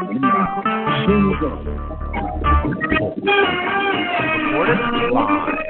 [0.00, 0.22] 姑娘，
[4.52, 4.70] 我的
[5.12, 5.16] 妈
[5.56, 5.64] 呀！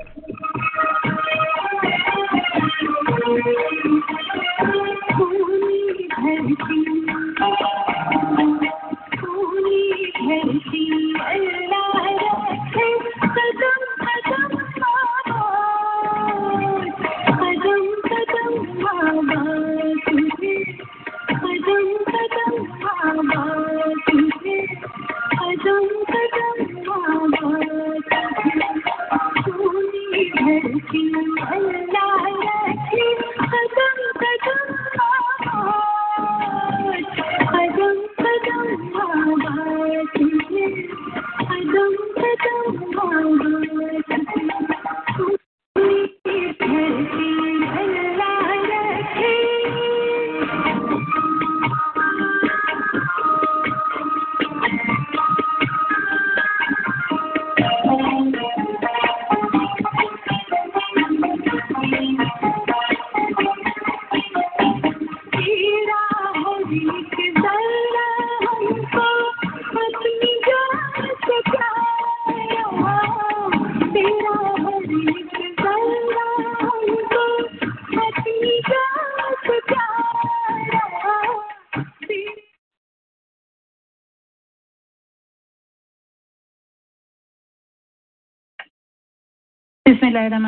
[5.16, 5.18] 祝
[5.62, 6.48] 你开心，
[9.16, 9.22] 祝
[9.64, 9.66] 你
[10.12, 10.65] 开。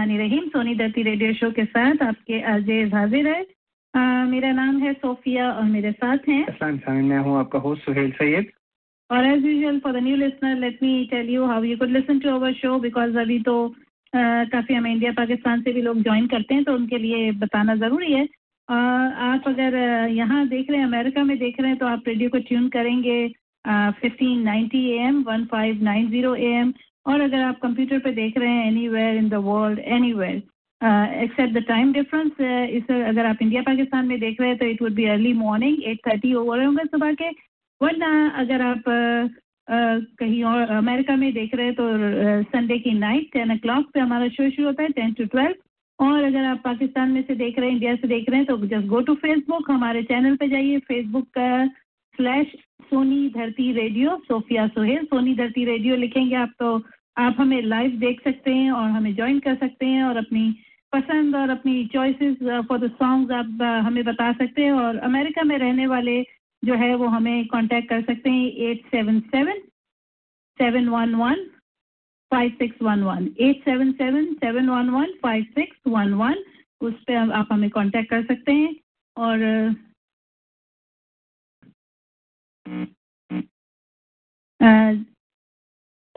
[0.06, 3.40] Rahim Soni दत्ती radio show के साथ आपके अजय हाजिर है।
[3.94, 8.46] आ, मेरा नाम है सोफिया और मेरे साथ हैं। मैं हूँ आपका होस्ट सुहेल सैयद।
[9.10, 12.18] और as usual for the new listener let me tell you how you could listen
[12.18, 13.56] to our show because अभी तो
[14.12, 18.12] काफ़ी हमें इंडिया पाकिस्तान से भी लोग ज्वाइन करते हैं तो उनके लिए बताना ज़रूरी
[18.12, 18.26] है।
[18.68, 19.76] आ, आप अगर
[20.12, 23.16] यहाँ देख रहे हैं अमेरिका में देख रहे हैं तो आप रेडियो को ट्यून करेंगे
[24.00, 26.72] fifteen ninety A M one five nine zero A M
[27.08, 29.78] और अगर आप कंप्यूटर पे देख रहे हैं anywhere in the world
[30.12, 30.42] anywhere
[31.22, 34.82] except the time difference is अगर आप इंडिया पाकिस्तान में देख रहे हैं तो it
[34.82, 37.30] would be early morning eight thirty over होंगे सुबह के।
[37.80, 39.24] वरना अगर आप uh,
[39.68, 41.88] uh, कहीं और अमेरिका में देख रहे हैं तो
[42.52, 45.24] संडे uh, की नाइट टेन ओ क्लॉक पे हमारा शो शुरू होता है टेन टू
[45.24, 45.54] ट्वेल्व
[45.98, 48.56] और अगर आप पाकिस्तान में से देख रहे हैं इंडिया से देख रहे हैं तो
[48.66, 51.66] जस्ट गो टू फेसबुक हमारे चैनल पे जाइए फेसबुक का
[52.18, 56.78] स्लैश सोनी धरती रेडियो सोफिया सोहेल सोनी धरती रेडियो लिखेंगे आप तो
[57.18, 60.44] आप हमें लाइव देख सकते हैं और हमें ज्वाइन कर सकते हैं और अपनी
[60.92, 62.36] पसंद और अपनी चॉइसेस
[62.68, 66.22] फॉर द सॉन्ग्स आप uh, हमें बता सकते हैं और अमेरिका में रहने वाले
[66.62, 69.60] जो है वो हमें कांटेक्ट कर सकते हैं eight seven seven
[70.60, 71.44] seven one one
[72.30, 76.42] five six one one eight seven seven seven one one five six one one
[76.80, 78.74] उस पर आप हमें कांटेक्ट कर सकते हैं
[79.16, 79.46] और
[84.60, 85.04] uh,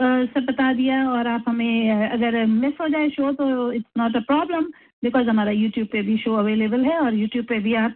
[0.01, 4.19] सब बता दिया और आप हमें, अगर मिस हो जाए शो तो it's not a
[4.27, 4.65] problem
[5.03, 7.95] because हमारा यूट्यूब पे भी शो अवेलेबल है और यूट्यूब पे भी आप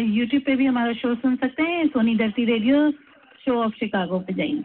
[0.00, 2.90] यूट्यूब पे भी हमारा शो सुन सकते हैं, सोनी धरती रेडियो
[3.44, 4.62] शो ऑफ़ शिकागो पे जाइए।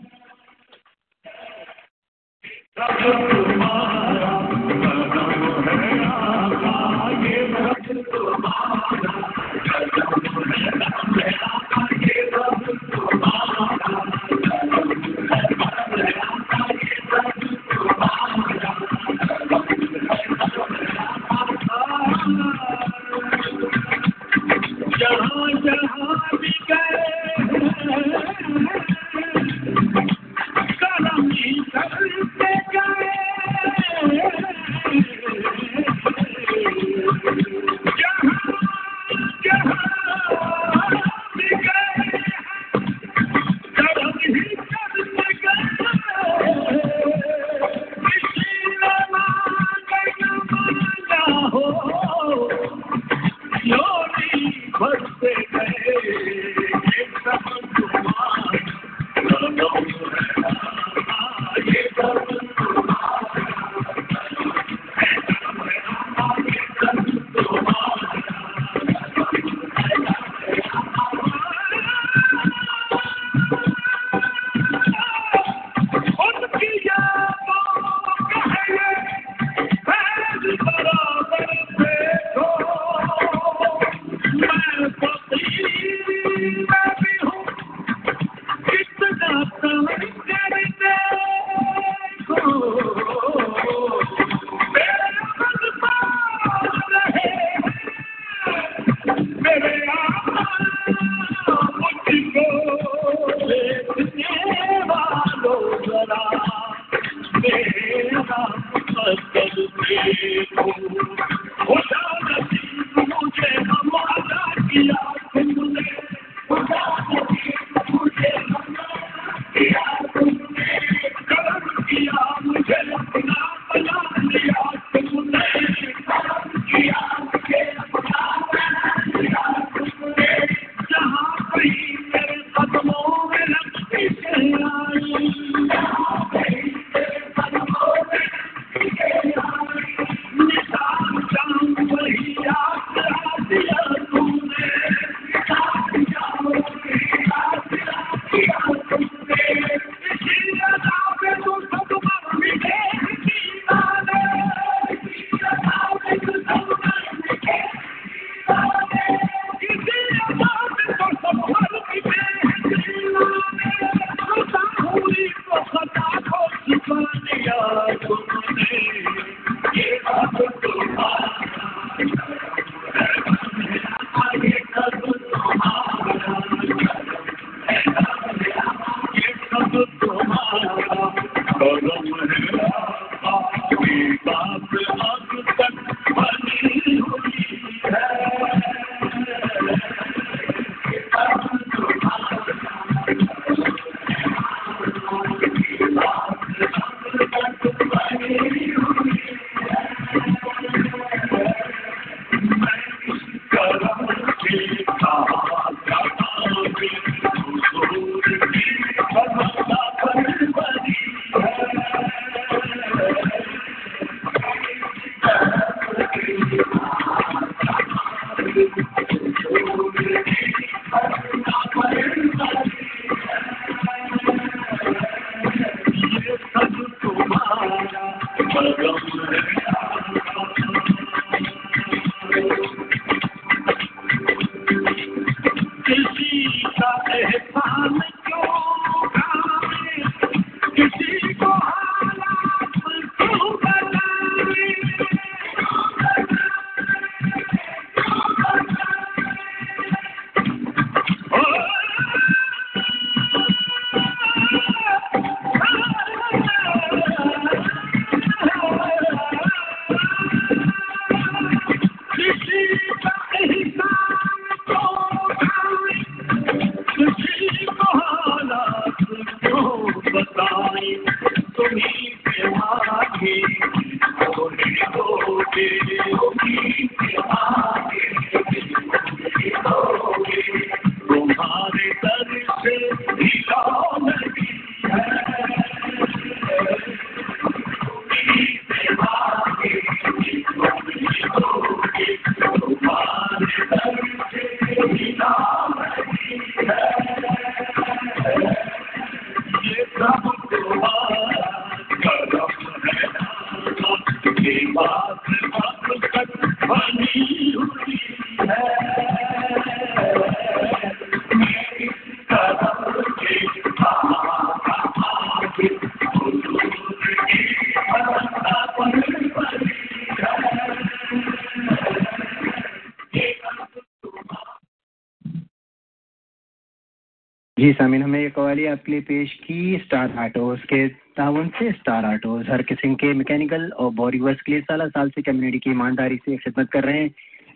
[327.62, 330.88] जी सामिन हमें ये कवाली आपके लिए पेश की स्टार ऑटोज के
[331.18, 335.10] ताउन से स्टार ऑटोज हर किस्म के मैकेनिकल और बॉडी वर्क के लिए साल साल
[335.10, 337.12] से कम्युनिटी की ईमानदारी से खिदमत कर रहे हैं।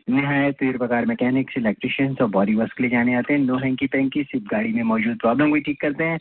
[0.10, 4.24] नहायत प्रकार मैकेनिक्स इलेक्ट्रिशियंस और बॉडी वर्क के लिए जाने आते हैं। नो हैंकी पैंकी
[4.24, 6.20] सिर्फ़ गाड़ी में मौजूद प्रॉब्लम भी ठीक करते हैं।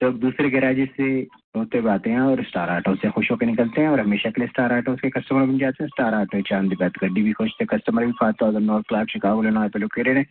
[0.00, 1.10] तो दूसरे गैराजेस से
[1.56, 4.40] होते हुए आते हैं और स्टार ऑटो से खुश होकर निकलते हैं और हमेशा के
[4.40, 7.50] लिए स्टार ऑटो के कस्टमर बन जाते हैं। स्टार ऑटो चांदी बात गड्डी भी खुश
[7.60, 10.24] थे कस्टमर भी five thousand north Clark Chicago लेना पे लोकेटेड है।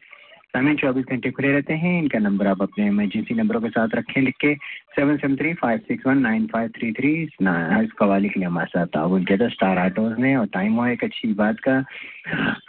[0.49, 4.21] सामिन चौबीस घंटे खुले रहते हैं। इनका नंबर आप अपने इमरजेंसी नंबरों के साथ रखें
[4.21, 4.53] लिख के
[4.95, 8.67] seven seven three five six one nine five three three इस कवाली के लिए हमारे
[8.69, 11.77] साथ किया था स्टार आटोज ने और टाइम हुआ एक अच्छी बात का।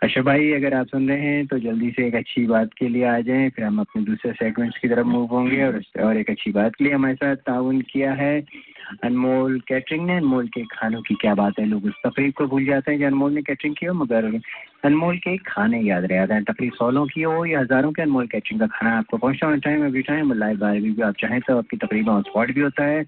[0.03, 3.05] अशोक भाई, अगर आप सुन रहे हैं तो जल्दी से एक अच्छी बात के लिए
[3.05, 6.53] आ जाएँ, फिर हम अपने दूसरे सेगमेंट्स की तरफ़ मूव होंगे और और एक अच्छी
[6.53, 8.41] बात के लिए हमारे साथ ताउन किया है।
[9.05, 12.65] अनमोल कैटरिंग ने, अनमोल के खानों की क्या बात है, लोग उस तकरीब को भूल
[12.65, 14.25] जाते हैं जो अनमोल ने कैटरिंग की हो, मगर
[14.85, 18.27] अनमोल के खाने याद रह जाते हैं। तकरीब सौलों की हो या हज़ारों के अनमोल
[18.27, 21.59] कैटरिंग का खाना आपको पहुँचता होना टाइम अभी टाइम लाइव बार भी आप चाहें तो
[21.59, 23.05] आपकी तकरीब ऑन स्पॉट भी होता है।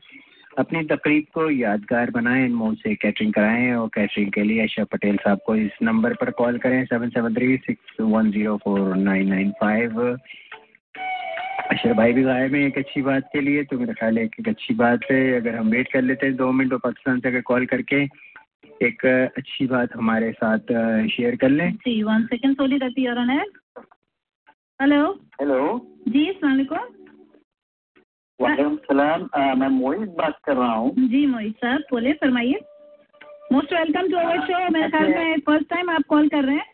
[0.58, 5.16] अपनी तकरीब को यादगार बनाएँ, अनमोल से कैटरिंग कराएँ, और कैटरिंग के लिए अशा पटेल
[5.16, 9.28] साहब को इस नंबर पर कॉल करें seven seven three six one zero four nine
[9.28, 10.00] nine five
[11.72, 14.48] Ashar भाई भी गायब हैं एक अच्छी बात के लिए तो मेरा ख्याल है एक
[14.48, 17.40] अच्छी बात है। अगर हम वेट कर लेते हैं दो मिनट और पाकिस्तान से अगर
[17.42, 18.00] कॉल करके
[18.86, 19.04] एक
[19.38, 20.72] अच्छी बात हमारे साथ
[21.10, 23.38] शेयर कर लें। जी वन सेकंड सोली रहती है
[24.80, 25.00] हेलो
[25.40, 25.60] हेलो
[26.08, 26.84] जी वालेकुम।
[28.88, 32.60] सलाम। मैं मोहित बात कर रहा हूँ। जी मोहित साहब बोले फरमाइए।
[33.52, 36.71] Most welcome to our show मेरे ख्याल में फ़र्स्ट टाइम आप कॉल कर रहे हैं।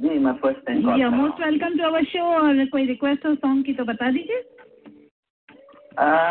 [0.00, 3.64] जी मैं first time ji most welcome to our show और कोई रिक्वेस्ट हो सॉन्ग
[3.64, 4.42] की तो बता दीजिए।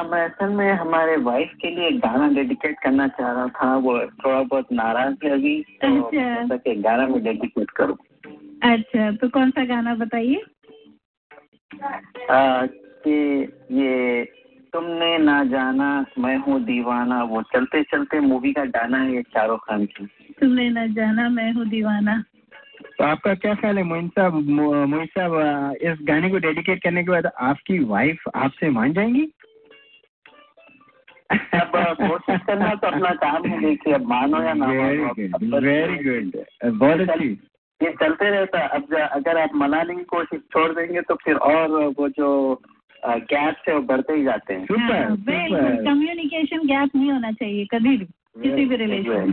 [0.03, 4.43] मैं असल में हमारे वाइफ के लिए गाना डेडिकेट करना चाह रहा था वो थोड़ा
[4.43, 7.97] बहुत नाराज़ है अभी तो अच्छा। गाना में डेडिकेट करूँ।
[8.63, 10.41] अच्छा तो कौन सा गाना बताइए?
[13.07, 14.23] कि ये
[14.73, 19.59] तुमने ना जाना मैं हूँ दीवाना वो चलते चलते मूवी का गाना है ये शाहरुख
[19.59, 20.05] खान की।
[20.39, 22.23] तुमने ना जाना मैं हूँ दीवाना।
[22.86, 25.33] तो आपका क्या ख्याल है मोइन साहब मो- मोइन साहब
[25.81, 29.31] इस गाने को डेडिकेट करने के बाद आपकी वाइफ आपसे मान जाएँगी?
[31.53, 31.71] अब
[32.01, 35.95] कोशिश करना तो अपना काम है देखिए अब मानो या ना वेरी मानो गुड वेरी
[35.98, 36.43] गुड
[36.77, 37.29] बहुत अच्छी।
[37.83, 41.69] ये चलते रहता है अब अगर आप मनाने की कोशिश छोड़ देंगे तो फिर और
[42.00, 42.62] वो जो
[43.07, 47.98] गैप से वो बढ़ते ही जाते हैं। सुपर बिल्कुल कम्युनिकेशन गैप नहीं होना चाहिए कभी
[47.98, 49.31] भी। किसी भी relation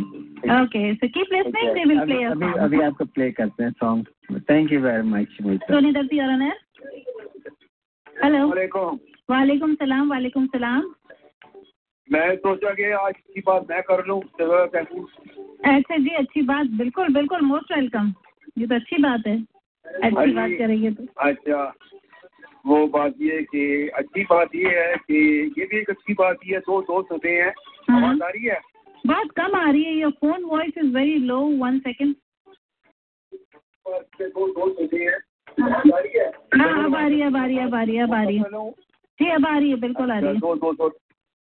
[0.54, 4.72] okay so keep listening they will play अभी अभी आपको प्ले करते हैं song thank
[4.72, 6.56] you very much Soni दत्ती और अनर
[8.16, 8.98] हेलो वालेकुम
[9.30, 10.94] वालेकुम सलाम वालेकुम सलाम
[12.08, 14.20] मैं सोचा कि आज की बात मैं कर लूँ
[15.66, 18.12] अच्छा जी अच्छी बात बिल्कुल बिल्कुल मोस्ट वेलकम
[18.58, 19.36] ये तो अच्छी बात है।
[19.86, 21.64] अच्छी हाँ बात करेंगे तो। अच्छा
[22.66, 25.18] वो बात ये कि अच्छी बात ये है कि
[25.58, 27.52] ये भी एक अच्छी बात ये है दो दोस्त होते हैं
[27.90, 28.58] हाँ। आवाज़ आ रही है।
[29.06, 32.14] बहुत कम आ रही है your phone voice is very low one second
[33.86, 35.18] हैं
[36.16, 38.14] है हाँ अब आ रही है अब आ रही है अब आ रही है अब
[38.14, 38.70] आ रही है।
[39.18, 40.98] जी अब आ रही है बिल्कुल आ अच्छा, रही है। दो दोस्त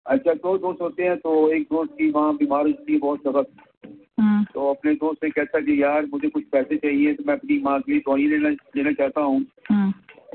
[0.06, 3.90] अच्छा दो दोस्त होते हैं तो एक दोस्त की वहाँ बीमार थी बहुत सख्त
[4.20, 7.58] हाँ। तो अपने दोस्त से कहता कि यार मुझे कुछ पैसे चाहिए तो मैं अपनी
[7.58, 9.40] माँ के लिए दवाई लेना लेना चाहता हूँ।
[9.70, 9.81] हाँ।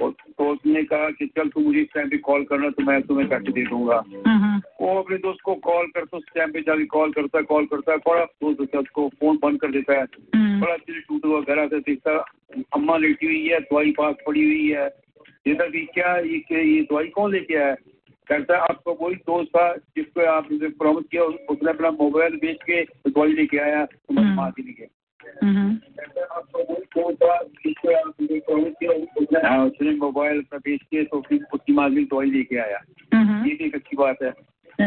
[0.01, 3.01] और तो उसने कहा कि चल तू मुझे इस टाइम पे कॉल करना तो मैं
[3.01, 4.03] तुम्हें पैसे दे दूँगा।
[4.81, 7.91] वो अपने दोस्त को कॉल करता उस टाइम पे जाके कॉल करता है कॉल करता
[7.91, 10.03] है बड़ा दोस्त होता है उसको फ़ोन बंद कर देता है।
[10.35, 12.17] हम्म, बड़ा दिल टूट हुआ घर आकर देखता
[12.75, 16.81] अम्मा लेटी हुई है दवाई पास पड़ी हुई है। कहता कि क्या ये क्या ये
[16.81, 17.75] दवाई कौन लेके आया?
[18.27, 22.83] कहता है आपका वही दोस्त था जिसको आपने प्रॉमिस किया उसने अपना मोबाइल बेच के
[22.83, 24.87] दवाई लेके आया तुम्हारी हम्म। माँ के लिए
[28.83, 32.31] है, उसने हाँ, उसने मोबाइल अपना बेच के तो फिर उसकी माँ के लिए दवाई
[32.31, 32.77] लेके आया।
[33.13, 34.29] हम्म, ये भी एक अच्छी बात है।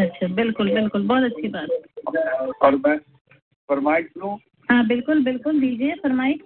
[0.04, 1.68] अच्छा बिल्कुल बिल्कुल बहुत अच्छी बात।
[2.62, 2.98] और मैं
[3.68, 4.38] फरमाइश लूँ
[4.70, 6.38] हाँ बिल्कुल बिल्कुल दीजिए फरमाइश।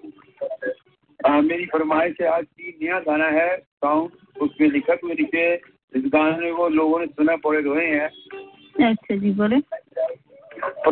[1.26, 4.10] हाँ, मेरी फरमाइश है आज की नया गाना है साउंड
[4.40, 5.54] उसमें लिखा हुए लिखे।
[5.96, 8.08] इस गाने को लोगों ने सुना पड़े रोए हैं।
[8.88, 9.56] अच्छा जी बोले।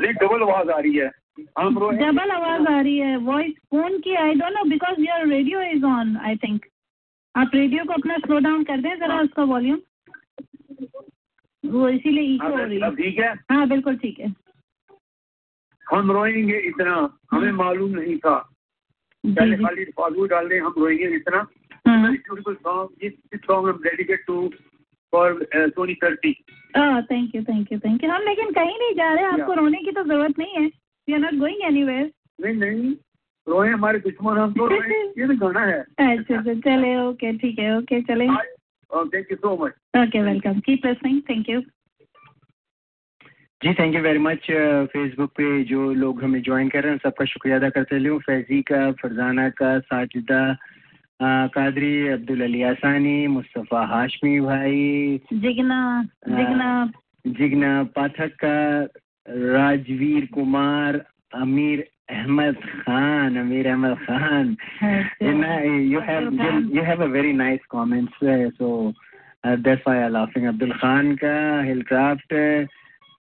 [0.07, 1.11] ये डबल आवाज़ आ रही हैं।
[1.57, 5.85] डबल आवाज़ आ रही है वॉइस फ़ोन की I don't know because your radio is
[5.85, 6.67] on I think
[7.35, 9.79] आप रेडियो को अपना स्लो डाउन कर दें जरा उसका वॉल्यूम
[11.65, 13.33] वो इसीलिए हो रही है। ठीक है?
[13.51, 14.35] हाँ बिल्कुल ठीक है।
[15.87, 16.95] हम रोएँगे इतना
[17.33, 18.35] हमें मालूम नहीं था।
[19.25, 21.47] पहले खाली फालतू डाल दें हम रोएँगे इतना।
[21.87, 24.49] हाँ। ब्यूटीफुल सॉन्ग दिस सॉन्ग हम dedicate to
[25.13, 26.33] for Soni thirty
[26.77, 29.93] thank you thank you thank you हम लेकिन कहीं नहीं जा रहे आपको रोने की
[29.93, 30.71] तो ज़रूरत नहीं है।
[31.09, 32.95] We are not going anywhere नहीं नहीं।
[33.47, 34.79] रोए हमारे दुश्मन हम तो रोए।
[35.19, 39.55] ये भी गाना है। अच्छा अच्छा चले ओके ठीक है ओके चले। Thank you so
[39.65, 41.61] much okay welcome keep listening thank you
[43.61, 44.47] ji thank you very much
[44.93, 48.61] Facebook पे जो लोग हमें ज्वाइन कर रहे हैं सबका शुक्रिया अदा करते हुए फैजी
[48.63, 50.41] का फरजाना का साजिदा
[51.55, 55.79] कादरी अब्दुल अली आसानी मुस्तफ़ा हाशमी भाई जिगना
[56.29, 56.71] जिगना।
[57.27, 58.55] जिगना पाठक का
[59.29, 64.57] राजवीर कुमार अमीर Ahmed Khan Amir Ahmed Khan.
[65.21, 65.63] you know,
[65.93, 68.93] you have you, you have a very nice comments uh, so
[69.45, 70.47] uh, that's why I'm laughing.
[70.47, 72.33] Abdul Khan का हिलक्राफ्ट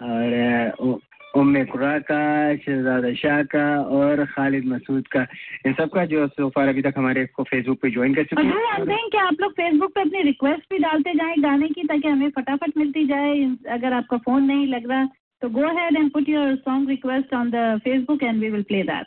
[0.02, 0.98] और uh, उ-
[1.36, 5.26] उम्मे कुरा का शहजादा शाह का और खालिद मसूद का
[5.66, 8.42] इन सब का जो सोफार अभी तक हमारे को फेसबुक पे ज्वाइन कर चुके
[8.86, 12.30] थिंग कि आप लोग फेसबुक पे अपनी रिक्वेस्ट भी डालते जाएँ गाने की ताकि हमें
[12.30, 15.08] फटाफट मिलती जाए। अगर आपका फ़ोन नहीं लग रहा
[15.42, 18.82] तो go ahead and put your song request on the Facebook and we will play
[18.82, 19.06] that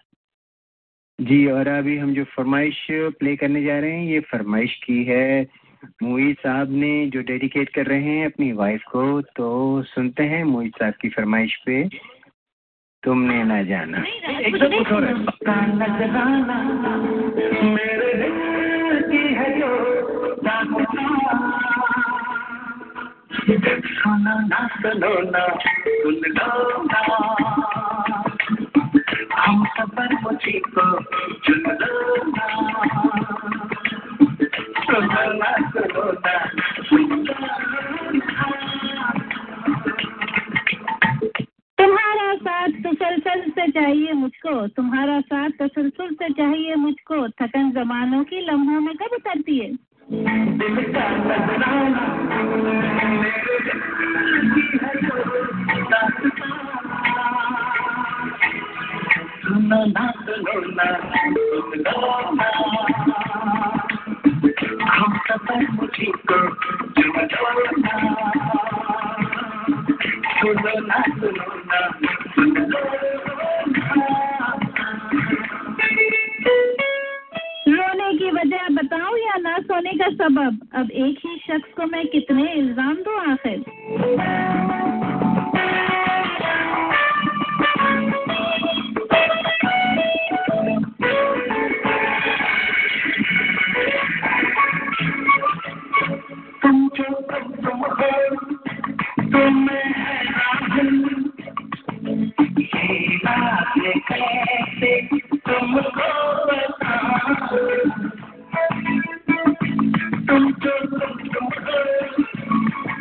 [1.20, 2.88] जी और अभी हम जो फरमाइश
[3.20, 5.48] प्ले करने जा रहे हैं ये फरमाइश की है
[6.04, 10.74] मोहित साहब ने जो डेडिकेट कर रहे हैं अपनी वाइफ को तो सुनते हैं मोहित
[10.80, 11.90] साहब की फरमाइश पे
[13.04, 14.04] तुमने ना जाना
[14.40, 15.66] एकदम कुछ हो रहा है
[41.78, 48.46] तुम्हारा साथ तसलसल से चाहिए मुझको। तुम्हारा साथ तसलसल से चाहिए मुझको। थकन जमानों की
[48.52, 49.95] लम्हों में कब उतरती है?
[50.06, 52.02] दिल का नजराना
[53.22, 53.80] मेरे दिल
[54.52, 55.16] की है जो
[55.92, 56.52] दास्तां।
[59.42, 62.04] सुनो ना सुनो ना सुन लो
[62.36, 62.50] ना
[64.92, 66.40] हम सफ़र मुझी को
[67.02, 67.96] चुन लो ना
[70.40, 71.82] सुनो ना सुनो ना
[72.36, 72.86] सुन लो
[77.68, 80.60] रोने की वजह बताऊँ या ना सोने का सबब?
[80.76, 83.64] अब एक ही शख्स को मैं कितने इल्ज़ाम दूँ आखिर?
[96.62, 97.22] तुम जो
[105.46, 106.08] तुमको
[106.46, 107.46] बताऊँ
[110.28, 111.80] तुम जो तुम तुम हो।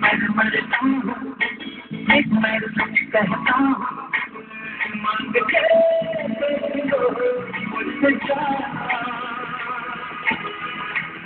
[0.02, 1.36] मैं मरता हूँ
[2.18, 3.74] एक मैं सच कहता हूँ।
[4.96, 5.62] मांग के
[7.70, 9.33] मुझसे जाना।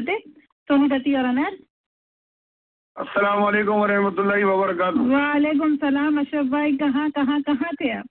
[0.00, 1.56] मी हैप्पी बर्थडे सोनी दत्ती और अनर?
[2.96, 8.06] अस्सलाम वालेकुम वरहमतुल्लाहि वालेकुम सलाम अशरफ भाई कहाँ कहाँ कहाँ थे आप?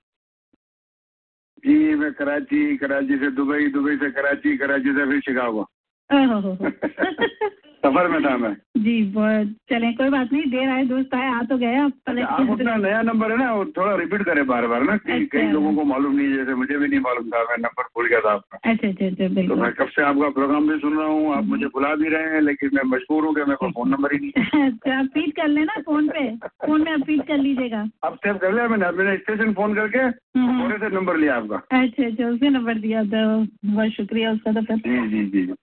[1.65, 5.67] जी मैं कराची कराची से दुबई दुबई से कराची कराची से फिर शिकागो।
[7.83, 11.41] सफ़र में था मैं। जी बहुत। चलें कोई बात नहीं देर आए दोस्त आए आ
[11.43, 14.83] तो गए आप आप अपना नया नंबर है ना वो थोड़ा रिपीट करें बार बार
[14.83, 17.57] ना कि अच्छा। कई लोगों को मालूम नहीं जैसे मुझे भी नहीं मालूम था मैं
[17.57, 20.79] नंबर भूल गया था आपका। अच्छा अच्छा अच्छा तो मैं कब से आपका प्रोग्राम भी
[20.79, 23.55] सुन रहा हूँ आप मुझे बुला भी रहे हैं लेकिन मैं मजबूर हूँ कि मेरे
[23.55, 26.99] पास फ़ोन नंबर ही नहीं। अच्छा आप फ़ीड कर लेना फ़ोन पे फ़ोन में आप
[26.99, 31.17] फ़ीड कर लीजिएगा। अब सेव कर लिया मैंने मैंने स्टेशन फ़ोन करके हम्म। से नंबर
[31.17, 35.53] लिया आपका। अच्छा अच्छा उसने नंबर दिया था बहुत शुक्रिया उसका तो जी जी जी।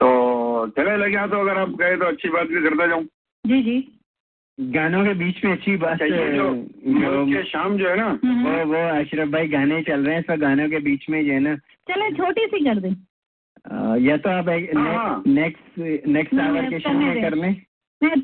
[0.00, 0.41] तो
[0.76, 3.04] चले लगे तो अगर आप गए तो अच्छी बात भी करता जाऊँ।
[3.44, 3.76] जी जी।
[4.58, 8.64] गानों के बीच में अच्छी बात अच्छा, जो के शाम जो है ना हम्म। वो
[8.64, 11.54] वो अशरफ भाई गाने चल रहे हैं सब गानों के बीच में जो है ना।
[11.90, 12.94] चले छोटी सी कर दें।
[14.04, 17.54] या तो आप हाँ। नेक्स्ट नेक्स्ट आवर के शो में कर लें।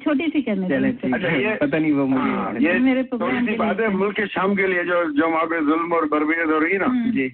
[0.05, 3.81] छोटी सी करने चले अच्छा, पता नहीं वो हाँ, मुझे ये मेरे थोड़ी सी बात
[3.81, 6.73] है मुल्क के शाम के लिए जो जो वहाँ पे जुल्म और बर्बियत हो रही
[6.73, 7.27] है ना हम्म, जी।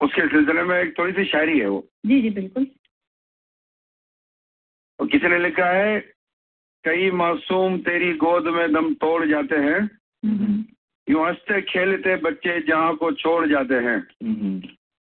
[0.00, 2.66] उसके सिलसिले में एक थोड़ी सी शायरी है वो। जी जी बिल्कुल।
[5.00, 5.98] और किसी ने लिखा है?
[6.84, 9.80] कई मासूम तेरी गोद में दम तोड़ जाते हैं।
[11.08, 14.00] यूँ हँसते खेलते बच्चे जहाँ को छोड़ जाते हैं।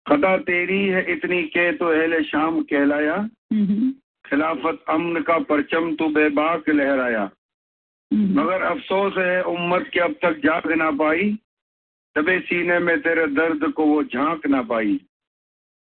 [0.07, 3.17] खता तेरी है इतनी के तो अहले शाम कहलाया।
[4.27, 7.31] खिलाफत अमन का परचम तू बेबाक लहराया।
[8.11, 11.39] मगर अफसोस है उम्मत के अब तक जाग ना पाई।
[12.17, 15.01] दबे सीने में तेरे दर्द को वो झाँक ना पाई।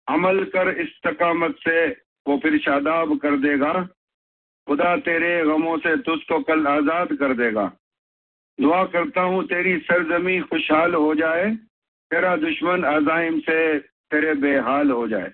[0.07, 3.73] अमल कर इस्तकामत से वो फिर शादाब कर देगा।
[4.67, 7.65] खुदा तेरे गमों से तुझको कल आज़ाद कर देगा।
[8.59, 11.49] दुआ करता हूँ तेरी सरजमी खुशहाल हो जाए
[12.11, 15.29] तेरा दुश्मन अजाइम से तेरे बेहाल हो जाए।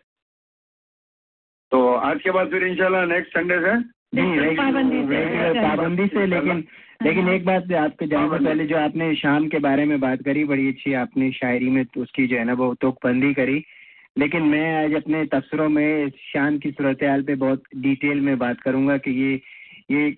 [1.71, 3.73] तो आज के बाद फिर इंशाल्लाह नेक्स्ट संडे से।
[4.55, 6.63] पाबंदी से, लेकिन
[7.03, 10.43] लेकिन एक बात आपके जाने से पहले जो आपने शाम के बारे में बात करी
[10.45, 13.59] बड़ी अच्छी आपने शायरी में तो उसकी जो है ना वो तुकबंदी करी।
[14.19, 18.37] लेकिन मैं आज अपने तबसरों में इस शाम की सूरत हाल पे बहुत डिटेल में
[18.37, 19.31] बात करूँगा कि ये
[19.91, 20.11] ये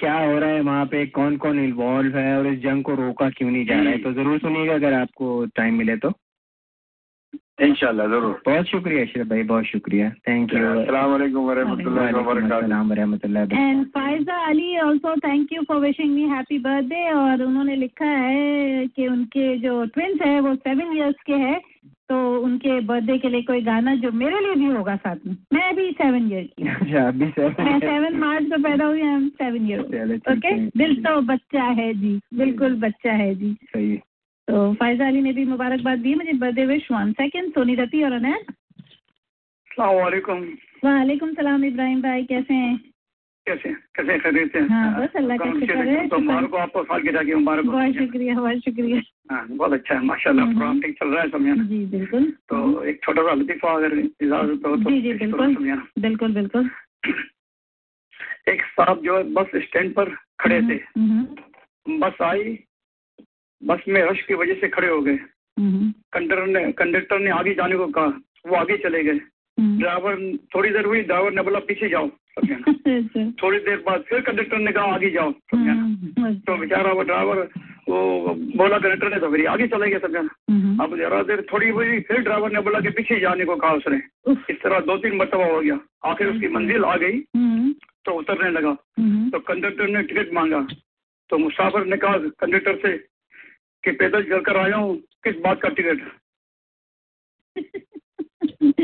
[0.00, 3.28] क्या हो रहा है वहाँ पे कौन कौन इन्वॉल्व है और इस जंग को रोका
[3.30, 6.12] क्यों नहीं जा रहा है। तो ज़रूर सुनिएगा अगर आपको टाइम मिले तो।
[7.62, 10.60] इंशाल्लाह ज़रूर। बहुत शुक्रिया अशरफ भाई बहुत शुक्रिया। Thank you
[13.52, 18.86] and Faiza Ali also thank you for wishing me happy birthday और उन्होंने लिखा है
[18.86, 21.60] कि उनके जो ट्विंस है वो सेवन इयर्स के हैं।
[22.08, 25.74] तो उनके बर्थडे के लिए कोई गाना जो मेरे लिए भी होगा साथ में। मैं
[25.76, 27.24] भी सेवन ईयर की अभी
[27.64, 29.80] मैं सेवन मार्च को पैदा हुई I am seven year
[30.32, 33.96] okay दिल तो बच्चा है जी। बिल्कुल बच्चा है जी। सही
[34.48, 38.12] तो फायजा अली ने भी मुबारकबाद दी मुझे birthday wish one second Soni रति और
[38.12, 38.44] अनैन।
[39.78, 40.42] वालेकुम
[40.84, 42.93] वालेकुम सलाम इब्राहिम भाई कैसे हैं?
[43.46, 47.00] कैसे कैसे खरीद से हाँ, बस अल्लाह का शुक्र है। तो मुबारक हो। आपको साल
[47.02, 51.08] की मुबारक बहुत शुक्रिया बहुत शुक्रिया। हाँ, बहुत अच्छा है माशाल्लाह हम्म। प्रोग्राम ठीक चल
[51.08, 55.00] रहा है समझाना जी बिल्कुल। तो एक छोटा सा लतीफा अगर इजाज़त हो तो जी
[55.02, 55.56] जी बिल्कुल।
[55.98, 56.70] बिल्कुल बिल्कुल।
[58.48, 62.58] एक साहब जो है बस स्टैंड पर खड़े थे। हम्म, बस आई
[63.62, 65.18] बस में रश की वजह से खड़े हो गए।
[65.56, 69.20] हम्म, कंडक्टर ने कंडक्टर ने आगे जाने को कहा वो आगे चले गए।
[69.58, 70.20] हम्म। ड्राइवर
[70.54, 72.10] थोड़ी देर हुई ड्राइवर ने बोला पीछे जाओ।
[73.42, 77.48] थोड़ी देर बाद फिर कंडक्टर ने कहा आगे जाओ। समझाना हम्म, तो बेचारा वो ड्राइवर
[77.88, 81.68] वो बोला कंडक्टर ने तो फिर आगे चले गया समझाना हम्म, अब जरा देर थोड़ी
[81.68, 83.96] हुई फिर ड्राइवर ने बोला कि पीछे जाने को कहा उसने।
[84.28, 87.72] इस तरह दो तीन मरतबा हो गया। आखिर उसकी मंजिल आ गई। हम्म,
[88.04, 90.66] तो उतरने लगा। हम्म, तो कंडक्टर ने टिकट मांगा।
[91.30, 92.96] तो मुसाफिर ने कहा कंडक्टर से
[93.84, 96.00] कि पैदल चलकर आया हूँ। किस बात का टिकट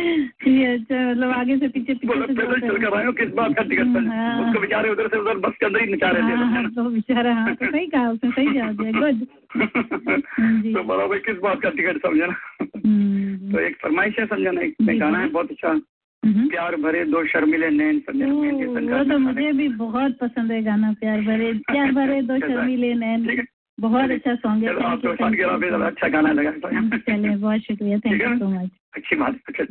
[0.00, 5.18] मतलब आगे से पीछे पैदल हूँ किस बात का टिकट हाँ। उसको बेचारे उधर से
[5.18, 6.70] उधर बस के अंदर ही नचा रहे थे। हाँ, हाँ?
[6.70, 11.60] तो बेचारा हाँ तो सही कहा उसने सही जवाब दिया गुड तो बोला किस बात
[11.60, 15.80] का टिकट समझे हम्म, तो एक फरमाइश है समझे ना एक गाना है बहुत अच्छा।
[16.22, 21.20] हम्म। प्यार भरे दो शर्मिले नैन वो तो मुझे भी बहुत पसंद है गाना प्यार
[21.20, 22.40] भरे प्यार भरे दो है?
[22.40, 23.46] शर्मीले नैन।
[23.80, 26.50] बहुत अच्छा सॉन्ग है अच्छा गाना लगा?
[26.96, 29.64] चलिए बहुत शुक्रिया थैंक यू सो मच अच्छी बात अच्छा।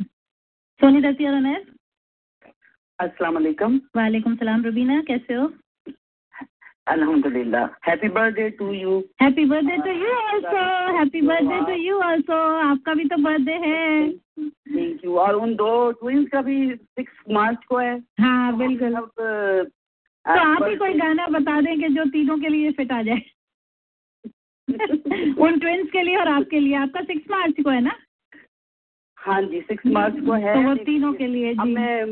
[0.80, 1.62] सोनी और अनैस
[2.98, 5.52] अस्सलाम वालेकुम वालेकुम सलाम रुबीना कैसे हो?
[6.86, 10.62] अल्हम्दुलिल्लाह happy birthday to you happy birthday to you also
[10.98, 15.92] happy birthday to you also आपका भी तो बर्थडे है। थैंक यू और उन दो
[15.92, 19.12] ट्विंस का भी सिक्स मार्च को है। हाँ बिल्कुल। अब,
[20.26, 23.22] तो आप ही कोई गाना बता दें कि जो तीनों के लिए फिट आ जाए।
[25.38, 27.92] उन ट्विंस के लिए और आपके लिए। आपका सिक्स मार्च को है ना?
[29.20, 32.04] हाँ जी सिक्स मार्च को है तो वो तीनों के लिए अब जी। मैं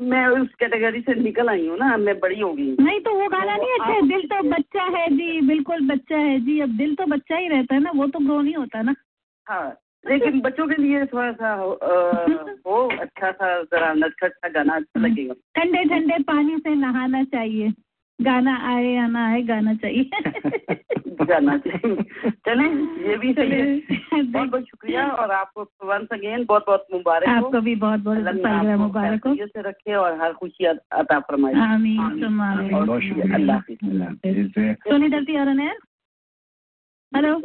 [0.00, 3.28] मैं उस कैटेगरी से निकल आई हूँ ना मैं बड़ी हो गई नहीं तो वो
[3.28, 6.94] गाना नहीं अच्छा है दिल तो बच्चा है जी बिल्कुल बच्चा है जी। अब दिल
[6.94, 8.94] तो बच्चा ही रहता है ना वो तो ग्रो नहीं होता ना।
[9.46, 12.26] हाँ लेकिन बच्चों के लिए थोड़ा सा अ,
[12.66, 17.68] हो अच्छा सा जरा नटखट सा गाना अच्छा लगेगा। ठंडे ठंडे पानी से नहाना चाहिए।
[18.20, 20.10] गाना आए या ना आए गाना चाहिए।
[21.24, 26.64] गाना चाहिए। चलें ये भी सही है। बहुत बहुत शुक्रिया और आपको वंस अगेन बहुत
[26.66, 28.18] बहुत मुबारक हो। आपको भी बहुत बहुत
[28.78, 31.52] मुबारक हो। से रखे और हर खुशी अता फरमाए।
[34.72, 35.48] सोनी दत्ती और
[37.14, 37.38] हेलो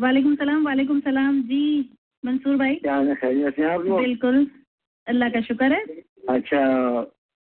[0.00, 3.14] वालेकुम। सलाम वालेकुम सलाम। जी मंसूर भाई। क्या है?
[3.14, 4.00] खैरियत से आप लोग?
[4.00, 4.50] बिल्कुल।
[5.08, 5.84] अल्लाह का शुक्र है।
[6.28, 6.60] अच्छा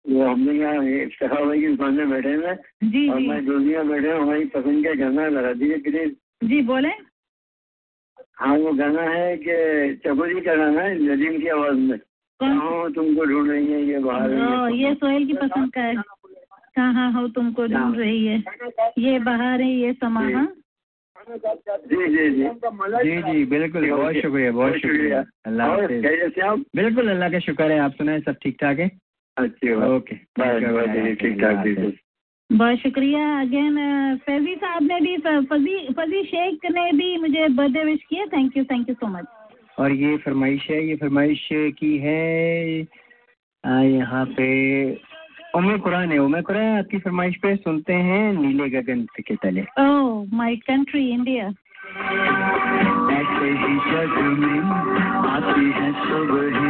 [0.05, 2.55] वो हमने यहाँ इफ्तार भाई की दुकान में बैठे हैं।
[2.91, 6.13] जी और जी। मैं दुनिया बैठे हूँ हमारी पसंद का गाना लगा दीजिए प्लीज़
[6.49, 6.89] जी बोले।
[8.39, 9.55] हाँ वो गाना है कि
[10.05, 11.99] चकोरी का गाना है नदीम की आवाज़ में।
[12.41, 12.93] कौन?
[12.93, 15.95] तुमको ढूंढ रही है ये बाहर ये सोहेल की पसंद का है।
[16.77, 18.43] कहाँ हो तुमको ढूंढ रही है?
[18.99, 20.47] ये बाहर है ये समा हाँ?
[21.21, 22.45] जी जी जी।
[23.05, 25.77] जी जी बिल्कुल। बहुत शुक्रिया बहुत शुक्रिया। अल्लाह
[26.77, 28.91] बिल्कुल अल्लाह का शुक्र है। आप सुनाए सब ठीक ठाक है?
[29.43, 31.93] अच्छी बात। ओके। बस बस जी ठीक ठाक जी जी।
[32.51, 33.77] बहुत शुक्रिया। अगेन
[34.27, 38.65] फैजी साहब ने भी फजी फजी शेख ने भी मुझे बर्थडे विश किया। Thank you
[38.65, 39.27] thank you so much
[39.79, 42.87] और ये फरमाइश है ये फरमाइश की है
[43.65, 44.49] यहाँ पे
[45.57, 50.37] उमे कुरान है उमे कुरान आपकी फरमाइश पे सुनते हैं नीले गगन के तले। ओह
[50.37, 51.47] माय कंट्री इंडिया
[53.11, 54.61] ऐसे ही जग में
[55.31, 56.70] आती है सुबह।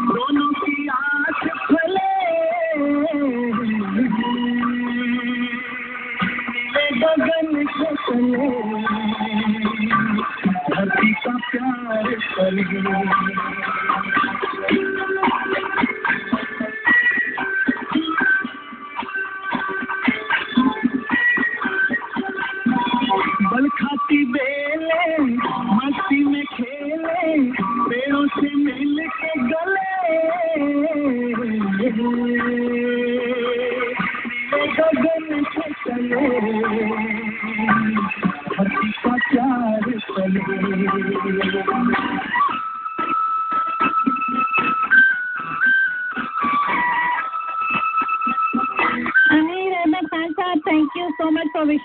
[10.69, 12.63] धरती का प्यार चले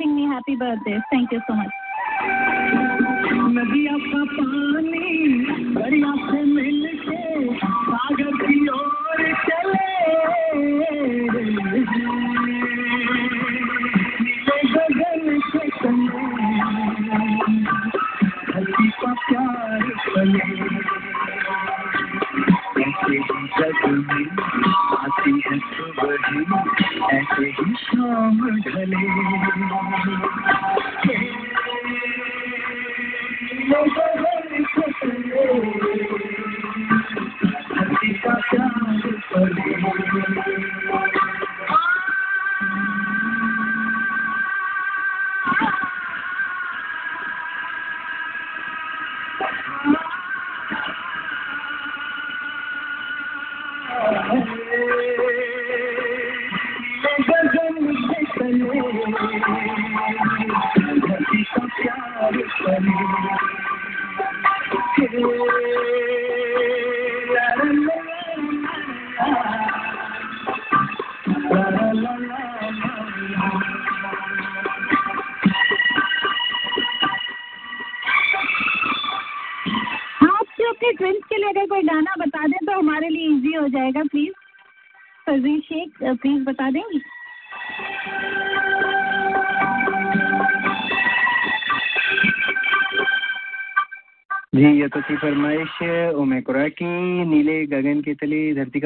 [0.07, 0.99] wishing me happy birthday.
[1.11, 1.71] Thank you so much.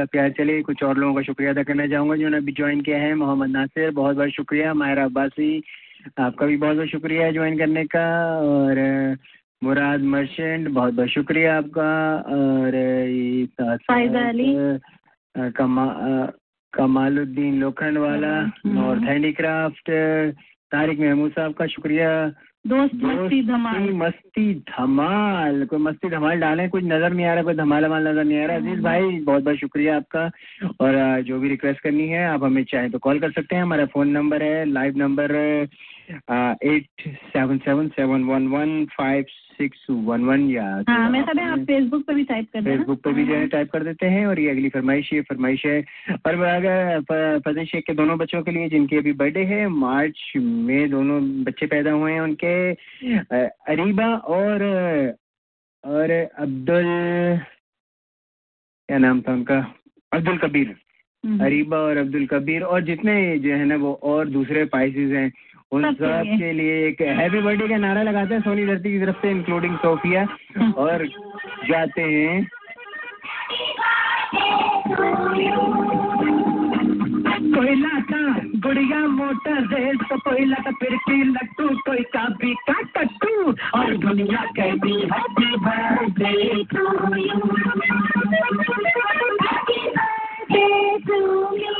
[0.01, 2.99] का प्यार चले कुछ और लोगों का शुक्रिया अदा करना चाहूँगा जिन्होंने अभी ज्वाइन किया
[2.99, 5.63] है मोहम्मद नासिर। बहुत बहुत शुक्रिया। मायरा अब्बासी
[6.19, 8.07] आपका भी बहुत बहुत शुक्रिया है ज्वाइन करने का।
[8.41, 8.79] और
[9.63, 11.91] मुराद मर्चेंट बहुत बहुत शुक्रिया आपका।
[12.37, 14.53] और ये साथ फ़ायदा अली।
[15.57, 15.87] कमा
[16.73, 18.35] कमालुद्दीन लोखंड वाला।
[18.85, 19.91] और हैंडीक्राफ्ट
[20.73, 22.11] तारिक महमूद साहब का शुक्रिया।
[22.64, 27.55] दोस्त मस्ती धमाल। मस्ती धमाल। कोई मस्ती धमाल डालें कुछ नज़र नहीं आ रहा कोई
[27.55, 30.25] धमाल वमाल नज़र नहीं आ रहा। अज़ीज़ भाई बहुत बहुत शुक्रिया आपका।
[30.81, 33.87] और जो भी रिक्वेस्ट करनी है आप हमें चाहे तो कॉल कर सकते हैं। हमारा
[33.94, 35.35] फ़ोन नंबर है live number
[36.12, 39.25] eight seven seven seven one one five
[39.61, 42.62] six one one या तो हाँ मैं आप सब आप फेसबुक पे भी टाइप कर
[42.62, 45.66] फेसबुक पे भी जो है टाइप कर देते हैं और ये अगली फरमाइश ये फरमाइश
[45.66, 45.85] है।
[46.27, 50.33] और वो अगर फ- शेख के दोनों बच्चों के लिए जिनकी अभी बर्थडे है मार्च
[50.37, 52.73] में दोनों बच्चे पैदा हुए हैं उनके
[53.73, 54.62] अरीबा और
[55.85, 56.85] और अब्दुल
[58.88, 59.75] क्या नाम था उनका?
[60.12, 60.77] अब्दुल कबीर।
[61.27, 65.33] हम्म। अरीबा और अब्दुल कबीर और जितने जो है ना वो और दूसरे पाइसेस हैं।
[65.72, 69.16] उन सब के लिए एक हैप्पी बर्थडे का नारा लगाते हैं सोनी धरती की तरफ़
[69.22, 70.22] से इंक्लूडिंग सोफिया।
[70.76, 71.06] और
[71.68, 72.48] जाते हैं।
[77.54, 78.22] कोयला का
[78.66, 83.35] गुड़िया मोटर रेस तो कोयला का फिर की लट्टू कोई का भी का टट्टू
[83.78, 86.85] और दुनिया कहती happy birthday to
[87.16, 88.00] you happy
[89.38, 91.18] birthday to
[91.56, 91.74] ना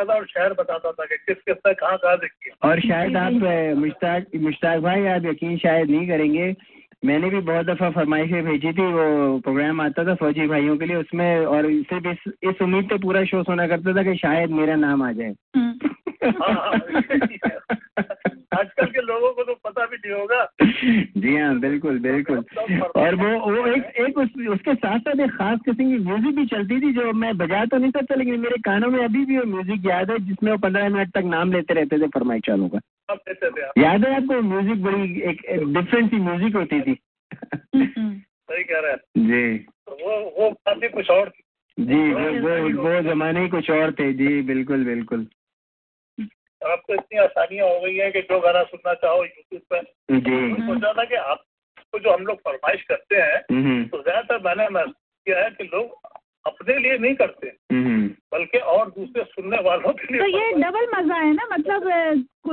[0.00, 2.80] लेता था और शहर बताता था कि किस किस ने कहाँ कहाँ से किया और
[2.80, 3.32] शायद आप
[3.78, 6.54] मुश्ताक मुश्ताक भाई आप यकीन शायद नहीं करेंगे।
[7.04, 10.96] मैंने भी बहुत दफ़ा फरमाइशें भेजी थी वो प्रोग्राम आता था फौजी भाइयों के लिए
[10.96, 14.76] उसमें और सिर्फ़ इस इस उम्मीद पे पूरा शो सुना करता था कि शायद मेरा
[14.76, 15.90] नाम आ जाए। हम्म।
[16.42, 17.76] हाँ, हाँ,
[18.60, 20.44] आजकल के लोगों को तो पता भी नहीं होगा।
[21.16, 22.44] जी हाँ बिल्कुल बिल्कुल।
[22.96, 26.46] और वो वो एक एक उस, उसके साथ साथ एक खास किस्म की म्यूज़िक भी
[26.46, 29.44] चलती थी जो मैं बजा तो नहीं सकता लेकिन मेरे कानों में अभी भी वो
[29.46, 32.80] म्यूज़िक याद है जिसमें वो पंद्रह मिनट तक नाम लेते रहते थे फरमाइश वालों का।
[33.78, 35.42] याद है आपको म्यूज़िक बड़ी एक
[35.74, 36.98] डिफरेंट सी म्यूज़िक होती थी।
[37.74, 41.42] सही कह रहे हैं। जी। तो वो वो बातें कुछ और थी।
[41.78, 45.26] जी वो वो वो जमाने ही कुछ और थे। जी बिल्कुल बिल्कुल।
[46.62, 49.82] अब तो इतनी आसानियाँ हो गई हैं कि जो गाना सुनना चाहो यूट्यूब पर
[50.20, 54.68] जी। सोचा था कि आपको जो हम लोग फरमाइश करते हैं हम्म। तो ज़्यादातर मैंने
[54.68, 54.94] महसूस
[55.26, 55.98] किया है कि लोग
[56.46, 60.86] अपने लिए नहीं करते हम्म। बल्कि और दूसरे सुनने वालों के लिए तो ये डबल
[60.94, 61.88] मज़ा है ना मतलब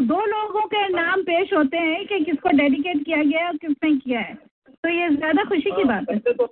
[0.03, 3.95] दो लोगों के नाम पेश होते हैं कि किसको डेडिकेट किया गया है और किसने
[3.95, 6.49] किया है। तो ये ज़्यादा खुशी की बात है। तो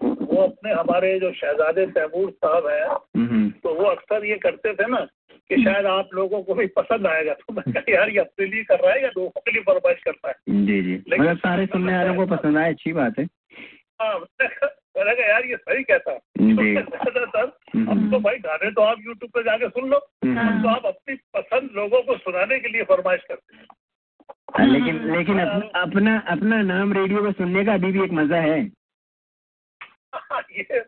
[0.00, 4.86] वो अपने हमारे जो शहजादे तैमूर साहब हैं हम्म। तो वो अक्सर ये करते थे
[4.86, 5.06] ना
[5.50, 8.64] कि शायद आप लोगों को भी पसंद आएगा। तो मैं कहा यार ये अपने लिए
[8.64, 10.34] कर रहा है या लोगों के लिए फरमाइश करता है?
[10.48, 13.24] जी जी। मतलब सारे सुनने वालों को पसंद आए अच्छी बात है।
[14.00, 14.26] हाँ
[15.18, 17.40] यार ये सही कहता सर
[17.90, 20.86] अब तो भाई गाने तो आप यूट्यूब पे जाके सुन लो। हम्म, अब तो आप
[20.86, 23.66] अपनी पसंद लोगों को सुनाने के लिए फरमाइश करते हैं
[24.58, 28.36] हाँ, लेकिन लेकिन अप, अपना अपना नाम रेडियो पे सुनने का अभी भी एक मज़ा
[28.36, 28.60] है।
[30.52, 30.80] ये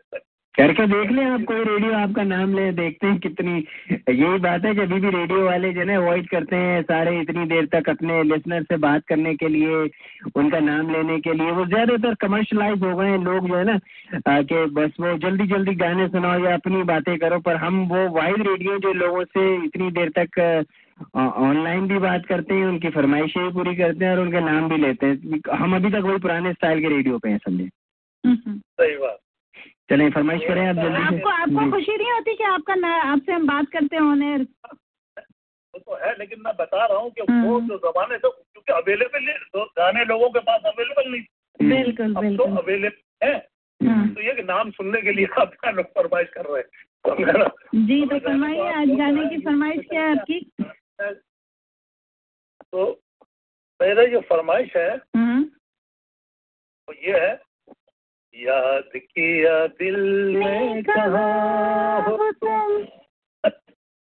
[0.55, 3.51] करके देख लें आप कोई रेडियो आपका नाम ले देखते हैं कितनी
[3.91, 7.45] यही बात है कि अभी भी रेडियो वाले जो है अवॉइड करते हैं सारे इतनी
[7.45, 9.77] देर तक अपने लिसनर से बात करने के लिए
[10.35, 14.41] उनका नाम लेने के लिए। वो ज़्यादातर कमर्शलाइज हो गए हैं लोग जो है ना
[14.41, 18.47] कि बस वो जल्दी जल्दी गाने सुनाओ या अपनी बातें करो पर हम वो वाइड
[18.47, 20.39] रेडियो जो लोगों से इतनी देर तक
[21.15, 24.77] ऑनलाइन भी बात करते हैं उनकी फरमाइशें भी पूरी करते हैं और उनका नाम भी
[24.77, 27.69] लेते हैं। हम अभी तक वही पुराने स्टाइल के रेडियो पे हैं समझे?
[28.23, 29.17] हम्म। सही बात।
[29.91, 33.47] चलें फरमाइश करें आप जल्दी आपको आपको खुशी नहीं होती कि आपका ना आपसे हम
[33.47, 34.41] बात करते हैं ऑन एयर
[35.73, 38.73] वो तो है लेकिन मैं बता रहा हूँ कि हम्म। वो जो जमाने से क्योंकि
[38.73, 43.33] अवेलेबल तो गाने लोगों के पास अवेलेबल नहीं। थे। बिल्कुल अब तो अवेलेबल है।
[43.81, 46.69] हाँ। तो ये कि नाम सुनने के लिए आपका लोग फरमाइश कर रहे हैं?
[47.05, 50.39] समझे जी तो फरमाइए आज गाने की फरमाइश क्या है आपकी?
[52.63, 52.89] तो
[53.79, 55.41] मेरा जो फरमाइश है हम्म।
[56.87, 57.33] वो ये है
[58.35, 59.95] याद किया दिल
[60.37, 62.85] ने कहा हो तुम?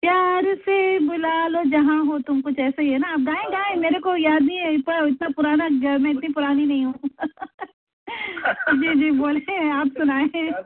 [0.03, 3.09] प्यार से बुला लो जहाँ हो तुम कुछ ऐसा ही है ना?
[3.09, 6.85] आप गाएँ गाएँ मेरे को याद नहीं है पर इतना पुराना मैं इतनी पुरानी नहीं
[6.85, 6.95] हूँ।
[8.81, 10.63] जी जी बोले आप सुनाए। है। हाँ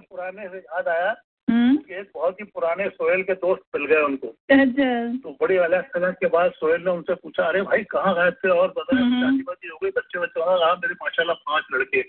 [0.00, 1.14] पुराने से याद आया
[1.52, 4.90] कि एक बहुत ही पुराने सोहेल के दोस्त मिल गए उनको। अच्छा।
[5.22, 8.48] तो बड़ी अलग सलग के बाद सोहेल ने उनसे पूछा अरे भाई कहाँ गए थे?
[8.48, 12.02] और बताया हम्म। शादी वादी हो गई बच्चे बच्चे हाँ मेरे माशाल्लाह पाँच लड़के।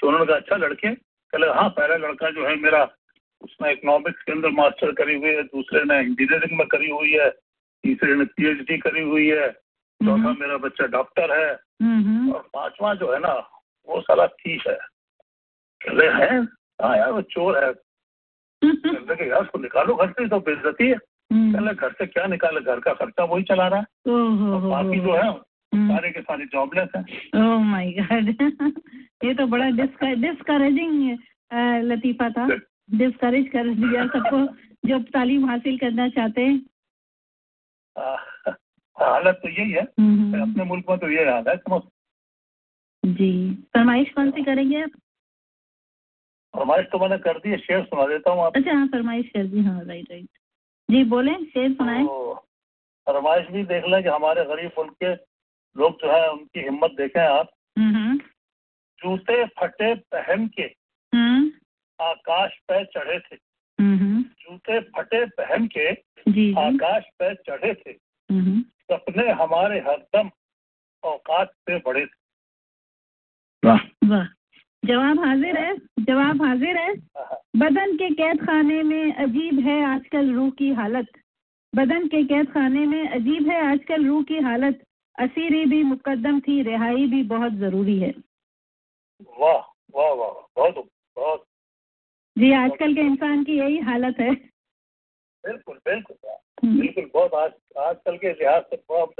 [0.00, 0.94] तो उन्होंने कहा अच्छा लड़के?
[0.94, 2.88] कहले हाँ पहला लड़का जो है मेरा
[3.42, 7.30] उसने इकोनॉमिक्स के अंदर मास्टर करी हुई है दूसरे ने इंजीनियरिंग में करी हुई है
[7.84, 12.94] तीसरे ने पीएचडी करी हुई है चौथा हम्म। मेरा बच्चा डॉक्टर है। हम्म। और पांचवा
[12.94, 13.32] जो है ना
[13.88, 14.78] वो साला थीफ है।
[15.80, 16.42] कहले है?
[16.82, 17.10] हाँ यार?
[17.10, 17.72] वो चोर है।
[18.64, 20.96] कहले यार उसको निकालो घर से तो बेइज्जती है।
[21.32, 23.86] हम्म। कहले घर से क्या निकाले घर का खर्चा वही चला रहा है।
[24.52, 27.04] और बाकी जो है हम्म। सारे के सारे जॉबलेस हैं।
[27.42, 28.28] ओह माय गॉड
[29.24, 29.70] ये तो बड़ा
[30.26, 31.18] डिस्करेजिंग
[31.84, 32.46] लतीफा था।
[32.94, 34.46] डिस्करेज कर दिया सबको
[34.88, 36.58] जो तालीम हासिल करना चाहते हैं।
[38.96, 41.80] हालत तो यही है। हम्म, अपने मुल्क में तो ये हाल है समझ।
[43.04, 44.90] जी। फरमाइश कौन सी करेंगे आप?
[46.54, 49.46] फरमाइश तो मैंने कर दी है शेर सुना देता हूँ आप। अच्छा हाँ फरमाइश कर
[49.46, 50.28] दी हाँ राइट राइट
[50.88, 52.34] जी बोले शेर सुनाए। तो
[53.06, 55.12] फरमाइश भी देख लें कि हमारे गरीब मुल्क के
[55.76, 58.16] लोग जो है उनकी हिम्मत देखें आप। हम्म
[58.98, 60.62] जूते फटे पहन के
[61.12, 61.50] हम्म।
[62.00, 63.36] आकाश पे चढ़े थे।
[63.78, 65.88] हम्म जूते फटे पहन के
[66.60, 67.90] आकाश पे चढ़े थे।
[68.30, 70.30] हम्म सपने हमारे हरदम
[71.02, 72.18] औकात से बड़े थे।
[73.62, 74.26] वाह वाह।
[74.84, 76.94] जवाब हाजिर है जवाब हाजिर है।
[77.56, 81.06] बदन के कैद खाने में अजीब है आजकल रूह की हालत।
[81.74, 84.84] बदन के कैद खाने में अजीब है आजकल रूह की हालत।
[85.18, 88.14] असीरी भी मुकदम थी रिहाई भी बहुत ज़रूरी है।
[89.38, 91.44] वाह वाह वाह बहुत बहुत।
[92.38, 94.34] जी आजकल के इंसान की यही हालत है।
[95.44, 96.16] बिल्कुल बिल्कुल।
[96.64, 99.12] हम्म, बिल्कुल बहुत आज आजकल के लिहाज से बहुत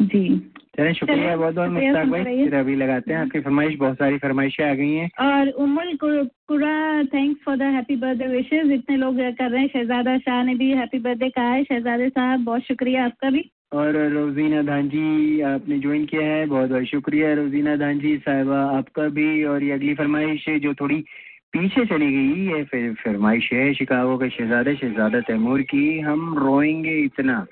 [0.00, 4.18] जी। चलें शुक्रिया बहुत बहुत मुश्ताक भाई फिर अभी लगाते हैं आपकी फरमाइश बहुत सारी
[4.18, 8.96] फरमाइशें आ गई हैं। और उमुल कु- कुरा thanks for the happy birthday wishes इतने
[8.96, 12.60] लोग कर रहे हैं शहजादा शाह ने भी हैप्पी बर्थडे कहा है। शहजादे साहब बहुत
[12.60, 18.18] शुक्रिया आपका भी। और रोजीना धांजी आपने ज्वाइन किया है बहुत बहुत शुक्रिया। रोजीना धांजी
[18.18, 21.04] साहिबा आपका भी। और ये अगली फरमाइश जो थोड़ी
[21.52, 26.98] पीछे चली गई ये फिर फरमाइश है शिकागो के शहजादे शहजादा तैमूर की। हम रोएँगे
[26.98, 27.46] इतना।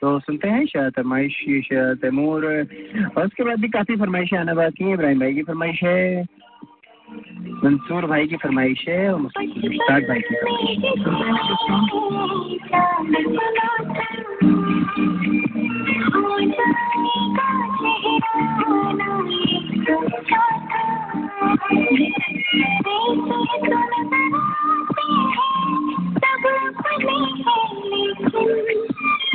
[0.00, 1.36] तो सुनते हैं शाह फरमाइश
[1.66, 5.82] शाह तैमूर और उसके बाद भी काफ़ी फरमाइशें आना बाकी हैं, इब्राहिम भाई की फरमाइश
[5.82, 6.22] है,
[7.64, 10.76] मंसूर भाई की फरमाइश है, और मुश्ताक भाई की फरमाइश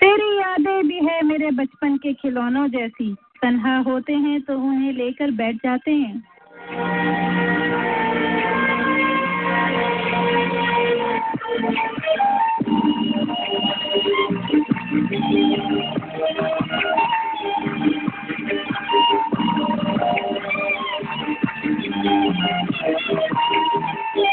[0.00, 3.12] तेरी यादें भी है मेरे बचपन के खिलौनों जैसी
[3.42, 6.24] तन्हा होते हैं तो उन्हें लेकर बैठ जाते हैं
[15.08, 15.95] Thank you.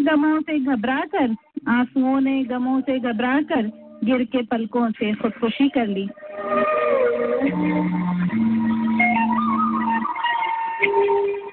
[0.00, 1.36] गमों से घबरा कर,
[1.68, 3.62] आंसुओं ने गमों से घबरा कर
[4.04, 6.08] गिर के पलकों से खुदकुशी कर ली।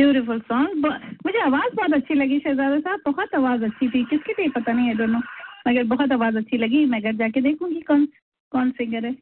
[0.00, 0.86] ब्यूटीफुल सॉन्ग
[1.26, 4.86] मुझे आवाज़ बहुत अच्छी लगी शहजादा साहब। बहुत आवाज़ अच्छी थी। किसकी थी पता नहीं
[4.88, 5.20] है दोनों।
[5.68, 8.08] मगर बहुत आवाज़ अच्छी लगी। मैं घर जाके देखूँगी कौन
[8.50, 9.16] कौन सिंगर है।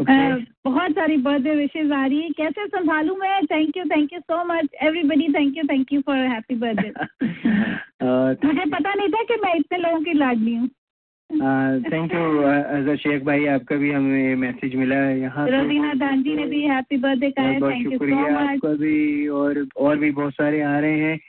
[0.00, 3.46] अ, बहुत सारी बर्थडे विशेज आ रही है। कैसे संभालूं मैं?
[3.46, 6.92] Thank you thank you so much everybody thank you thank you for happy birthday
[8.46, 10.68] मुझे पता नहीं था कि मैं इतने लोगों की लाडली हूँ।
[11.92, 15.48] थैंक यू अजहर शेख भाई आपका भी हमें मैसेज मिला है यहाँ
[15.96, 20.10] दानजी ने भी हैप्पी बर्थडे कहा है बहुत यू शुक्रिया आपका भी और और भी
[20.10, 21.20] बहुत सारे आ रहे हैं।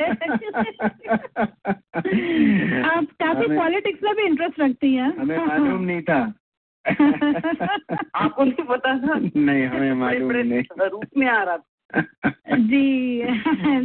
[2.83, 6.35] आप काफ़ी हमें- पॉलिटिक्स में भी इंटरेस्ट रखती हैं। हमें मालूम नहीं था।
[8.15, 9.15] आपको नहीं पता था?
[9.37, 11.65] नहीं हमें मालूम नहीं। रूप में आ रहा था।
[11.95, 13.79] जी। अजहर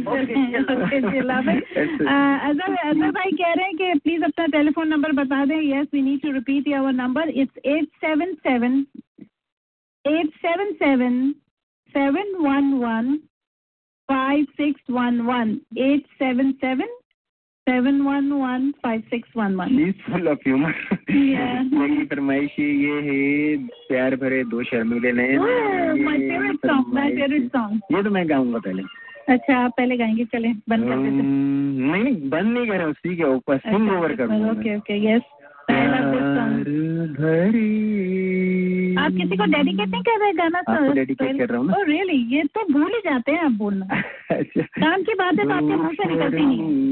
[2.48, 6.20] अजहर भाई कह रहे हैं कि प्लीज़ अपना टेलीफोन नंबर बता दें। Yes we need
[6.22, 8.84] to repeat your number it's eight seven seven
[10.04, 11.14] eight seven seven
[11.94, 13.16] seven one one
[14.08, 16.88] five six one one eight seven seven
[17.70, 20.72] seven one one five six one one She's full of humor.
[21.08, 21.60] Yeah.
[21.80, 23.56] मेरी फरमाइश ये है
[23.88, 28.58] प्यार भरे दो शर्मीले नए my favourite song my favourite song ये तो मैं गाऊँगा
[28.58, 28.82] पहले।
[29.28, 31.26] अच्छा आप पहले गाएँगे चले बंद कर देते
[31.92, 35.22] नहीं बंद नहीं करें उसी के ऊपर सिंग ओवर कर ओके ओके यस
[39.00, 42.42] आप किसी को डेडिकेट नहीं कर रहे गाना आपको dedicate कर रहा हूँ रियली ये
[42.42, 43.86] तो भूल ही जाते हैं आप बोलना।
[44.30, 46.90] अच्छा। काम की बात है तो आपके मुँह से निकलती नहीं।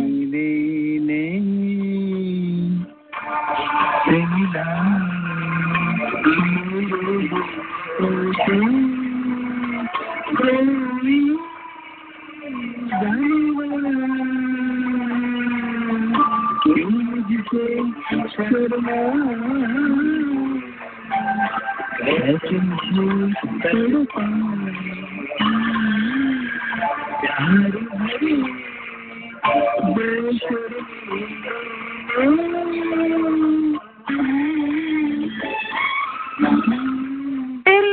[17.49, 17.55] तेरी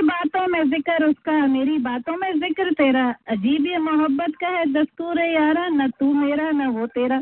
[0.02, 5.20] बातों में ज़िक्र, उसका मेरी बातों में ज़िक्र। तेरा अजीब ये मोहब्बत का है, दस्तूर
[5.20, 7.22] यारा, न तू मेरा, न वो तेरा।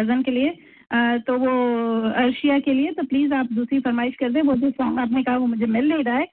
[0.00, 0.58] कज़न के लिए
[1.26, 1.52] तो वो
[2.18, 5.36] अर्शिया के लिए तो प्लीज़ आप दूसरी फरमाइश कर दें वो जो सॉन्ग आपने कहा
[5.36, 6.26] वो मुझे मिल नहीं रहा है।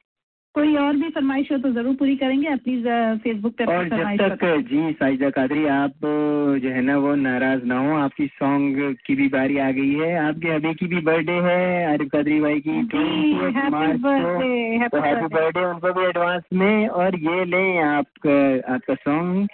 [0.55, 2.87] कोई और भी फरमाइश हो तो ज़रूर पूरी करेंगे आप प्लीज़
[3.23, 6.05] फेसबुक पे और जब तक जी साइजा कादरी आप
[6.63, 10.09] जो है ना वो नाराज़ ना हो आपकी सॉन्ग की भी बारी आ गई है।
[10.19, 11.61] आपके अभी की भी बर्थडे है
[11.91, 13.51] आरिफ कादरी भाई की हैप्पी को
[14.07, 18.39] बर्थडे तो हैप्पी हैप्पी बर्थडे उनको भी एडवांस में और ये लें आपका
[18.73, 19.47] आपका सॉन्ग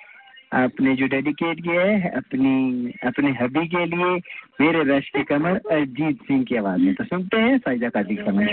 [0.53, 4.21] आपने जो डेडिकेट किया है, अपनी, अपने हबी के लिए
[4.61, 8.23] मेरे रश के कमर अरिजीत सिंह की आवाज़ में। तो सुनते हैं साइजा कादरी की
[8.23, 8.51] फरमाइश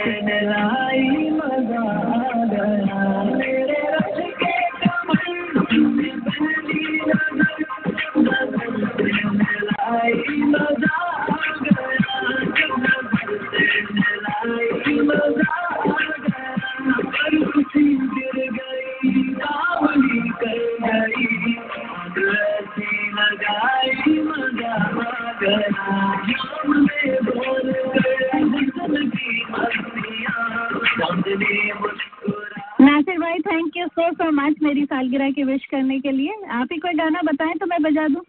[32.81, 36.69] नासिर भाई thank you so so much मेरी सालगिरह की विश करने के लिए। आप
[36.73, 38.23] ही कोई गाना बताएँ तो मैं बजा दूँ।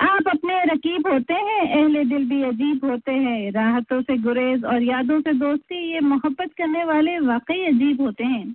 [0.00, 4.82] आप अपने रकीब होते हैं, अहले दिल भी अजीब होते हैं। राहतों से गुरेज और
[4.82, 8.54] यादों से दोस्ती, ये मोहब्बत करने वाले वाकई अजीब होते हैं।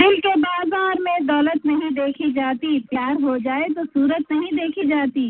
[0.00, 4.86] दिल के बाज़ार में दौलत नहीं देखी जाती प्यार हो जाए तो सूरत नहीं देखी
[4.88, 5.24] जाती।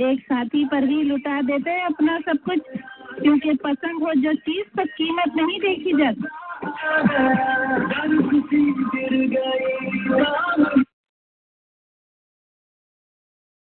[0.00, 2.60] एक साथी पर ही लुटा देते हैं अपना सब कुछ
[3.20, 6.22] क्योंकि पसंद हो जो चीज़ तो कीमत नहीं देखी जाती।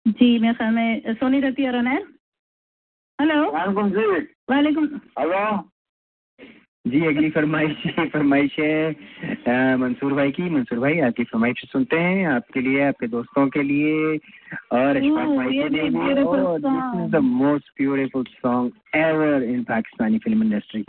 [0.06, 2.06] जी मैं ख्याल में सोनी और अनैर
[3.18, 3.40] हेलो।
[4.50, 4.86] वालेकुम।
[5.18, 5.44] हेलो।
[6.84, 12.60] जी अगली फरमाइश फरमाइश है मंसूर भाई की। मंसूर भाई आपकी फरमाइश सुनते हैं आपके
[12.60, 14.16] लिए आपके दोस्तों के लिए।
[14.72, 20.18] और अशफाक भाई के लिए और this is the most beautiful song ever in Pakistani
[20.18, 20.84] film industry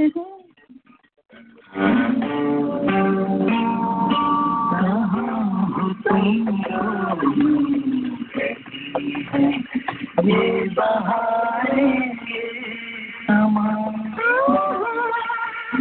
[10.26, 11.86] ये बहारे
[12.32, 12.42] ये
[13.26, 13.68] समा
[15.72, 15.78] अब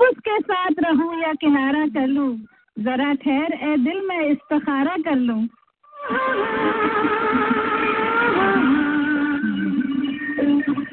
[0.00, 2.06] उसके साथ रहूँ या किनारा कर
[2.76, 5.42] जरा ठहर ए दिल में इस्तखारा कर लूँ।
[5.94, 6.90] हल्के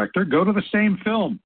[0.00, 1.40] Director go to the same film.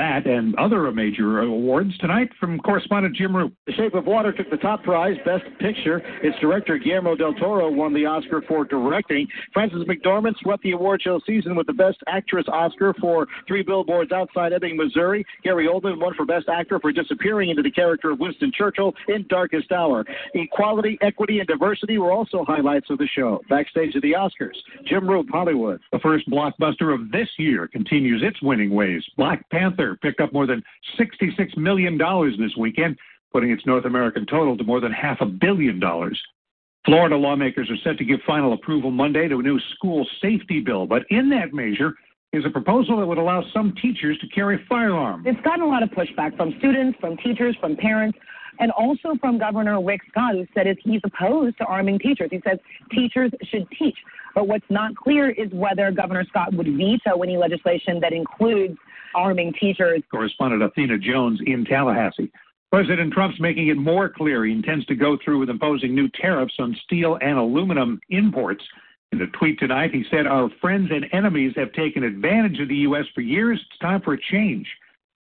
[0.00, 3.52] More on that and other major awards tonight from correspondent Jim Roop.
[3.66, 6.02] The Shape of Water took the top prize, Best Picture.
[6.22, 9.26] Its director, Guillermo del Toro, won the Oscar for directing.
[9.52, 14.12] Frances McDormand swept the award show season with the Best Actress Oscar for Three Billboards
[14.12, 15.24] Outside Ebbing, Missouri.
[15.42, 19.26] Gary Oldman won for Best Actor for disappearing into the character of Winston Churchill in
[19.28, 20.04] Darkest Hour.
[20.34, 23.40] Equality, equity, and diversity were also highlights of the show.
[23.48, 25.80] Backstage at the Oscars, Jim Roop, Hollywood.
[25.92, 29.02] The first blockbuster of this year continues its winning ways.
[29.16, 30.62] Black Panther picked up more than
[30.98, 31.98] $66 million
[32.38, 32.96] this weekend,
[33.32, 36.20] putting its North American total to more than half a billion dollars.
[36.86, 40.86] Florida lawmakers are set to give final approval Monday to a new school safety bill,
[40.86, 41.94] but in that measure
[42.32, 45.24] is a proposal that would allow some teachers to carry firearms.
[45.26, 48.18] It's gotten a lot of pushback from students, from teachers, from parents,
[48.60, 52.28] and also from Governor Rick Scott, who said he's opposed to arming teachers.
[52.30, 52.58] He says
[52.92, 53.96] teachers should teach.
[54.34, 58.78] But what's not clear is whether Governor Scott would veto any legislation that includes
[59.14, 60.02] arming teachers.
[60.10, 62.30] Correspondent Athena Jones in Tallahassee.
[62.70, 66.54] President Trump's making it more clear he intends to go through with imposing new tariffs
[66.60, 68.62] on steel and aluminum imports.
[69.10, 72.76] In a tweet tonight, he said, Our friends and enemies have taken advantage of the
[72.76, 73.06] U.S.
[73.12, 73.58] for years.
[73.68, 74.68] It's time for a change.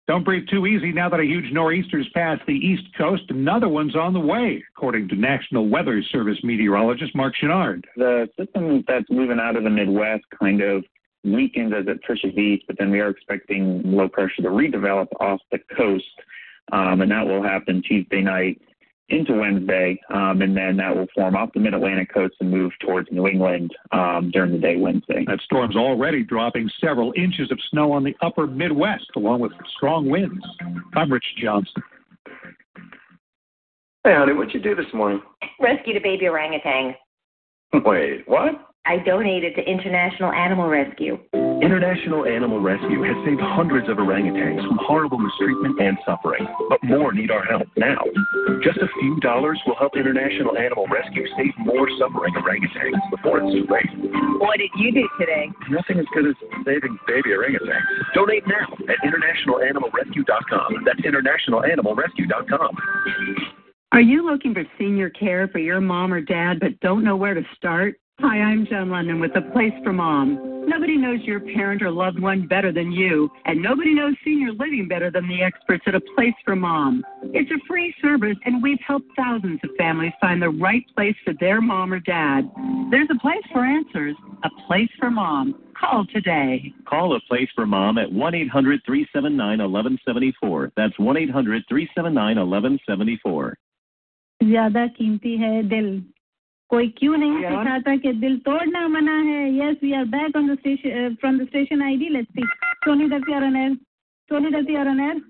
[0.09, 3.21] Don't breathe too easy now that a huge nor'easter's passed the East Coast.
[3.29, 7.83] Another one's on the way, according to National Weather Service meteorologist Mark Chenard.
[7.95, 10.83] The system that's moving out of the Midwest kind of
[11.23, 15.41] weakens as it pushes east, but then we are expecting low pressure to redevelop off
[15.51, 16.05] the coast,
[16.71, 18.59] um, and that will happen Tuesday night
[19.09, 23.09] into Wednesday, um, and then that will form off the mid-Atlantic coast and move towards
[23.11, 25.25] New England um, during the day Wednesday.
[25.25, 30.09] That storm's already dropping several inches of snow on the upper Midwest, along with strong
[30.09, 30.45] winds.
[30.95, 31.83] I'm Rich Johnson.
[34.03, 35.21] Hey, honey, what'd you do this morning?
[35.59, 36.95] Rescued a baby orangutan.
[37.73, 38.69] Wait, what?
[38.85, 41.19] I donated to International Animal Rescue.
[41.61, 47.11] International Animal Rescue has saved hundreds of orangutans from horrible mistreatment and suffering, but more
[47.11, 47.99] need our help now.
[48.63, 53.51] Just a few dollars will help International Animal Rescue save more suffering orangutans before it's
[53.51, 53.91] too late.
[54.39, 55.51] What did you do today?
[55.69, 57.83] Nothing as good as saving baby orangutans.
[58.13, 60.85] Donate now at internationalanimalrescue.com.
[60.85, 62.77] That's internationalanimalrescue.com.
[63.91, 67.33] Are you looking for senior care for your mom or dad but don't know where
[67.33, 67.99] to start?
[68.20, 70.64] Hi, I'm Joan London with A Place for Mom.
[70.66, 74.86] Nobody knows your parent or loved one better than you, and nobody knows senior living
[74.88, 77.04] better than the experts at A Place for Mom.
[77.22, 81.34] It's a free service, and we've helped thousands of families find the right place for
[81.40, 82.50] their mom or dad.
[82.90, 85.60] There's a place for answers, a place for mom.
[85.78, 86.72] Call today.
[86.88, 90.72] Call a place for mom at 1 800 379 1174.
[90.76, 93.54] That's 1 800 379 1174.
[94.42, 95.86] ज्यादा कीमती है दिल
[96.69, 100.57] कोई क्यों नहीं सिखाता कि दिल तोड़ना मना है। Yes we are back on the
[100.59, 102.43] station from the station ID let's see
[102.85, 103.73] Soni दत्ती are on air
[104.31, 105.21] Soni दत्ती आर ऑन एयर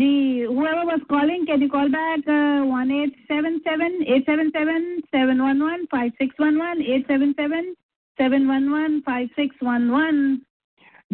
[0.00, 0.08] जी
[0.46, 2.20] whoever was calling can you call back?
[2.34, 4.84] Uh, 1877 877
[5.14, 7.72] 711 5611 877
[8.18, 10.38] 711 5611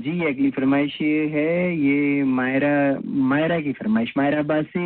[0.04, 0.98] जी अगली फरमाइश
[1.34, 2.74] है ये मायरा
[3.32, 4.84] मायरा की फरमाइश मायरा बासी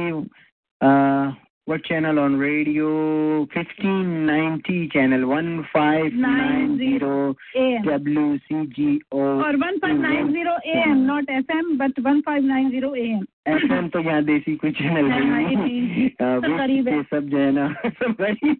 [1.66, 3.40] what channel on radio?
[3.54, 6.98] 1590 channel 1590
[7.86, 15.06] WCGO Or 1590 AM not FM but 1590 AM FM तो यहाँ देसी कोई चैनल
[15.06, 18.58] नहीं है सब जो है ना सब गरीब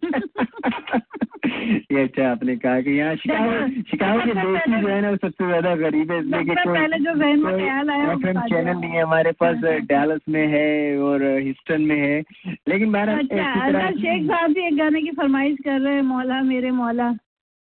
[1.91, 5.47] ये अच्छा आपने कहा कि यहाँ शिकागो शिकागो के देसी जो है ना वो सबसे
[5.47, 9.55] ज़्यादा गरीब है। इसलिए कि कोई एफ़ एम चैनल नहीं है हमारे पास
[9.91, 12.21] डैलस में है और हिस्टन में है।
[12.69, 16.71] लेकिन बारह अच्छा शेख साहब भी एक गाने की फरमाइश कर रहे हैं मौला मेरे
[16.71, 17.11] मौला।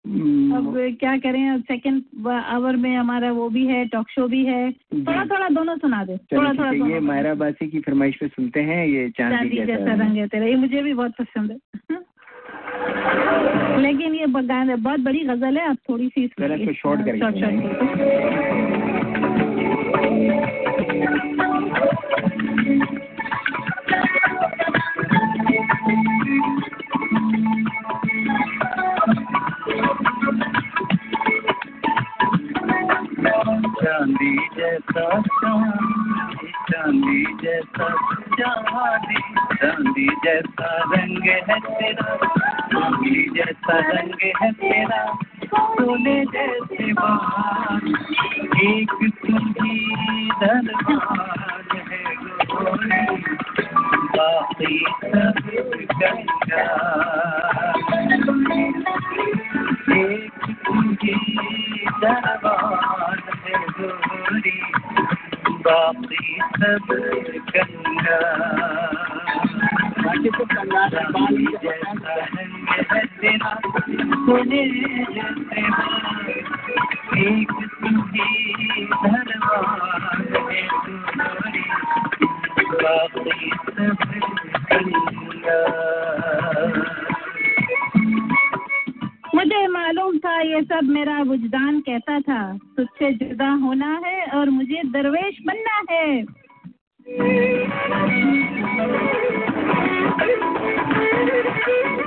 [0.06, 5.26] अब क्या करें सेकंड आवर में हमारा वो भी है टॉक शो भी है। थोड़ा
[5.26, 9.10] थोड़ा दोनों सुना दे थोड़ा थोड़ा ये मायरा बासी की फरमाइश पे सुनते हैं ये
[9.10, 11.58] चांदी जैसा रंग। है तेरा ये मुझे भी बहुत पसंद है।
[13.82, 16.30] लेकिन ये बहुत बड़ी गज़ल है आप थोड़ी सी
[16.74, 17.92] शॉर्ट करेंगे।
[33.30, 35.22] चांदी जैसा
[36.72, 37.90] चांदी जैसा
[38.40, 39.22] चांदी
[39.56, 42.16] चांदी जैसा रंग है तेरा,
[42.74, 47.88] चांदी जैसा रंग है तेरा सोने जैसे बाहर,
[48.64, 52.31] एक तुम्ही दरबार है।
[54.14, 56.62] बाकी सब गंगा
[59.92, 61.14] एक तुम्ही
[62.02, 64.58] दरबार है गोरी
[65.64, 66.90] बाकी सब
[70.44, 70.84] गंगा
[71.58, 74.64] जैसा है तेरा सोने
[75.14, 75.64] जैसे
[77.22, 78.30] एक तुम्ही
[78.96, 79.32] दरबार
[80.42, 80.62] है
[81.08, 81.62] गोरी
[89.36, 94.82] मुझे मालूम था ये सब मेरा वुजदान कहता था। तुझसे जुदा होना है और मुझे
[94.86, 96.24] दरवेश बनना है।
[101.68, 102.01] जिस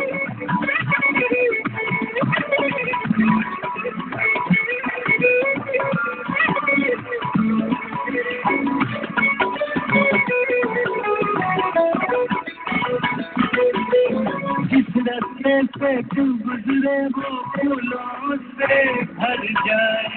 [15.45, 18.77] रास्ते से तू गुजरे वो फूलों से
[19.15, 20.09] भर जाए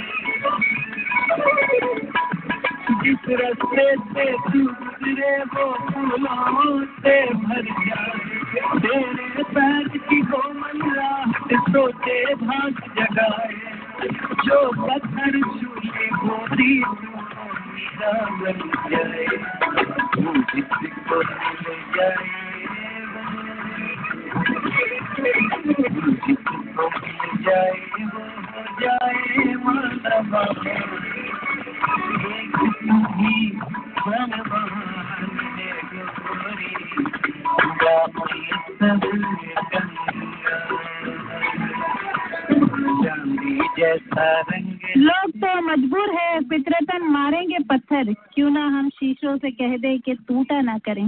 [3.03, 8.15] जिस रास्ते से तू गुजरे वो फूलों से भर जाए
[8.78, 13.53] तेरे पैर की कोमल रात सोचे भाग जगाए
[14.45, 15.39] जो पत्थर
[16.17, 16.80] गोरी
[17.67, 18.59] मेरा बन
[18.89, 19.28] जाए
[21.97, 22.47] जाए
[44.97, 50.13] लोग तो मजबूर है, फितरतन मारेंगे पत्थर। क्यों ना हम शीशों से कह दे कि
[50.13, 51.07] टूटा ना करें।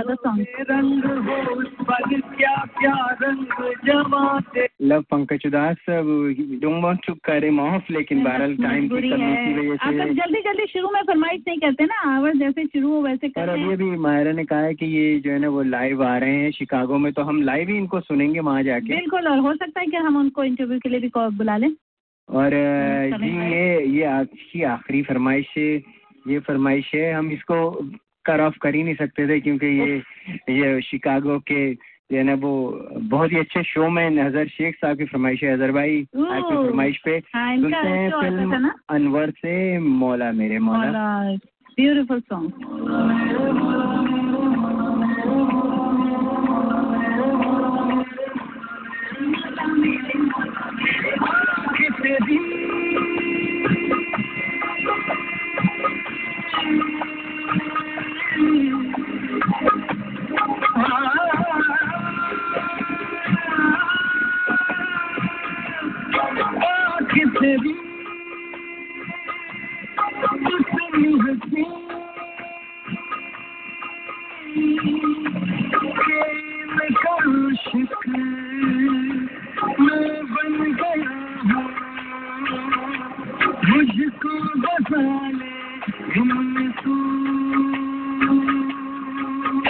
[0.00, 1.02] रंग
[3.86, 7.12] जमाते लव पंकज उदास डोंट वांट टू
[7.60, 11.40] ऑफ़ लेकिन बहरहाल टाइम की कमी की वजह आप से जल्दी जल्दी शुरू में फरमाइश
[11.48, 14.32] नहीं करते ना आवाज़ जैसे शुरू हो वैसे कर करते अब हैं। ये भी मायरा
[14.32, 17.12] ने कहा है कि ये जो है ना वो लाइव आ रहे हैं शिकागो में
[17.12, 20.16] तो हम लाइव ही इनको सुनेंगे वहाँ जाके। बिल्कुल और हो सकता है कि हम
[20.16, 21.70] उनको इंटरव्यू के लिए भी call बुला लें।
[22.28, 25.82] और हम्म, जी ये ये आपकी आखिरी फरमाइश है
[26.28, 27.70] ये फरमाइश है हम इसको
[28.24, 30.02] कर ऑफ़ कर ही नहीं सकते थे क्योंकि ये
[30.60, 32.52] ये शिकागो के जो है ना वो
[33.00, 36.98] बहुत ही अच्छे शो में नज़र शेख साहब की फरमाइश है। अजहर भाई आपकी फरमाइश
[37.04, 40.90] पे हाँ, सुनते हैं था फ़िल्म अनवर से मौला मेरे मौला।
[41.76, 42.52] ब्यूटीफुल सॉन्ग
[52.00, 52.36] तेरी
[57.48, 57.79] कितनी
[83.70, 84.32] मुझको
[84.62, 85.50] बसा ले
[86.14, 87.19] हिम्मत तू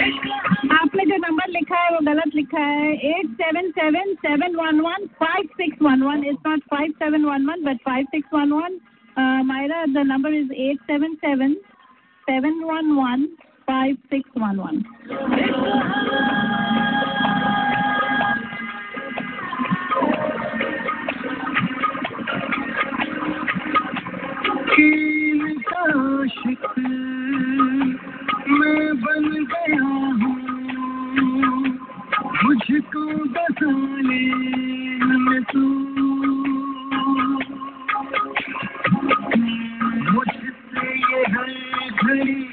[0.01, 5.05] आपने जो नंबर लिखा है, वो गलत लिखा है। Eight seven seven seven one one
[5.19, 6.23] five six one one.
[6.29, 8.79] Is not five seven one one but five six one one
[9.45, 11.53] Maira the number is eight seven seven
[12.27, 13.25] seven one one
[13.69, 14.83] five six one one
[25.81, 26.65] आशिक
[28.51, 30.51] मैं बन गया हूँ।
[32.43, 33.71] मुझको बसा
[34.01, 35.63] ले तू।
[40.11, 42.50] मुझसे है घड़ी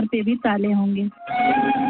[0.00, 1.89] इजहार पे भी ताले होंगे।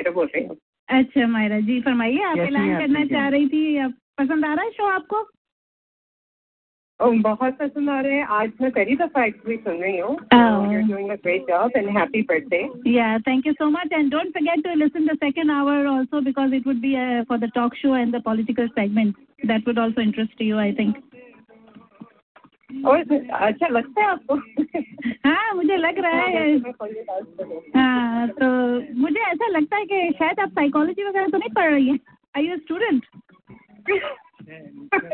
[0.00, 0.56] मायरा बोल रही हूँ
[0.88, 3.18] अच्छा मायरा जी फरमाइए आप कैसी ऐलान हैं आप करना ठीक हैं?
[3.18, 5.26] चाह रही थी आप पसंद आ रहा है शो आपको
[7.00, 10.70] Oh, बहुत पसंद आ रहे हैं आज मैं पहली दफ़ा एक्चुअली सुन रही हूँ Oh.
[10.70, 12.68] You're doing a great job and happy birthday.
[12.84, 13.94] Yeah, thank you so much.
[13.98, 17.38] And don't forget to listen the second hour also because it would be uh, for
[17.38, 18.68] the talk show and the political
[22.86, 22.98] और
[23.32, 24.34] अच्छा लगता है आपको?
[25.28, 26.58] हाँ मुझे लग रहा है
[27.76, 28.46] हाँ। तो
[29.00, 31.98] मुझे ऐसा लगता है कि शायद आप साइकोलॉजी वगैरह तो नहीं पढ़ रही हैं?
[32.36, 33.04] आई यू स्टूडेंट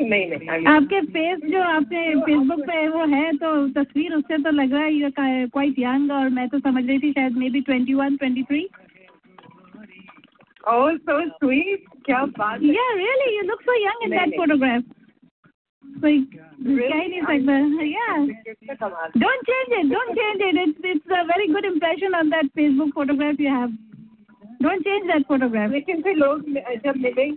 [0.01, 4.73] नहीं नहीं आपके फेस जो आपने फेसबुक पे वो है तो तस्वीर उससे तो लग
[4.73, 8.17] रहा है यू क्वाइट यंग और मैं तो समझ रही थी शायद maybe twenty one
[8.17, 8.69] twenty three
[10.71, 11.83] Oh, so sweet.
[12.07, 14.83] क्या बात है। Yeah, really, you look so young in that photograph.
[16.01, 17.55] कोई कह ही नहीं सकता
[17.85, 18.19] yeah.
[19.23, 20.57] Don't change it don't change it.
[20.63, 23.71] It's it's a very good impression on that facebook photograph you have.
[24.61, 25.71] Don't change that photograph.
[25.71, 26.43] लेकिन फिर लोग
[26.85, 27.31] जब मिलेंगे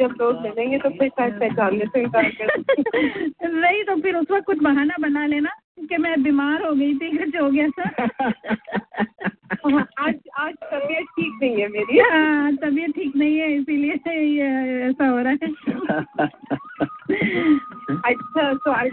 [0.00, 4.46] जब लोग मिलेंगे तो फिर शायद पहचानने से इनकार कर नहीं तो फिर उस वक्त
[4.46, 5.50] कुछ बहाना बना लेना
[5.88, 8.30] कि मैं बीमार हो गई थी कुछ हो गया था।
[9.98, 14.50] आज आज तबीयत ठीक नहीं है मेरी। हाँ तबीयत ठीक नहीं है इसीलिए ये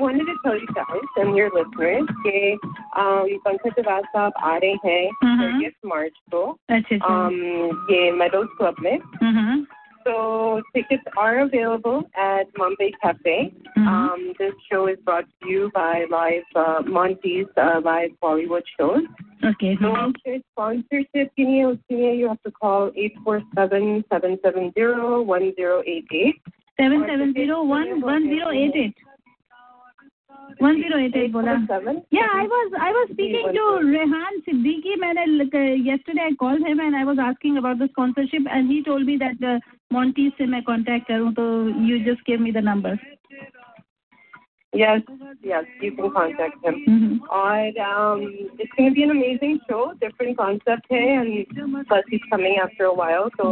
[0.03, 2.59] wanted to tell you guys and your listeners कि
[3.01, 7.41] uh, ये पंकज दवास साहब आ रहे हैं थर्टियथ मार्च को अच्छा अच्छा um,
[7.91, 9.67] ये मेडोज क्लब में हम्म
[10.07, 13.53] So tickets are available at Mumbai Cafe.
[13.77, 19.03] Um, this show is brought to you by Live uh, Monty's uh, live Bollywood shows.
[19.51, 19.91] okay So
[20.23, 24.73] for sponsorship के लिए उसके लिए you have to call eight four seven seven seven
[24.79, 26.41] zero one zero eight eight.
[26.81, 29.05] seven seven zero one one zero eight eight
[30.63, 31.53] one zero eight eight बोला
[32.15, 35.25] या I was I was speaking to Rehan Siddiqui मैंने
[35.89, 39.17] yesterday I called him and I was asking about the sponsorship and he told me
[39.25, 39.59] that uh,
[39.93, 41.47] Monty से मैं contact करूँ तो
[41.91, 42.97] you just give me the number.
[44.73, 45.01] Yes,
[45.43, 46.75] yes, you can contact him.
[46.87, 47.25] Mm-hmm.
[47.31, 48.21] Or um,
[48.59, 52.85] it's going to be an amazing show, different concept है, and plus he's coming after
[52.85, 53.47] a while, so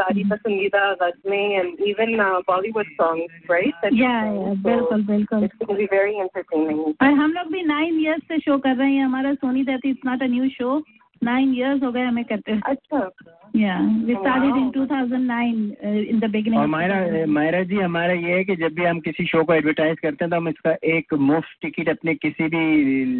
[0.00, 3.72] सारी पसंदीदा गज़लें and even uh, Bollywood songs, right?
[3.82, 4.42] that you Yeah, sing.
[4.42, 6.82] yeah, So बिल्कुल बिल्कुल It's going to be very entertaining.
[7.02, 9.96] और हम लोग भी nine years से शो कर रहे हैं हमारा Sony that is
[10.06, 10.78] not a new show
[11.23, 13.09] nine years हो गए हमें करते हुए। अच्छा।
[13.55, 18.43] या we started in 2009 in the beginning और मायरा मायरा जी हमारा ये है
[18.43, 21.57] कि जब भी हम किसी शो को एडवर्टाइज करते हैं तो हम इसका एक मुफ़्त
[21.61, 22.63] टिकट अपने किसी भी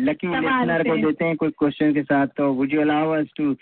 [0.05, 3.55] लकी लिसनर को देते हैं कोई क्वेश्चन के साथ। तो would you allow us to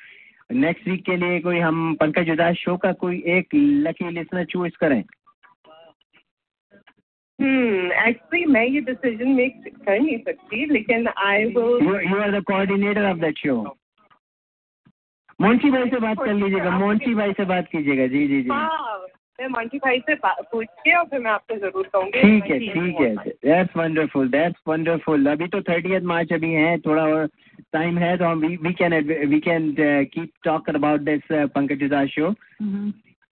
[0.52, 4.78] next week के लिए कोई हम पंकज उदास शो का कोई एक लकी लिसनर चूज़
[4.80, 5.04] करें?
[7.40, 9.54] Hmm, actually मैं ये डिसीज़न मेक
[9.86, 13.56] कर नहीं सकती लेकिन I will you are the coordinator of that show
[15.40, 19.00] Monty भाई से बात कर लीजिएगा मोंटी भाई से बात कीजिएगा जी जी जी। हाँ
[19.40, 23.00] मैं मोंटी भाई से पूछ के और फिर मैं आपको ज़रूर कहूँगी। ठीक है ठीक
[23.02, 23.16] है
[23.46, 27.28] दैट्स वंडरफुल दैट्स वंडरफुल अभी तो थर्टी मार्च अभी है थोड़ा और
[27.74, 28.94] टाइम है तो हम we can
[29.30, 29.74] we can
[30.14, 32.34] keep talk about this Pankaj Udhas show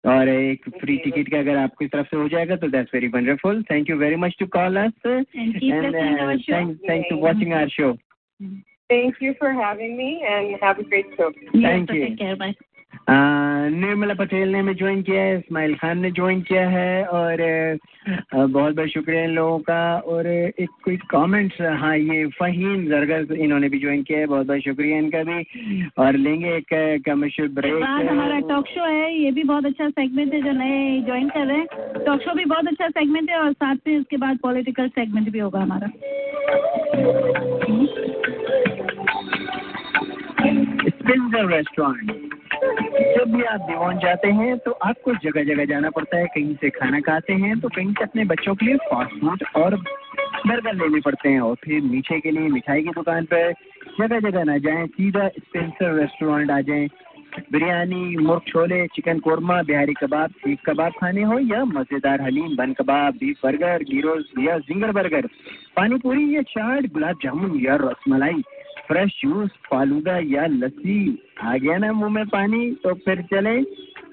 [0.03, 3.63] और एक फ्री टिकट का अगर आपकी तरफ़ से हो जाएगा तो that's very wonderful
[3.71, 5.61] thank you very much to call us and.
[6.89, 7.91] Thanks to watching our show
[8.89, 11.31] Thank you for having me and have a great show.
[11.53, 12.15] Thank you.
[12.17, 12.55] care, bye.
[13.09, 17.37] Nirmala Patel ने हमें join किया है इस्माइल खान ने join किया है और
[18.33, 19.77] बहुत बहुत शुक्रिया इन लोगों का
[20.07, 24.61] और एक कोई कमेंट्स हाँ ये फहीम जरगर इन्होंने भी ज्वाइन किया है बहुत बहुत
[24.61, 26.73] शुक्रिया इनका भी और लेंगे एक
[27.05, 31.29] कमर्शियल बाद हमारा टॉक शो है ये भी बहुत अच्छा सेगमेंट है जो नए ज्वाइन
[31.29, 34.37] कर रहे हैं टॉक शो भी बहुत अच्छा सेगमेंट है और साथ में उसके बाद
[34.43, 35.91] पॉलिटिकल सेगमेंट भी होगा हमारा
[40.39, 42.11] स्पिंजर रेस्टोरेंट
[43.17, 46.69] जब भी आप दीवान जाते हैं तो आपको जगह जगह जाना पड़ता है। कहीं से
[46.69, 49.75] खाना खाते हैं तो कहीं से अपने बच्चों के लिए फास्ट फ़ूड और
[50.47, 53.51] बर्गर लेने पड़ते हैं। और फिर मीठे के लिए मिठाई की दुकान पर
[53.99, 56.87] जगह जगह ना जाएँ, सीधा स्पेंसर रेस्टोरेंट आ जाएँ।
[57.51, 62.73] बिरयानी मुर्ग छोले चिकन कोरमा बिहारी कबाब सीख कबाब खाने हो या मज़ेदार हलीम बन
[62.73, 65.27] कबाब बीफ बर्गर गिरोज या जिंगर बर्गर
[65.75, 68.41] पानी पूरी या चाट, गुलाब जामुन या रसमलाई।
[68.87, 70.99] फ्रेश जूस फालूदा या लस्सी।
[71.43, 73.61] आ गया ना मुँह में पानी तो फिर चले।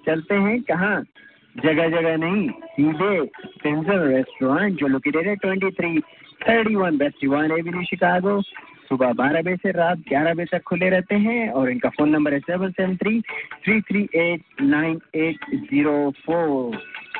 [0.06, 1.02] चलते हैं कहाँ?
[1.56, 5.98] जगह जगह नहीं, सीधे स्पेंसर रेस्टोरेंट, जो लोकेटेड है twenty three
[6.40, 8.40] thirty one west one avenue Chicago
[8.88, 12.32] सुबह बारह बजे से रात ग्यारह बजे तक खुले रहते हैं, और इनका फ़ोन नंबर
[12.34, 13.20] है seven seven three
[13.64, 16.76] three three eight nine eight zero four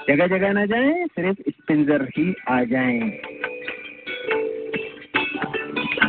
[0.08, 3.00] जगह जगह ना जाएँ, सिर्फ़ स्पिंजर ही आ जाएँ।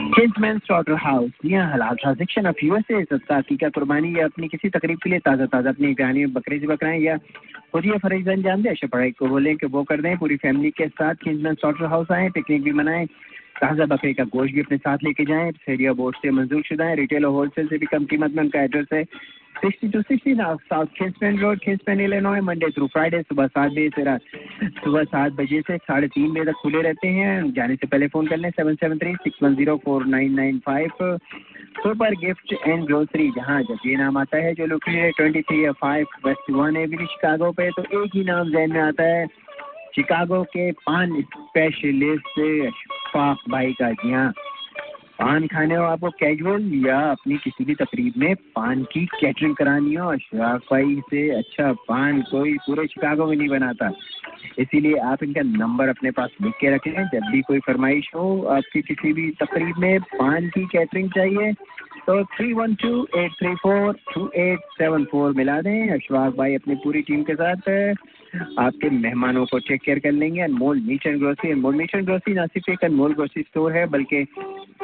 [0.05, 4.97] किड्समैन स्लॉटर हाउस यहाँ हलाल ट्रांजेक्शन ऑफ़ यूएसए सस्ता का कुर्बानी या अपनी किसी तकरीब
[5.03, 7.17] के लिए ताज़ा ताज़ा अपनी कहानी बकरे से बकराएँ या
[7.73, 8.73] खुद ये फरीजन जान दे?
[8.87, 12.29] पढ़ाई को बोलें कि वो कर दें, पूरी फैमिली के साथ हिंटमैन स्लॉटर हाउस आएँ
[12.29, 13.05] पिकनिक भी मनाएँ
[13.55, 16.95] ताज़ा बकरे का गोश्त भी अपने साथ लेके जाएँ। सेरिया बोर्ड से मंजूर शुदा है।
[16.95, 19.03] रिटेल और होलसेल से भी कम कीमत में उनका एड्रेस है।
[19.55, 24.03] Sixty two sixty south Kingsman road Kingsman Illinois Monday through Friday सुबह सात बजे से
[24.03, 24.21] रात
[24.83, 28.27] सुबह सात बजे से साढ़े तीन बजे तक खुले रहते हैं। जाने से पहले फ़ोन
[28.27, 30.89] कर लें seven seven three six one zero four nine nine five
[31.77, 36.05] super gift and grocery, जहाँ जब ये नाम आता है, जो located twenty three five
[36.25, 39.25] west one every Chicago पे तो एक ही नाम जहन में आता है।
[39.95, 44.31] शिकागो के पान स्पेशलिस्ट अशफाक भाई का जी हाँ।
[45.19, 49.93] पान खाने हो आपको कैजुअल या अपनी किसी भी तकरीब में पान की कैटरिंग करानी
[49.95, 53.91] हो। अशफाक भाई से अच्छा पान कोई पूरे शिकागो में नहीं बनाता।
[54.59, 58.81] इसीलिए आप इनका नंबर अपने पास लिख के रखें। जब भी कोई फरमाइश हो, आपकी
[58.81, 61.53] किसी भी तकरीब में पान की कैटरिंग चाहिए
[62.07, 66.55] तो three one two eight three four two eight seven four मिला दें। अशफाक भाई
[66.55, 67.69] अपनी पूरी टीम के साथ
[68.59, 72.33] आपके मेहमानों को टेक केयर कर लेंगे Anmol meat and grocery Anmol meat and grocery
[72.33, 74.25] ना सिर्फ़ एक अनमोल ग्रोसरी स्टोर है, बल्कि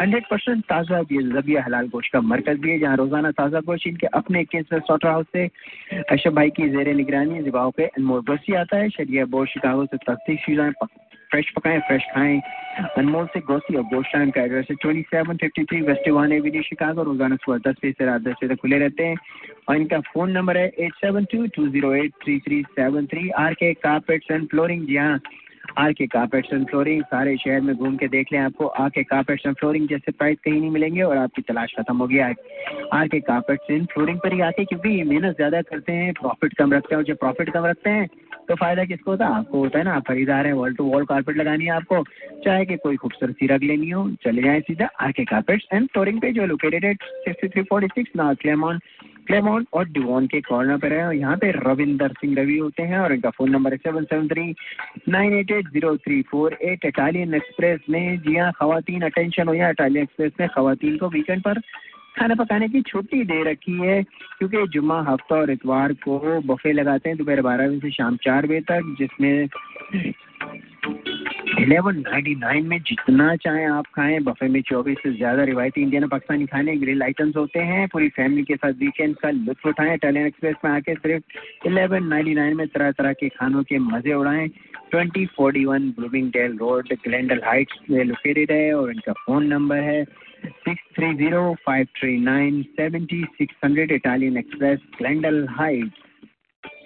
[0.02, 4.07] हंड्रेड परसेंट ताज़ा जबिया हलाल गोश्त का मरकज भी है, जहाँ रोज़ाना ताज़ा गोश्त इनके
[4.14, 5.45] अपने केसर सॉटर हाउस से
[6.10, 9.98] अशफ भाई की जेर निगरानी, जिबाओं पे अनमोल ग्रोसरी आता है, शरिया बोर्ड शिकागो से
[10.07, 10.72] तस्दीक चीज़ें
[11.31, 12.39] फ्रेश पकाएँ, फ्रेश खाएँ।
[12.97, 16.61] अनमोल से गोसी और गोशान का एड्रेस है twenty seven fifty three west one avenue
[16.61, 19.15] Chicago रोज़ाना सुबह दस बजे से रात दस बजे तक खुले रहते हैं।
[19.69, 23.29] और इनका फ़ोन नंबर है eight seven two two zero eight three three seven three
[23.39, 25.19] R K carpets and flooring जी हाँ
[25.80, 29.03] R K carpets and flooring सारे शहर में घूम के देख लें आपको। R K
[29.03, 32.35] carpets and flooring जैसे प्राइस कहीं नहीं मिलेंगे और आपकी तलाश खत्म हो गया है।
[32.93, 36.73] Are K carpets and flooring पर ही आके क्योंकि मेहनत ज़्यादा करते हैं प्रॉफिट कम
[36.73, 38.07] रखते हैं और जब प्रॉफिट कम रखते हैं
[38.49, 39.34] तो फ़ायदा किसको होता है?
[39.34, 42.03] आपको होता है ना, आप खरीदार हैं वॉल टू वॉल कारपेट लगानी है आपको।
[42.45, 45.88] चाहे कि कोई खूबसूरत सी रख लेनी हो, चले जाएँ सीधा are K carpets and
[45.88, 48.80] flooring पे, जो लोकेटेड है सिक्सटी थ्री फोर्टी सिक्स ना क्लेमॉन
[49.27, 53.14] क्लेमॉन और डिवॉन के कॉर्नर पर है। यहाँ पे रविंदर सिंह रवि होते हैं और
[53.14, 54.43] इनका फ़ोन नंबर है seven seven three
[55.10, 59.53] nine eight eight zero three four eight Italian express में जी हाँ खातन अटेंशन हो
[59.53, 61.59] या इटालियन एक्सप्रेस में खातन को वीकेंड पर
[62.17, 64.03] खाना पकाने की छुट्टी दे रखी है,
[64.39, 68.45] क्योंकि जुम्मा हफ़्ता और इतवार को बफे लगाते हैं दोपहर बारह बजे से शाम चार
[68.45, 69.47] बजे तक, जिसमें
[71.60, 76.03] इलेवन नाइन्टी नाइन में जितना चाहे आप खाएँ बफे में चौबीस से ज़्यादा रिवायती इंडियन
[76.03, 79.94] और पाकिस्तानी खाने ग्रिल आइटम्स होते हैं, पूरी फैमिली के साथ वीकेंड का लुत्फ उठाएँ
[79.94, 84.14] इटालियन एक्सप्रेस में आके सिर्फ़ इलेवन नाइन्टी नाइन में तरह तरह के खानों के मज़े
[84.14, 84.48] उड़ाएँ।
[84.91, 90.03] Twenty forty one Bloomingdale road Glendale heights में लोकेटेड है और इनका फ़ोन नंबर है
[90.45, 96.01] six three zero five three nine seventy six hundred Italian express Glendale heights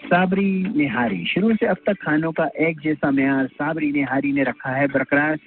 [0.06, 1.26] Sabri nihari.
[1.26, 5.38] शुरू से अब तक खानों का एक जैसा मैार साबरी निहारी ने रखा है बरकरार।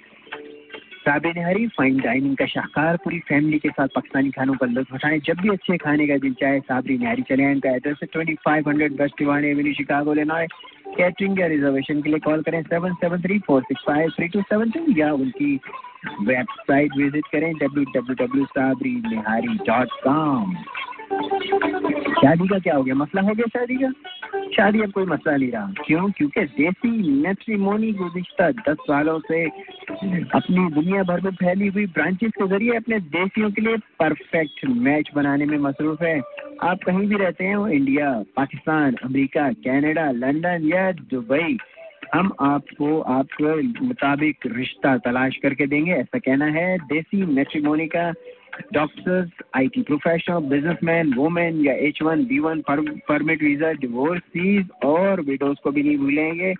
[0.99, 5.19] साबरी निहारी फाइन डाइनिंग का शाहकार, पूरी फैमिली के साथ पाकिस्तानी खानों का लुत्फ उठाएँ।
[5.25, 8.69] जब भी अच्छे खाने का दिल चाहे, साबरी निहारी चले इनका एड्रेस है twenty five
[8.69, 10.47] hundred west Devon avenue Chicago लेना है
[10.97, 14.41] कैटरिंग या रिजर्वेशन के लिए कॉल करें seven seven three four six five three two
[14.41, 15.55] seven two या उनकी
[16.27, 20.55] वेबसाइट विज़िट करें W W W Sabri Nihari dot com
[21.19, 22.95] शादी का क्या हो गया?
[22.95, 23.91] मसला हो गया शादी का?
[24.55, 26.11] शादी अब कोई मसला नहीं रहा। क्यों?
[26.11, 29.45] क्योंकि देसी मैट्रिमोनी गुजशत दस सालों से
[30.19, 35.09] अपनी दुनिया भर में फैली हुई ब्रांचेस के ज़रिए अपने देसियों के लिए परफेक्ट मैच
[35.15, 36.21] बनाने में मसरूफ है।
[36.63, 41.57] आप कहीं भी रहते हैं, वो India Pakistan, America Canada London या दुबई
[42.13, 48.13] हम आपको आपके मुताबिक रिश्ता तलाश करके देंगे। ऐसा कहना है, देसी मैट्रिमोनी का
[48.73, 55.57] doctors IT professional businessman women या H one B one permit visa divorcees और विडोज
[55.63, 56.53] को भी नहीं भूलेंगे।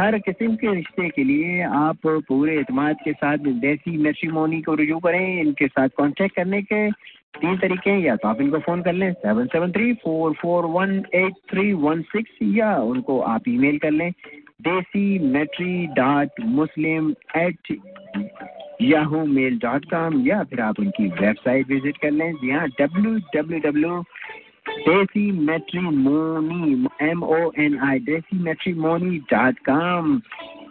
[0.00, 4.98] हर किस्म के रिश्ते के लिए आप पूरे अतमाद के साथ देसी मैट्रिमोनी को रुजू
[4.98, 6.90] करें, इनके साथ कांटेक्ट करने के
[7.36, 10.64] तीन तरीके हैं। या तो आप इनको फ़ोन कर लें seven seven three four four
[10.74, 14.10] one eight three one six या उनको आप ईमेल कर लें
[14.62, 17.72] Desi matri dot Muslim at
[18.82, 23.14] Yahoo mail dot com या फिर आप उनकी वेबसाइट विज़िट कर लें। जी हाँ W
[23.34, 24.02] W W
[24.68, 30.18] Desi Matrimony M O N I Desi Matrimony dot com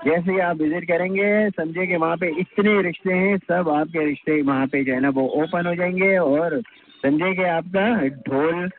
[0.06, 4.42] जैसे ही आप विज़िट करेंगे समझे कि वहाँ पे इतने रिश्ते हैं, सब आपके रिश्ते
[4.42, 6.62] वहाँ पे जो है ना, वो ओपन हो जाएँगे और
[7.04, 8.70] समझे कि आपका ढोल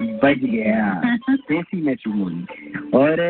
[0.00, 1.00] बज गया।
[1.50, 3.20] देसी मैट्रिमोनी और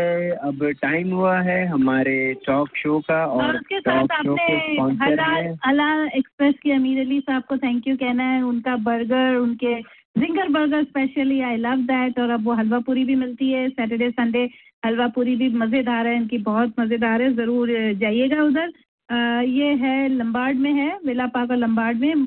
[0.45, 2.17] अब टाइम हुआ है हमारे
[2.47, 7.01] टॉक शो का और और उसके साथ शो के आपने हलाल हलाल एक्सप्रेस के अमीर
[7.01, 9.75] अली साहब को थैंक यू कहना है। उनका बर्गर उनके
[10.19, 14.11] zinger burger specially I love that और अब वो हलवा पूरी भी मिलती है। सैटरडे
[14.11, 14.49] संडे
[14.87, 17.71] हलवा पूरी भी मज़ेदार है। इनकी बहुत मज़ेदार है। ज़रूर
[18.01, 18.73] जाइएगा उधर।
[19.45, 22.27] ये है लंबार्ड में है विला पार्क और लंबार्ड में।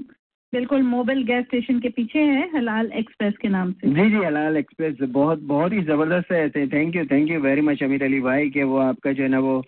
[0.54, 4.58] बिल्कुल मोबिल गैस स्टेशन के पीछे है हलाल एक्सप्रेस के नाम से। जी जी हलाल
[4.58, 8.50] एक्सप्रेस बहुत बहुत ही ज़बरदस्त है thank you thank you very much Amir Ali भाई
[8.50, 9.64] के वो आपका जो है ना वो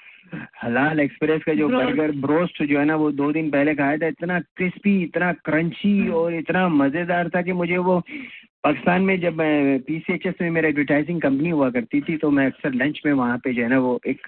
[0.64, 4.08] हलाल एक्सप्रेस का जो बर्गर ब्रोस्ट जो है ना वो दो दिन पहले खाया था
[4.08, 8.02] इतना क्रिस्पी इतना क्रंची और इतना मज़ेदार था कि मुझे वो
[8.66, 12.16] पाकिस्तान में जब मैं पी सी एच एस में मेरा एडवर्टाइजिंग कंपनी हुआ करती थी
[12.18, 14.22] तो मैं अक्सर लंच में वहाँ पे जो है ना वो एक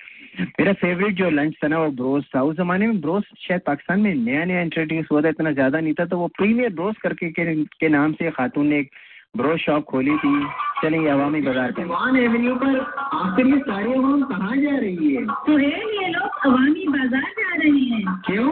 [0.59, 3.99] मेरा फेवरेट जो लंच था ना वो ब्रोस था। उस ज़माने में ब्रोस शायद पाकिस्तान
[4.01, 7.29] में नया नया इंट्रोड्यूस हुआ था इतना ज़्यादा नहीं था तो वो प्रीमियर ब्रोस करके
[7.31, 8.91] के, के नाम से खातून ने एक
[9.37, 10.35] ब्रोस शॉप खोली थी
[10.83, 12.79] चलिए अवामी बाज़ार पे। वन एवेन्यू पर
[13.23, 15.25] आखिर ये सारी अवाम कहाँ जा रही है?
[15.25, 18.49] सुहेल ये लोग अवामी बाज़ार जा रहे हैं। क्यों?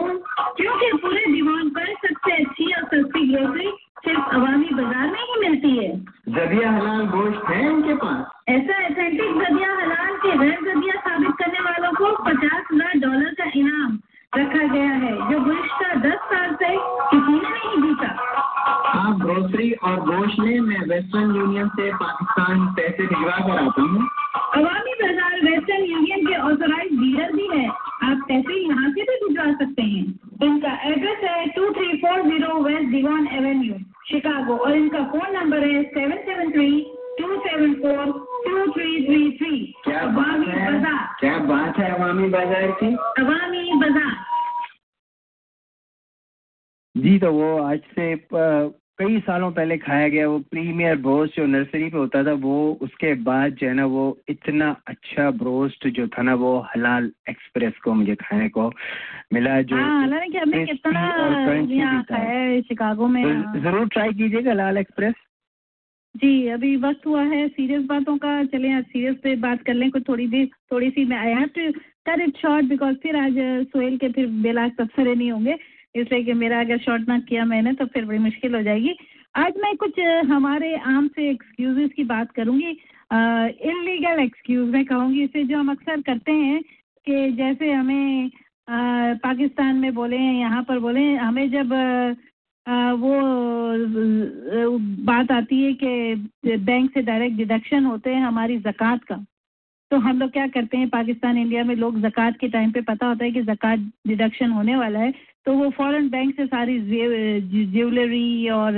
[0.58, 3.72] क्योंकि पूरे दीवान पर सबसे अच्छी और सस्ती ग्रोसरी
[4.06, 5.88] सिर्फ़ अवामी बाज़ार में ही मिलती है।
[6.34, 11.60] जबिया हलाल गोश्त है उनके पास। ऐसा एथेंटिक जदिया हलाल के गैर जदिया साबित करने
[11.68, 13.98] वालों को पचास हज़ार डॉलर का इनाम
[14.32, 16.68] रखा गया है जो गुज़श्ता दस साल से
[17.10, 18.08] किसी ने नहीं जीता।
[18.96, 24.08] आप ग्रोसरी और गोश्त में मैं वेस्टर्न यूनियन से पाकिस्तान पैसे भिजवा कर आता हूँ।
[24.56, 29.52] अवामी बाज़ार वेस्टर्न यूनियन के ऑथोराइज डीलर भी है। आप पैसे यहाँ से भी भिजवा
[29.64, 30.04] सकते हैं।
[30.44, 33.74] इनका एड्रेस है two three four zero west Devon avenue
[34.06, 36.70] Chicago और इनका फ़ोन नंबर है seven seven three
[37.18, 38.12] two seven four
[38.44, 40.72] two three three three क्या बात है?
[40.72, 42.92] बाज़ार। क्या बात है अवामी बाज़ार की?
[43.18, 44.14] अवामी बाज़ार।
[46.94, 48.14] जी तो वो आज से
[48.98, 53.12] कई सालों पहले खाया गया वो प्रीमियर ब्रोस्ट जो नर्सरी पे होता था वो उसके
[53.22, 57.94] बाद जो है ना वो इतना अच्छा ब्रोस्ट जो था ना वो हलाल एक्सप्रेस को
[57.94, 58.68] मुझे खाने को
[59.32, 65.14] मिला जो हाँ हालाँकि हमने कितना। खाया शिकागो में तो ज़रूर ट्राई कीजिएगा हलाल एक्सप्रेस।
[66.14, 69.90] जी अभी वक्त हुआ है सीरियस बातों का चले आज सीरियस पे बात कर लें
[69.90, 71.70] कुछ थोड़ी देर थोड़ी सी मैं I have to
[72.08, 73.34] cut it short because फिर आज
[73.66, 75.56] सोहेल के फिर बेलाग तबसरे नहीं होंगे।
[75.96, 78.94] इसलिए कि मेरा अगर शॉर्ट ना किया मैंने तो फिर बड़ी मुश्किल हो जाएगी।
[79.34, 79.98] आज मैं कुछ
[80.30, 82.70] हमारे आम से एक्सक्यूजेस की बात करूँगी।
[83.70, 86.62] इलीगल एक्सक्यूज मैं कहूँगी इसे जो हम अक्सर करते हैं
[87.06, 88.30] कि जैसे हमें
[88.68, 88.72] अ,
[89.22, 91.72] पाकिस्तान में बोले यहाँ पर बोले हमें जब
[92.66, 99.16] अ, वो बात आती है कि बैंक से डायरेक्ट डिडक्शन होते हैं हमारी जक़ात का।
[99.90, 103.06] तो हम लोग क्या करते हैं पाकिस्तान इंडिया में लोग जक़ात के टाइम पे पता
[103.06, 105.12] होता है कि जक़ात डिडक्शन होने वाला है।
[105.46, 108.72] तो वो फ़ौरन बैंक से सारी ज्वेलरी और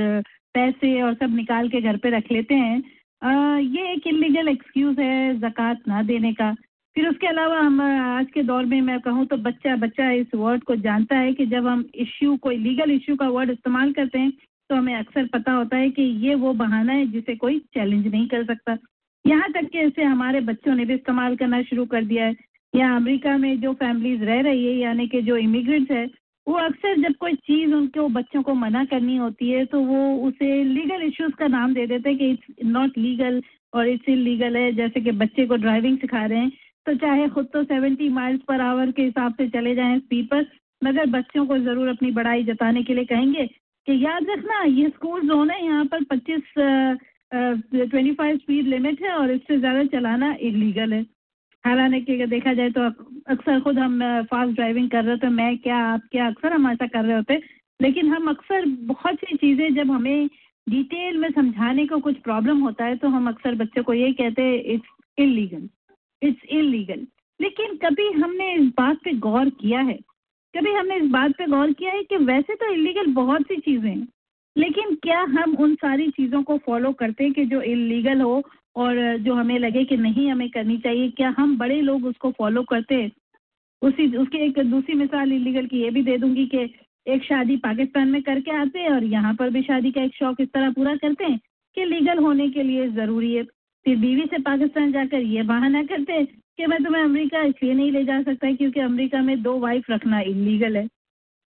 [0.54, 2.82] पैसे और सब निकाल के घर पे रख लेते हैं।
[3.22, 6.52] अ, ये एक इलीगल एक्सक्यूज़ है जक़ात ना देने का।
[6.96, 10.64] फिर उसके अलावा हम आज के दौर में मैं कहूँ तो बच्चा बच्चा इस वर्ड
[10.64, 14.32] को जानता है कि जब हम इश्यू कोई लीगल इश्यू का वर्ड इस्तेमाल करते हैं
[14.70, 18.26] तो हमें अक्सर पता होता है कि ये वो बहाना है जिसे कोई चैलेंज नहीं
[18.28, 18.76] कर सकता।
[19.24, 22.36] यहाँ तक कि इसे हमारे बच्चों ने भी इस्तेमाल करना शुरू कर दिया है।
[22.74, 26.06] या अमेरिका में जो फैमिलीज़ रह रही है यानी कि जो इमिग्रेंट्स है
[26.48, 30.00] वो अक्सर जब कोई चीज़ उनके, वो बच्चों को मना करनी होती है तो वो
[30.28, 33.42] उसे लीगल इश्यूज़ का नाम दे देते हैं कि इट्स नॉट लीगल
[33.72, 36.50] और इट्स इलीगल है। जैसे कि बच्चे को ड्राइविंग सिखा रहे हैं
[36.86, 40.46] तो चाहे खुद तो सेवेंटी माइल्स पर आवर के हिसाब से चले जाएँ स्पीड पर
[40.82, 45.20] मगर बच्चों को ज़रूर अपनी बड़ाई जताने के लिए कहेंगे कि याद रखना, ये स्कूल
[45.28, 46.42] जोन है, यहाँ पर पच्चीस
[47.32, 51.02] ट्वेंटी फाइव स्पीड लिमिट है और इससे ज़्यादा चलाना इलीगल है।
[51.64, 52.84] हालाँकि कि अगर देखा जाए तो
[53.32, 56.86] अक्सर खुद हम फास्ट ड्राइविंग कर रहे होते मैं क्या, आप क्या अक्सर हम ऐसा
[56.86, 57.40] कर रहे होते
[57.80, 60.28] लेकिन हम अक्सर बहुत सी चीज़ें जब हमें
[60.66, 64.42] डिटेल में समझाने को कुछ प्रॉब्लम होता है तो हम अक्सर बच्चों को ये कहते
[64.42, 65.68] हैं इट्स इलीगल
[66.22, 67.06] इट्स इलीगल
[67.40, 69.98] लेकिन कभी हमने इस बात पे गौर किया है,
[70.54, 73.90] कभी हमने इस बात पे गौर किया है कि वैसे तो इलीगल बहुत सी चीज़ें
[73.90, 74.06] हैं,
[74.56, 78.40] लेकिन क्या हम उन सारी चीज़ों को फॉलो करते हैं कि जो इलीगल हो
[78.76, 82.62] और जो हमें लगे कि नहीं हमें करनी चाहिए, क्या हम बड़े लोग उसको फॉलो
[82.62, 83.10] करते?
[83.82, 86.74] उसी, उसकी एक दूसरी मिसाल इलीगल की ये भी दे दूँगी कि
[87.06, 90.40] एक शादी पाकिस्तान में करके आते हैं और यहाँ पर भी शादी का एक शौक
[90.40, 91.38] इस तरह पूरा करते हैं
[91.76, 93.42] कि लीगल होने के लिए ज़रूरी है।
[93.86, 97.92] फिर बीवी से पाकिस्तान जाकर ये बहाना करते हैं कि मैं तुम्हें अमेरिका इसलिए नहीं
[97.92, 100.86] ले जा सकता क्योंकि अमेरिका में दो वाइफ रखना इलीगल है।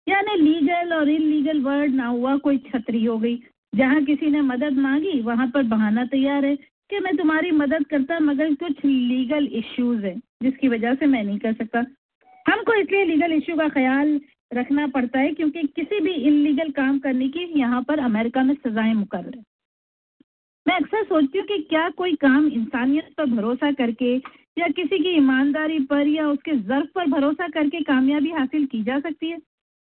[0.09, 3.39] यानी लीगल और इलीगल वर्ड ना हुआ, कोई छतरी हो गई।
[3.74, 6.57] जहाँ किसी ने मदद मांगी, वहाँ पर बहाना तैयार है।
[6.90, 11.39] कि मैं तुम्हारी मदद करता मगर कुछ लीगल इश्यूज़ है, जिसकी वजह से मैं नहीं
[11.39, 11.85] कर सकता।
[12.47, 14.20] हमको इसलिए लीगल इश्यू का ख्याल
[14.52, 18.94] रखना पड़ता है क्योंकि किसी भी इलीगल काम करने की यहाँ पर अमेरिका में सजाएँ
[18.94, 19.43] मुकर है।
[20.66, 24.15] मैं अक्सर सोचती हूँ कि क्या कोई काम इंसानियत पर भरोसा करके
[24.59, 28.98] या किसी की ईमानदारी पर या उसके ज़र्फ पर भरोसा करके कामयाबी हासिल की जा
[29.01, 29.39] सकती है।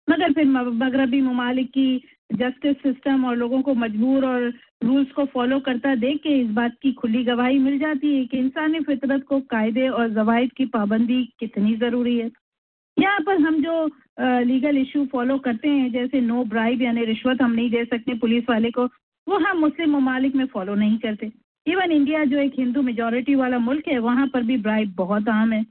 [0.07, 2.01] मगर फिर मगरबी ममालिक की
[2.33, 4.49] जस्टिस सिस्टम और लोगों को मजबूर और
[4.85, 8.37] रूल्स को फॉलो करता देख के इस बात की खुली गवाही मिल जाती है कि
[8.37, 12.29] इंसानी फितरत को कायदे और जवायद की पाबंदी कितनी ज़रूरी है।
[12.97, 13.85] यहाँ पर हम जो
[14.43, 18.43] लीगल इशू फॉलो करते हैं, जैसे नो ब्राइब यानी रिश्वत हम नहीं दे सकते पुलिस
[18.49, 18.85] वाले को,
[19.27, 21.31] वो हम मुस्लिम ममालिक में फॉलो नहीं करते।
[21.67, 25.53] इवन इंडिया जो एक हिंदू मेजोरिटी वाला मुल्क है, वहाँ पर भी ब्राइब बहुत आम
[25.53, 25.63] है।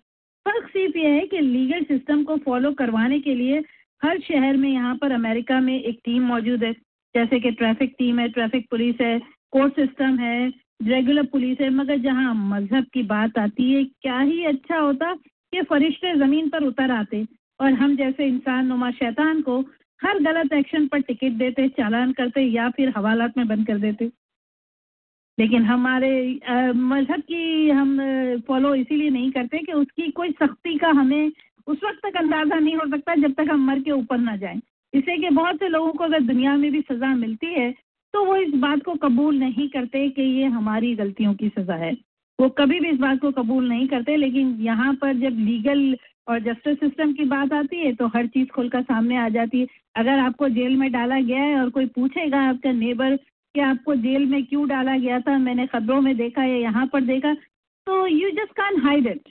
[0.47, 3.63] फ़र्क सिर्फ़ ये है कि लीगल सिस्टम को फॉलो करवाने के लिए
[4.03, 6.75] हर शहर में यहाँ पर अमेरिका में एक टीम मौजूद है।
[7.15, 9.19] जैसे कि ट्रैफ़िक टीम है ट्रैफ़िक पुलिस है
[9.53, 10.49] कोर्ट सिस्टम है
[10.83, 15.63] रेगुलर पुलिस है, मगर जहाँ मज़हब की बात आती है, क्या ही अच्छा होता कि
[15.63, 17.25] फरिश्ते ज़मीन पर उतर आते
[17.61, 19.61] और हम जैसे इंसान नुमा शैतान को
[20.01, 24.11] हर गलत एक्शन पर टिकट देते, चालान करते या फिर हवालात में बंद कर देते।
[25.39, 26.11] लेकिन हमारे
[26.75, 27.97] मज़हब की हम
[28.49, 31.33] फॉलो इसीलिए नहीं करते कि उसकी कोई सख्ती का हमें,
[31.67, 34.61] उस वक्त तक अंदाज़ा नहीं हो सकता जब तक हम मर के ऊपर ना जाएँ।
[34.95, 37.71] इससे कि बहुत से लोगों को अगर दुनिया में भी सज़ा मिलती है
[38.15, 41.93] तो वो इस बात को कबूल नहीं करते कि ये हमारी गलतियों की सज़ा है।
[42.39, 45.97] वो कभी भी इस बात को कबूल नहीं करते, लेकिन यहाँ पर जब लीगल
[46.29, 49.67] और जस्टिस सिस्टम की बात आती है तो हर चीज़ खुलकर सामने आ जाती है।
[49.97, 54.27] अगर आपको जेल में डाला गया है और कोई पूछेगा आपका नेबर कि आपको जेल
[54.27, 57.35] में क्यों डाला गया था, मैंने खबरों में देखा या यहाँ पर देखा
[57.87, 59.29] तो you just can hide it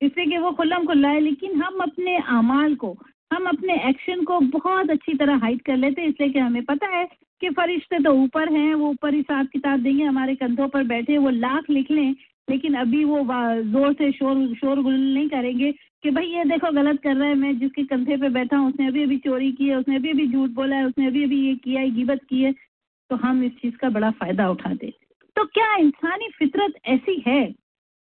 [0.00, 2.96] इससे कि वो खुल्लम खुल्ला है लेकिन हम अपने अमाल को
[3.30, 6.86] हम अपने एक्शन को बहुत अच्छी तरह हाइड कर लेते हैं, इसलिए कि हमें पता
[6.88, 7.04] है
[7.42, 11.30] कि फरिश्ते तो ऊपर हैं, वो ऊपर हिसाब किताब देंगे, हमारे कंधों पर बैठे वो
[11.30, 12.14] लाख लिख लें,
[12.48, 13.18] लेकिन अभी वो
[13.64, 15.72] ज़ोर से शोर शोर गुल नहीं करेंगे
[16.04, 18.86] कि भाई ये देखो गलत कर रहा है, मैं जिसके कंधे पे बैठा हूँ, उसने
[18.86, 21.54] अभी अभी चोरी की है, उसने अभी अभी झूठ बोला है, उसने अभी अभी ये
[21.54, 22.52] किया है, गिबत की है
[23.10, 24.92] तो हम इस चीज़ का बड़ा फ़ायदा उठाते
[25.36, 27.42] तो क्या इंसानी फितरत ऐसी है?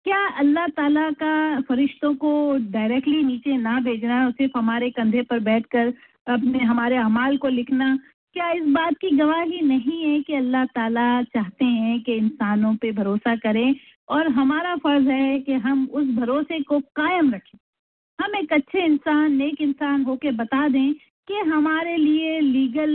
[0.07, 2.31] क्या अल्लाह ताला का फरिश्तों को
[2.73, 5.93] डायरेक्टली नीचे ना भेजना, सिर्फ़ हमारे कंधे पर बैठकर
[6.27, 7.97] अपने, हमारे अमाल को लिखना,
[8.37, 12.93] क्या इस बात की गवाही नहीं है कि अल्लाह ताला चाहते हैं कि इंसानों पे
[12.93, 13.75] भरोसा करें
[14.09, 17.59] और हमारा फ़र्ज़ है कि हम उस भरोसे को कायम रखें।
[18.19, 20.93] हम एक अच्छे इंसान, नेक इंसान होके बता दें
[21.29, 22.95] कि हमारे लिए लीगल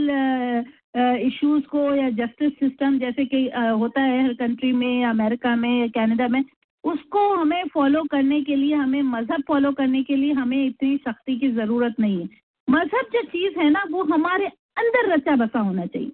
[1.27, 5.87] इश्यूज़ को या जस्टिस सिस्टम जैसे कि होता है हर कंट्री में अमेरिका में या
[5.95, 6.43] कनाडा में
[6.83, 11.39] उसको हमें फॉलो करने के लिए, हमें मज़हब फॉलो करने के लिए हमें इतनी सख्ती
[11.39, 12.29] की ज़रूरत नहीं है।
[12.67, 14.45] मज़हब जो चीज़ है ना, वो हमारे
[14.77, 16.11] अंदर रचा बसा होना चाहिए।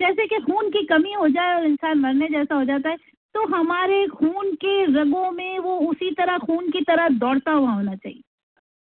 [0.00, 2.96] जैसे कि खून की कमी हो जाए और इंसान मरने जैसा हो जाता है
[3.34, 7.94] तो हमारे खून के रगों में वो उसी तरह खून की तरह दौड़ता हुआ होना
[7.94, 8.20] चाहिए।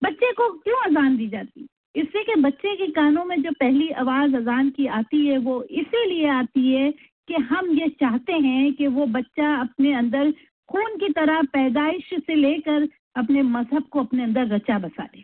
[0.02, 1.66] बच्चे को क्यों अजान दी जाती?
[1.96, 6.28] इससे कि बच्चे के कानों में जो पहली आवाज़ अजान की आती है, वो इसीलिए
[6.28, 6.90] आती है
[7.28, 10.32] कि हम ये चाहते हैं कि वो बच्चा अपने अंदर
[10.68, 15.22] खून की तरह पैदाइश से लेकर अपने मज़हब को अपने अंदर रचा बसा ले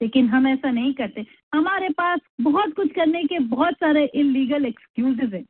[0.00, 1.24] लेकिन हम ऐसा नहीं करते।
[1.54, 5.44] हमारे पास बहुत कुछ करने के बहुत सारे इलीगल एक्सक्यूजेज हैं।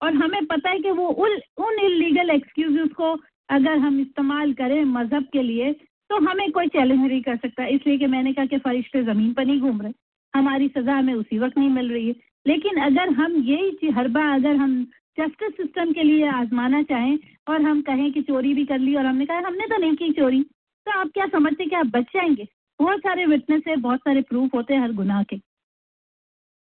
[0.00, 3.12] और हमें पता है कि वो उन उन इलीगल एक्सक्यूजेज को
[3.50, 5.72] अगर हम इस्तेमाल करें मज़हब के लिए
[6.10, 9.46] तो हमें कोई चैलेंज नहीं कर सकता। इसलिए कि मैंने कहा कि फरिश्ते ज़मीन पर
[9.46, 9.92] नहीं घूम रहे।
[10.34, 12.14] हमारी सज़ा हमें उसी वक्त नहीं मिल रही है।
[12.46, 14.82] लेकिन अगर हम यही हर बार अगर हम
[15.18, 17.18] जस्टिस सिस्टम के लिए आजमाना चाहें
[17.48, 20.10] और हम कहें कि चोरी भी कर ली और हमने कहा, हमने तो नहीं की
[20.12, 20.42] चोरी।
[20.86, 22.48] तो आप क्या समझते कि आप बच जाएँगे?
[22.80, 25.40] बहुत सारे विटनेस है, बहुत सारे प्रूफ होते हैं हर गुनाह के।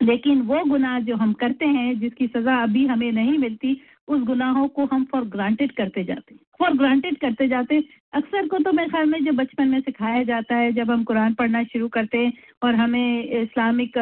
[0.02, 4.68] लेकिन वो गुनाह जो हम करते हैं, जिसकी सज़ा अभी हमें नहीं मिलती, उस गुनाहों
[4.68, 7.84] को हम फॉर ग्रांटेड करते जाते फॉर ग्रांटेड करते जाते
[8.14, 11.34] अक्सर को तो मेरे ख्याल में जो बचपन में सिखाया जाता है, जब हम कुरान
[11.34, 12.34] पढ़ना शुरू करते हैं
[12.64, 13.94] और हमें इस्लामिक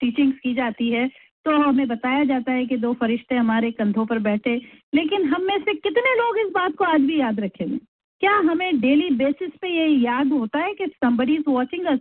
[0.00, 1.10] टीचिंग्स की जाती है
[1.46, 4.54] तो हमें बताया जाता है कि दो फरिश्ते हमारे कंधों पर बैठे
[4.94, 7.78] लेकिन हम में से कितने लोग इस बात को आज भी याद रखेंगे?
[8.20, 11.98] क्या हमें डेली बेसिस पे ये याद होता है कि somebody is watching us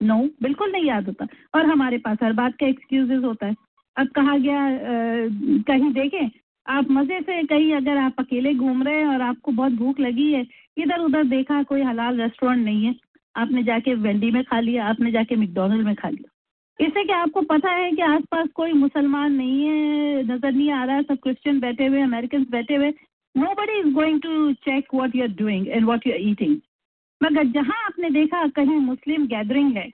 [0.00, 3.54] no बिल्कुल नहीं याद होता। और हमारे पास हर बात का एक्सक्यूजेज होता है।
[3.96, 5.28] अब कहा गया अ,
[5.68, 6.30] कहीं देखें
[6.66, 10.32] आप मज़े से कहीं अगर आप अकेले घूम रहे हैं और आपको बहुत भूख लगी
[10.32, 10.46] है
[10.78, 12.94] इधर उधर देखा कोई हलाल रेस्टोरेंट नहीं है।
[13.36, 16.30] आपने जाके वेंडी में खा लिया आपने जाके मैकडोनल्ड में खा लिया।
[16.80, 21.02] इससे क्या आपको पता है कि आसपास कोई मुसलमान नहीं है, नज़र नहीं आ रहा,
[21.02, 22.90] सब क्रिश्चियन बैठे हुए अमेरिकन बैठे हुए?
[23.54, 26.56] Nobody is going to check what you are doing and what you are eating
[27.20, 29.88] मगर जहाँ आपने देखा कहीं मुस्लिम गैदरिंग है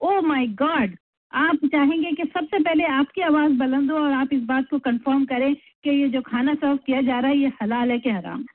[0.00, 0.96] ओ माई गॉड
[1.32, 5.24] आप चाहेंगे कि सबसे पहले आपकी आवाज़ बुलंद हो और आप इस बात को कंफर्म
[5.24, 8.40] करें कि ये जो खाना सर्व किया जा रहा है, ये हलाल है कि हराम
[8.40, 8.54] है।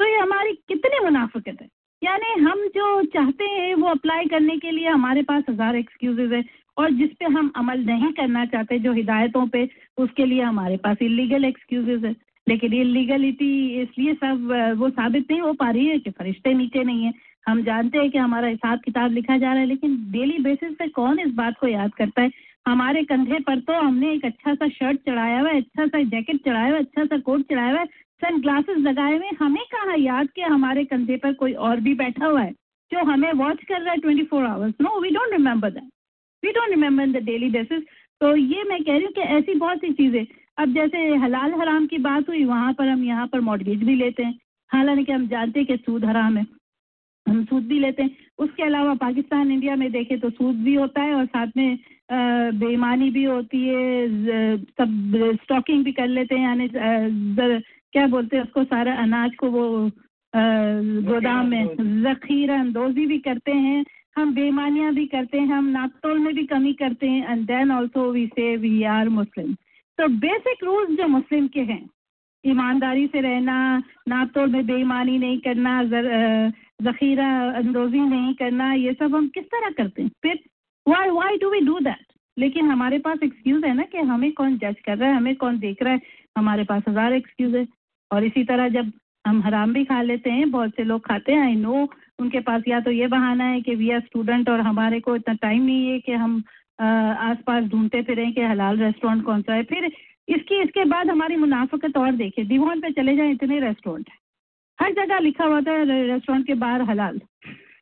[0.00, 1.68] तो ये हमारी कितनी मुनाफिकत है?
[2.02, 6.44] यानी हम जो चाहते हैं वो अप्लाई करने के लिए हमारे पास हज़ार एक्सक्यूजेज है
[6.76, 9.68] और जिस पे हम अमल नहीं करना चाहते, जो हिदायतों पे,
[9.98, 12.14] उसके लिए हमारे पास इलीगल एक्सक्यूजेज है।
[12.48, 17.04] लेकिन इलीगलिटी इसलिए सब, वो साबित नहीं हो पा रही है कि फरिश्ते नीचे नहीं
[17.04, 17.12] है।
[17.48, 20.88] हम जानते हैं कि हमारा हिसाब किताब लिखा जा रहा है, लेकिन डेली बेसिस पे
[20.88, 22.30] कौन इस बात को याद करता है?
[22.66, 26.44] हमारे कंधे पर तो हमने एक अच्छा सा शर्ट चढ़ाया हुआ है अच्छा सा जैकेट
[26.44, 27.86] चढ़ाया हुआ है अच्छा सा कोट चढ़ाया हुआ है।
[28.22, 32.26] सन ग्लासेस लगाए हुए। हमें कहाँ याद कि हमारे कंधे पर कोई और भी बैठा
[32.26, 32.52] हुआ है
[32.92, 35.88] जो हमें वॉच कर रहा है twenty four hours no we don't remember that
[36.42, 37.82] we don't remember in the daily basis
[38.20, 40.24] तो ये मैं कह रही हूँ कि ऐसी बहुत सी चीज़ें।
[40.58, 44.22] अब जैसे हलाल हराम की बात हुई, वहाँ पर हम यहाँ पर मॉडगेज भी लेते
[44.22, 44.38] हैं।
[44.70, 46.44] हालाँकि हम जानते हैं कि सूद हराम है।
[47.26, 51.02] हम सूद भी लेते हैं। उसके अलावा पाकिस्तान, इंडिया में देखें तो सूद भी होता
[51.02, 51.78] है और साथ में
[52.12, 54.08] बेईमानी भी होती है
[54.58, 55.12] सब
[55.42, 56.68] स्टॉकिंग भी कर लेते हैं यानी
[57.92, 59.90] क्या बोलते हैं उसको सारा अनाज को वो
[61.02, 61.66] गोदाम में
[62.02, 63.84] जखीरा अंदोजी भी करते हैं
[64.16, 68.10] हम बेईमानियाँ भी करते हैं हम नापतोल में भी कमी करते हैं and then also
[68.12, 69.54] we say we are Muslim
[69.98, 71.90] तो बेसिक रूल्स जो मुस्लिम के हैं
[72.46, 75.82] ईमानदारी से रहना नापतोल में बेईमानी नहीं करना
[76.82, 80.10] जखीरा अंदोजी नहीं करना ये सब हम किस तरह करते हैं?
[80.22, 80.38] फिर
[80.86, 84.56] why why do we do that लेकिन हमारे पास एक्सक्यूज है ना कि हमें कौन
[84.58, 86.00] जज कर रहा है हमें कौन देख रहा है?
[86.38, 87.66] हमारे पास हज़ार एक्सक्यूज है।
[88.10, 88.92] और इसी तरह जब
[89.24, 91.88] हम हराम भी खा लेते हैं बहुत से लोग खाते हैं आई नो
[92.18, 95.34] उनके पास या तो ये बहाना है कि वी आर स्टूडेंट और हमारे को इतना
[95.42, 96.42] टाइम नहीं है कि हम
[96.78, 99.84] अ, आसपास ढूंढते फिरें कि हलाल रेस्टोरेंट कौन सा है। फिर
[100.28, 104.16] इसकी इसके बाद हमारी मुनाफिकत और देखिए दीवान पे चले जाएँ इतने रेस्टोरेंट है।
[104.78, 107.20] हर जगह लिखा हुआ था रेस्टोरेंट के बाहर हलाल।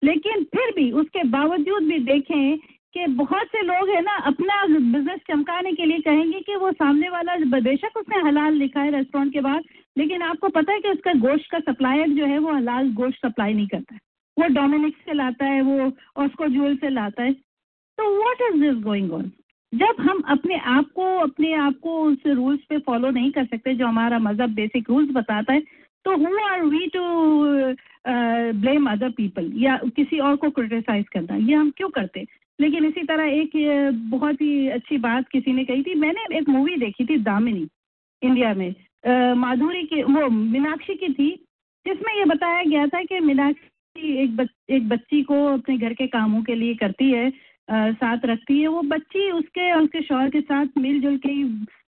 [0.05, 2.59] लेकिन फिर भी उसके बावजूद भी देखें
[2.95, 7.09] कि बहुत से लोग है ना, अपना बिज़नेस चमकाने के लिए कहेंगे कि वो सामने
[7.09, 9.63] वाला, बेशक उसने हलाल लिखा है रेस्टोरेंट के बाहर,
[9.97, 13.55] लेकिन आपको पता है कि उसका गोश्त का सप्लायर जो है वो हलाल गोश्त सप्लाई
[13.55, 14.01] नहीं करता है।
[14.37, 15.93] वो डोमिनिक से लाता है, वो
[16.25, 19.31] ऑस्को जूल से लाता है। तो what is this going on
[19.73, 23.75] जब हम अपने आप को, अपने आप को उस रूल्स पे फॉलो नहीं कर सकते,
[23.75, 25.61] जो हमारा मज़हब बेसिक रूल्स बताता है
[26.05, 27.03] तो who are we to
[28.61, 31.37] blame other people या किसी और को क्रिटिसाइज करना?
[31.37, 32.25] ये हम क्यों करते?
[32.59, 33.51] लेकिन इसी तरह एक
[34.11, 37.67] बहुत ही अच्छी बात किसी ने कही थी। मैंने एक मूवी देखी थी दामिनी
[38.23, 38.75] इंडिया में।
[39.37, 41.31] माधुरी की वो मीनाक्षी की थी
[41.87, 46.07] जिसमें ये बताया गया था कि मीनाक्षी एक बच, एक बच्ची को अपने घर के
[46.07, 47.31] कामों के लिए करती है
[47.69, 51.33] अ, साथ रखती है। वो बच्ची उसके और उसके शौहर के साथ मिलजुल के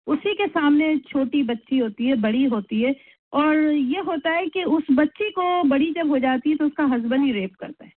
[0.07, 2.95] उसी के सामने छोटी बच्ची होती है बड़ी होती है।
[3.33, 6.85] और ये होता है कि उस बच्ची को बड़ी जब हो जाती है तो उसका
[6.85, 7.91] हस्बैंड ही रेप करता है।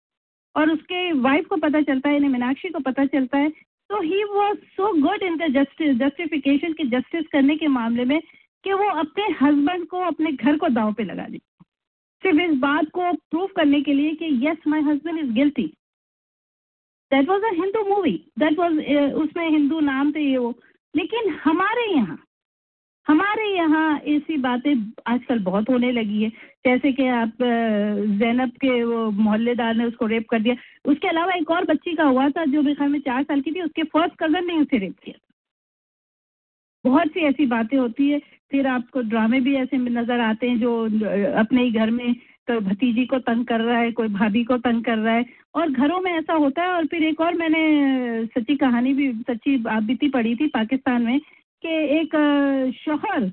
[0.55, 3.51] और उसके वाइफ को पता चलता है मीनाक्षी को पता चलता है।
[3.91, 8.21] तो he was so good in the justice justification की जस्टिस करने के मामले में
[8.65, 11.39] कि वो अपने हस्बैंड को अपने घर को दाव पे लगा दी।
[12.23, 15.67] सिर्फ़ इस बात को प्रूव करने के लिए कि yes my husband is guilty
[17.11, 18.73] that was a Hindu movie that was
[19.17, 20.55] उसमें हिंदू नाम थे ये वो।
[20.95, 22.25] लेकिन हमारे यहाँ
[23.09, 24.75] हमारे यहाँ ऐसी बातें
[25.07, 26.29] आजकल बहुत होने लगी है।
[26.67, 27.33] जैसे कि आप
[28.19, 30.55] जैनब के वो मोहल्लेदार ने उसको रेप कर दिया।
[30.85, 33.61] उसके अलावा एक और बच्ची का हुआ था, जो ख्याल में चार साल की थी,
[33.63, 35.19] उसके फ़र्स्ट कज़न ने उसे रेप किया
[36.85, 38.19] बहुत सी ऐसी बातें होती है।
[38.51, 40.85] फिर आपको ड्रामे भी ऐसे नज़र आते हैं, जो
[41.39, 42.15] अपने ही घर में
[42.49, 45.25] तो भतीजी को तंग कर रहा है, कोई भाभी को तंग कर रहा है।
[45.55, 49.65] और घरों में ऐसा होता है, और फिर एक और मैंने सच्ची कहानी भी, सच्ची
[49.69, 51.21] आप बीती पढ़ी थी पाकिस्तान में
[51.63, 52.17] कि एक
[52.77, 53.31] शोहर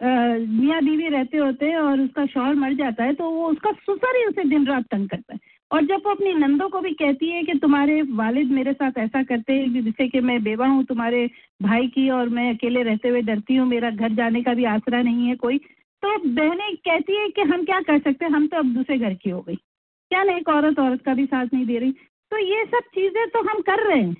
[0.00, 4.16] मियाँ बीवी रहते होते हैं और उसका शोहर मर जाता है तो वो उसका ससुर
[4.16, 5.40] ही उसे दिन रात तंग करता है।
[5.70, 9.22] और जब वो अपनी नंदों को भी कहती है कि तुम्हारे वालिद मेरे साथ ऐसा
[9.22, 11.26] करते हैं जिससे कि मैं बेवा हूँ, तुम्हारे
[11.62, 15.02] भाई की और मैं अकेले रहते हुए डरती हूँ, मेरा घर जाने का भी आसरा
[15.02, 15.58] नहीं है कोई
[16.02, 19.14] तो बहनें कहती है कि हम क्या कर सकते हैं, हम तो अब दूसरे घर
[19.14, 19.56] की हो गई।
[20.10, 21.92] क्या नहीं एक औरत औरत का भी साथ नहीं दे रही।
[22.32, 24.14] तो ये सब चीज़ें तो हम कर रहे हैं।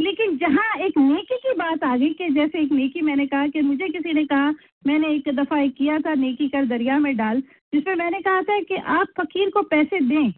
[0.00, 3.60] लेकिन जहाँ एक नेकी की बात आ गई कि जैसे एक नेकी मैंने कहा कि
[3.60, 4.50] मुझे किसी ने कहा,
[4.86, 7.40] मैंने एक दफ़ा एक किया था नेकी कर दरिया में डाल,
[7.74, 10.30] जिसमें मैंने कहा था कि आप फकीर को पैसे दें।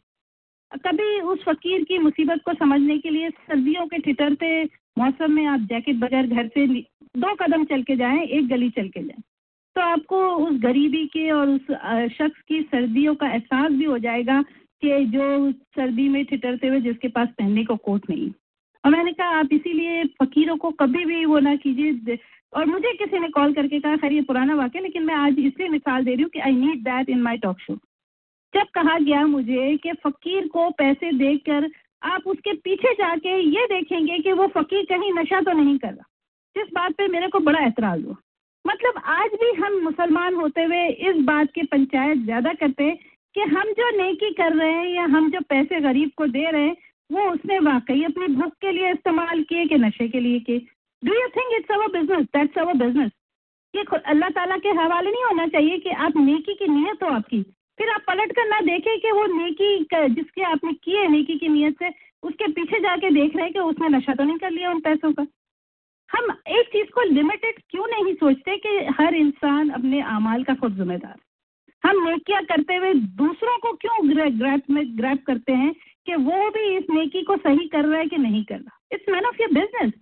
[0.73, 4.65] कभी उस फकीर की मुसीबत को समझने के लिए सर्दियों के ठिठरते
[4.99, 8.89] मौसम में आप जैकेट बगैर घर से दो कदम चल के जाएँ, एक गली चल
[8.89, 9.23] के जाएँ।
[9.77, 11.61] तो आपको उस गरीबी के और उस
[12.13, 14.43] शख्स की सर्दियों का एहसास भी हो जाएगा
[14.83, 18.31] कि जो सर्दी में ठिठरते हुए जिसके पास पहनने को कोट नहीं।
[18.85, 22.19] और मैंने कहा, आप इसीलिए फकीरों को कभी भी वो ना कीजिए।
[22.53, 25.69] और मुझे किसी ने कॉल करके कहा, खैर, ये पुराना वाक्य लेकिन मैं आज इसलिए
[25.69, 27.75] मिसाल दे रही हूँ कि I need that in my talk show
[28.55, 31.71] जब कहा गया मुझे कि फकीर को पैसे देकर
[32.03, 36.09] आप उसके पीछे जाके ये देखेंगे कि वो फकीर कहीं नशा तो नहीं कर रहा।
[36.57, 38.17] जिस बात पे मेरे को बड़ा एतराज़ हुआ।
[38.65, 42.91] मतलब आज भी हम मुसलमान होते हुए इस बात की पंचायत ज़्यादा करते
[43.35, 46.63] कि हम जो नेकी कर रहे हैं या हम जो पैसे गरीब को दे रहे
[46.63, 46.77] हैं
[47.13, 50.59] वो उसने वाकई अपनी भूख के लिए इस्तेमाल किए कि नशे के लिए किए?
[51.03, 53.11] Do you think it's our business that's our business
[53.75, 57.43] ये अल्लाह ताला के हवाले नहीं होना चाहिए कि आप नेकी की नीयत हो आपकी।
[57.79, 59.77] फिर आप पलट कर ना देखें कि वो नेकी
[60.15, 61.89] जिसके आपने की है नेकी की नीयत से,
[62.23, 65.13] उसके पीछे जाके देख रहे हैं कि उसने नशा तो नहीं कर लिया उन पैसों
[65.13, 65.27] का।
[66.11, 70.77] हम एक चीज़ को लिमिटेड क्यों नहीं सोचते कि हर इंसान अपने अमाल का खुद
[70.77, 71.17] जिम्मेदार?
[71.83, 75.75] हम नेकियाँ करते हुए दूसरों को क्यों ग्रैप में ग्रैप करते हैं
[76.07, 79.09] कि वो भी इस नेकी को सही कर रहा है कि नहीं कर रहा। It's
[79.09, 79.93] none of your business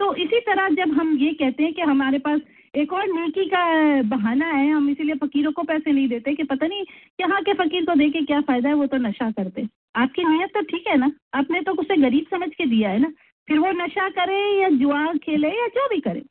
[0.00, 2.40] तो इसी तरह जब हम ये कहते हैं कि हमारे पास
[2.74, 3.62] एक और नेकी का
[4.02, 6.84] बहाना है, हम इसीलिए फकीरों को पैसे नहीं देते कि पता नहीं
[7.20, 10.60] यहाँ के फकीर को देके क्या फ़ायदा है, वो तो नशा करते। आपकी नीयत तो
[10.60, 11.10] ठीक है ना?
[11.34, 13.12] आपने तो उसे गरीब समझ के दिया है ना?
[13.48, 16.22] फिर वो नशा करे या जुआ खेले या जो भी करे।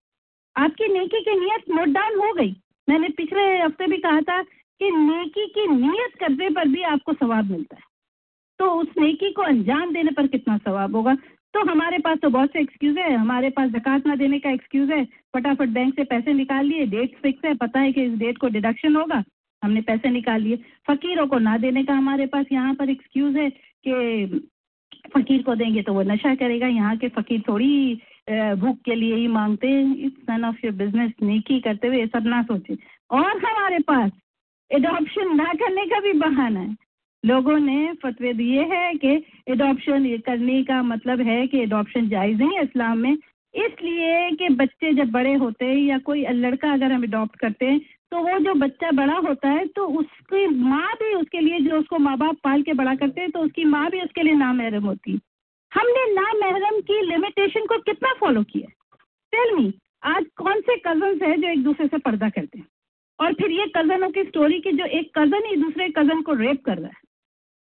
[0.56, 2.56] आपकी नेकी की नीयत नोट डाउन हो गई।
[2.88, 7.52] मैंने पिछले हफ़्ते भी कहा था कि नेकी की नीयत करने पर भी आपको सवाब
[7.52, 7.88] मिलता है।
[8.60, 11.16] तो उस नेकी को अंजाम देने पर कितना सवाब होगा?
[11.54, 14.92] तो हमारे पास तो बहुत से एक्सक्यूज है। हमारे पास जक़ात ना देने का एक्सक्यूज
[14.92, 15.04] है।
[15.36, 18.48] फटाफट बैंक से पैसे निकाल लिए। डेट फिक्स है। पता है कि इस डेट को
[18.48, 19.24] डिडक्शन होगा।
[19.64, 20.56] हमने पैसे निकाल लिए।
[20.88, 24.40] फकीरों को ना देने का हमारे पास यहाँ पर एक्सक्यूज है कि
[25.16, 28.02] फकीर को देंगे तो वो नशा करेगा। यहाँ के फकीर थोड़ी
[28.58, 32.08] भूख के लिए ही मांगते हैं। It's none of your business नेकी करते हुए ये
[32.08, 32.78] सब ना सोचे।
[33.12, 34.12] और हमारे पास
[34.72, 36.76] एडॉप्शन ना करने का भी बहाना है।
[37.24, 39.16] लोगों ने फतवे दिए हैं कि
[39.50, 43.12] एडॉप्शन करने का मतलब है कि एडॉप्शन जायज़ नहीं इस्लाम में।
[43.54, 47.80] इसलिए कि बच्चे जब बड़े होते हैं या कोई लड़का अगर हम अडॉप्ट करते हैं
[48.12, 51.98] तो वो जो बच्चा बड़ा होता है तो उसकी माँ भी उसके लिए जो उसको
[51.98, 55.12] माँ बाप पाल के बड़ा करते हैं तो उसकी माँ भी उसके लिए नामहरम होती
[55.12, 55.20] है।
[55.72, 58.70] हमने नामहरम की लिमिटेशन को कितना फॉलो किया?
[59.34, 59.74] टेल मी
[60.06, 62.68] आज कौन से कजन्स है जो एक दूसरे से पर्दा करते हैं?
[63.20, 66.64] और फिर ये कजनों की स्टोरी की जो एक कज़न ही दूसरे कज़न को रेप
[66.66, 66.99] कर रहा है।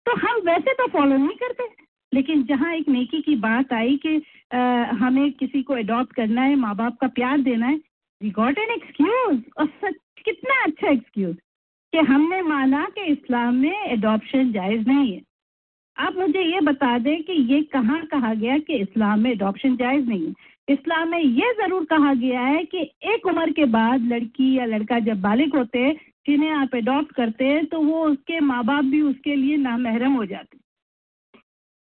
[0.08, 1.64] तो हम वैसे तो फॉलो नहीं करते।
[2.12, 4.16] लेकिन जहाँ एक नेकी की बात आई कि
[4.52, 4.58] अ,
[5.00, 7.76] हमें किसी को अडॉप्ट करना है माँ बाप का प्यार देना है
[8.22, 11.36] वी गॉट एन एक्सक्यूज और सच कितना अच्छा एक्सक्यूज
[11.94, 15.22] कि हमने माना कि इस्लाम में अडॉप्शन जायज़ नहीं है।
[15.98, 20.08] आप मुझे ये बता दें कि ये कहाँ कहा गया कि इस्लाम में अडॉप्शन जायज़
[20.10, 20.34] नहीं है।
[20.68, 22.82] इस्लाम में ये ज़रूर कहा गया है कि
[23.14, 25.96] एक उम्र के बाद लड़की या लड़का जब बालिग होते हैं
[26.28, 30.26] जिन्हें आप अडॉप्ट करते हैं तो वो उसके माँ बाप भी उसके लिए नामहरम हो
[30.26, 30.58] जाते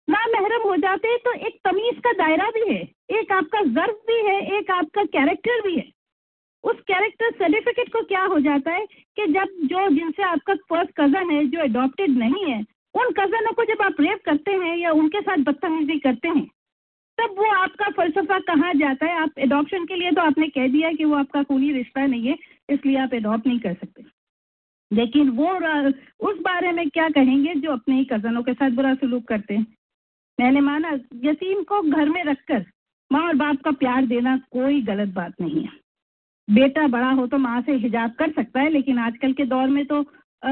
[0.07, 2.81] नामहरम हो जाते हैं तो एक तमीज़ का दायरा भी है,
[3.11, 5.85] एक आपका ज़र्फ भी है, एक आपका कैरेक्टर भी है।
[6.63, 11.31] उस कैरेक्टर सर्टिफिकेट को क्या हो जाता है कि जब जो जिनसे आपका फ़र्स्ट कज़न
[11.31, 12.59] है, जो अडॉप्टेड नहीं है,
[12.95, 16.45] उन कज़नों को जब आप रेप करते हैं या उनके साथ बदतमीजी करते हैं,
[17.17, 19.21] तब वो आपका फलसफा कहाँ जाता है?
[19.21, 22.37] आप एडॉप्शन के लिए तो आपने कह दिया कि वो आपका खूनी रिश्ता नहीं है,
[22.69, 24.14] इसलिए आप एडॉप्ट नहीं कर सकते।
[24.95, 25.53] लेकिन वो
[26.29, 29.65] उस बारे में क्या कहेंगे जो अपने ही कज़नों के साथ बुरा सलूक करते हैं?
[30.39, 30.89] मैंने माना
[31.23, 32.65] यतीम को घर में रखकर
[33.11, 35.69] माँ और बाप का प्यार देना कोई गलत बात नहीं है।
[36.47, 39.85] बेटा बड़ा हो तो माँ से हिजाब कर सकता है लेकिन आजकल के दौर में
[39.85, 39.99] तो
[40.43, 40.51] आ,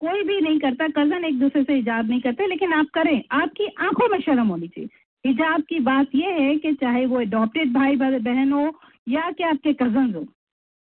[0.00, 3.66] कोई भी नहीं करता कज़न एक दूसरे से हिजाब नहीं करते लेकिन आप करें आपकी
[3.80, 4.88] आँखों में शर्म होनी चाहिए।
[5.24, 8.66] हिजाब की बात यह है कि चाहे वो अडॉप्टेड भाई बहन हो
[9.08, 10.24] या कि आपके कज़न हो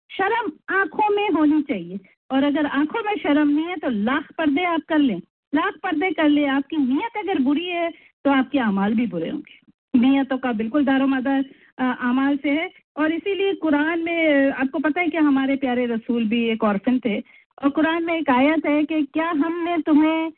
[0.09, 1.99] शर्म आँखों में होनी चाहिए।
[2.29, 5.17] और अगर आँखों में शर्म नहीं है तो लाख पर्दे आप कर लें।
[5.53, 7.89] लाख पर्दे कर ले। आपकी नीयत अगर बुरी है
[8.25, 11.43] तो आपके अमाल भी बुरे होंगे। नीयतों का बिल्कुल दारोमदार
[11.79, 16.43] अमाल से है। और इसीलिए कुरान में, आपको पता है कि हमारे प्यारे रसूल भी
[16.49, 17.19] एक औरफन थे।
[17.63, 20.31] और कुरान में एक आयत है कि क्या हमने तुम्हें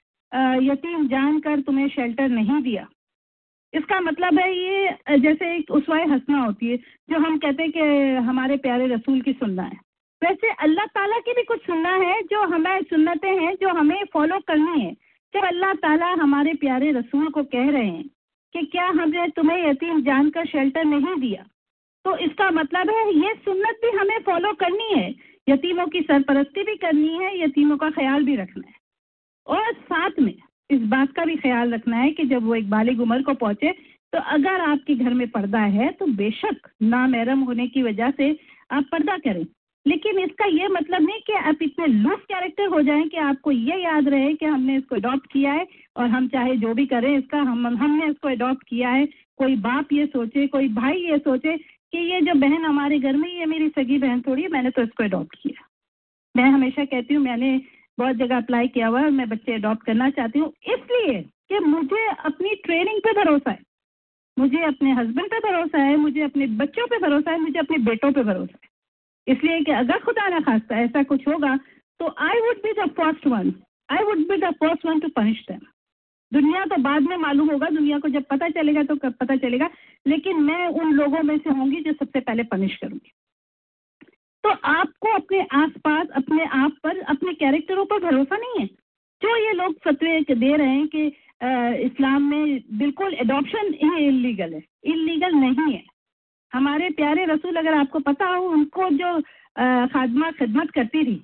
[0.64, 2.88] यतीम जानकर तुम्हें शेल्टर नहीं दिया?
[3.74, 7.82] इसका मतलब है ये, जैसे एक उसवाए हंसना होती है, जो हम कहते हैं कि
[8.28, 9.80] हमारे प्यारे रसूल की सुनना है।
[10.22, 14.40] वैसे अल्लाह ताला की भी कुछ सुनना है, जो हमें सुन्नतें हैं, जो हमें फॉलो
[14.48, 14.94] करनी है।
[15.34, 18.04] जब अल्लाह ताला हमारे प्यारे रसूल को कह रहे हैं
[18.56, 21.44] कि क्या हमने तुम्हें यतीम जानकर शेल्टर नहीं दिया?
[22.06, 25.10] तो इसका मतलब है, ये सुन्नत भी हमें फॉलो करनी है।
[25.48, 28.76] यतीमों की सरपरस्ती भी करनी है, यतीमों का ख्याल भी रखना है।
[29.48, 30.34] और साथ में
[30.70, 33.72] इस बात का भी ख्याल रखना है कि जब वो एक बालिग उम्र को पहुँचे
[34.14, 38.30] तो अगर आपके घर में पर्दा है तो बेशक नामहरम होने की वजह से
[38.72, 39.46] आप पर्दा करें।
[39.88, 43.78] लेकिन इसका ये मतलब नहीं कि आप इतने लूज कैरेक्टर हो जाएँ कि आपको ये
[43.84, 47.38] याद रहे कि हमने इसको अडॉप्ट किया है और हम चाहे जो भी करें इसका,
[47.38, 49.06] हम, हमने इसको अडॉप्ट किया है।
[49.38, 53.30] कोई बाप ये सोचे, कोई भाई ये सोचे कि ये जो बहन हमारे घर में,
[53.40, 55.68] ये मेरी सगी बहन थोड़ी है, मैंने तो इसको अडॉप्ट किया।
[56.36, 57.62] मैं हमेशा कहती हूँ, मैंने
[57.98, 62.08] बहुत जगह अप्लाई किया हुआ है मैं बच्चे अडॉप्ट करना चाहती हूँ, इसलिए कि मुझे
[62.08, 63.60] अपनी ट्रेनिंग पे भरोसा है।
[64.40, 68.12] मुझे अपने हस्बैंड पे भरोसा है, मुझे अपने बच्चों पे भरोसा है, मुझे अपने बेटों
[68.12, 68.67] पे भरोसा है।
[69.28, 71.56] इसलिए कि अगर खुदा ना खास्ता ऐसा कुछ होगा
[72.00, 73.54] तो I would be the first one
[73.90, 75.66] I would be the first one to punish them
[76.32, 79.70] दुनिया तो बाद में मालूम होगा, दुनिया को जब पता चलेगा तो कब पता चलेगा,
[80.06, 83.12] लेकिन मैं उन लोगों में से होंगी जो सबसे पहले पनिश करूँगी।
[84.44, 88.66] तो आपको अपने आसपास, अपने आप पर, अपने कैरेक्टरों पर भरोसा नहीं है।
[89.22, 91.06] जो ये लोग फतवे दे रहे हैं कि
[91.86, 95.84] इस्लाम में बिल्कुल एडॉप्शन इलीगल है। इलीगल नहीं है।
[96.52, 99.20] हमारे प्यारे रसूल, अगर आपको पता हो उनको जो
[99.90, 101.24] खादमा खिदमत करती थी,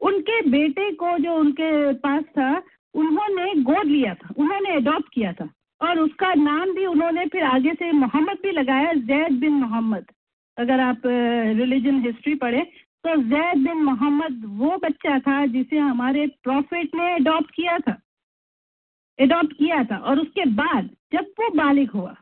[0.00, 2.50] उनके बेटे को जो उनके पास था,
[2.94, 5.48] उन्होंने गोद लिया था, उन्होंने अडॉप्ट किया था,
[5.80, 10.04] और उसका नाम भी उन्होंने फिर आगे से मोहम्मद भी लगाया, जैद बिन मोहम्मद।
[10.56, 12.62] अगर आप रिलीजन हिस्ट्री पढ़े
[13.04, 17.96] तो जैद बिन मोहम्मद वो बच्चा था जिसे हमारे प्रॉफिट ने अडॉप्ट किया था
[19.18, 22.14] अडॉप्ट किया था, और उसके बाद जब वो बालिग हुआ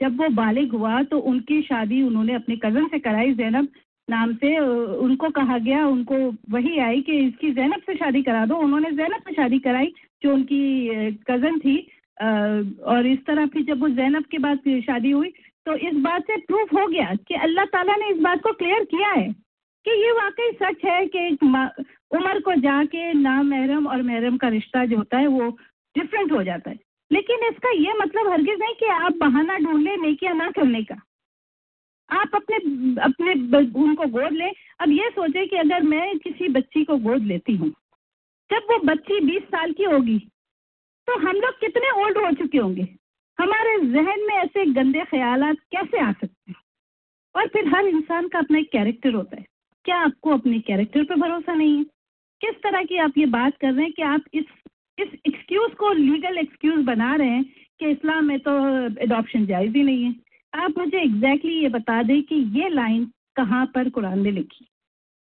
[0.00, 3.68] जब वो बालिग हुआ तो उनकी शादी उन्होंने अपने कज़न से कराई जैनब
[4.08, 6.16] नाम से। उनको कहा गया, उनको
[6.50, 9.92] वही आई कि इसकी जैनब से शादी करा दो। उन्होंने जैनब से शादी कराई,
[10.22, 11.76] जो उनकी कज़न थी।
[12.86, 15.32] और इस तरह फिर जब वो जैनब के बाद शादी हुई
[15.66, 18.84] तो इस बात से प्रूफ हो गया कि अल्लाह ताला ने इस बात को क्लियर
[18.84, 19.28] किया है
[19.84, 21.28] कि ये वाकई सच है कि
[22.16, 25.48] उम्र को जाके नाम महरम और महरम का रिश्ता जो होता है वो
[25.96, 26.78] डिफरेंट हो जाता है।
[27.10, 31.00] लेकिन इसका ये मतलब हरगिज नहीं कि आप बहाना ढूंढ लें, नेकिया ना करने का।
[32.08, 32.56] आप अपने
[33.02, 33.32] अपने
[33.80, 37.70] उनको गोद लें। अब ये सोचे कि अगर मैं किसी बच्ची को गोद लेती हूँ,
[38.50, 40.18] जब वो बच्ची बीस साल की होगी
[41.08, 42.86] तो हम लोग कितने ओल्ड हो चुके होंगे?
[43.38, 46.56] हमारे जहन में ऐसे गंदे ख्याल कैसे आ सकते हैं?
[47.34, 49.44] और फिर हर इंसान का अपना एक कैरेक्टर होता है।
[49.84, 51.84] क्या आपको अपने कैरेक्टर पर भरोसा नहीं है?
[52.40, 54.44] किस तरह की आप ये बात कर रहे हैं कि आप इस
[54.98, 57.44] इस एक्सक्यूज को लीगल एक्सक्यूज बना रहे हैं
[57.80, 58.50] कि इस्लाम में तो
[59.02, 60.14] अडॉप्शन जायज़ ही नहीं है।
[60.54, 64.66] आप मुझे एग्जैक्टली exactly ये बता दें कि ये लाइन कहाँ पर कुरान ने लिखी?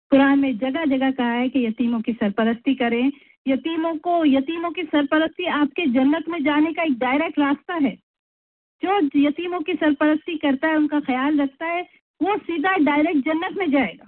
[0.09, 3.11] कुरान में जगह जगह कहा है कि यतीमों की सरपरस्ती करें।
[3.47, 7.95] यतीमों को, यतीमों की सरपरस्ती आपके जन्नत में जाने का एक डायरेक्ट रास्ता है।
[8.85, 11.89] जो यतीमों की सरपरस्ती करता है, उनका ख्याल रखता है,
[12.21, 14.07] वो सीधा डायरेक्ट जन्नत में जाएगा।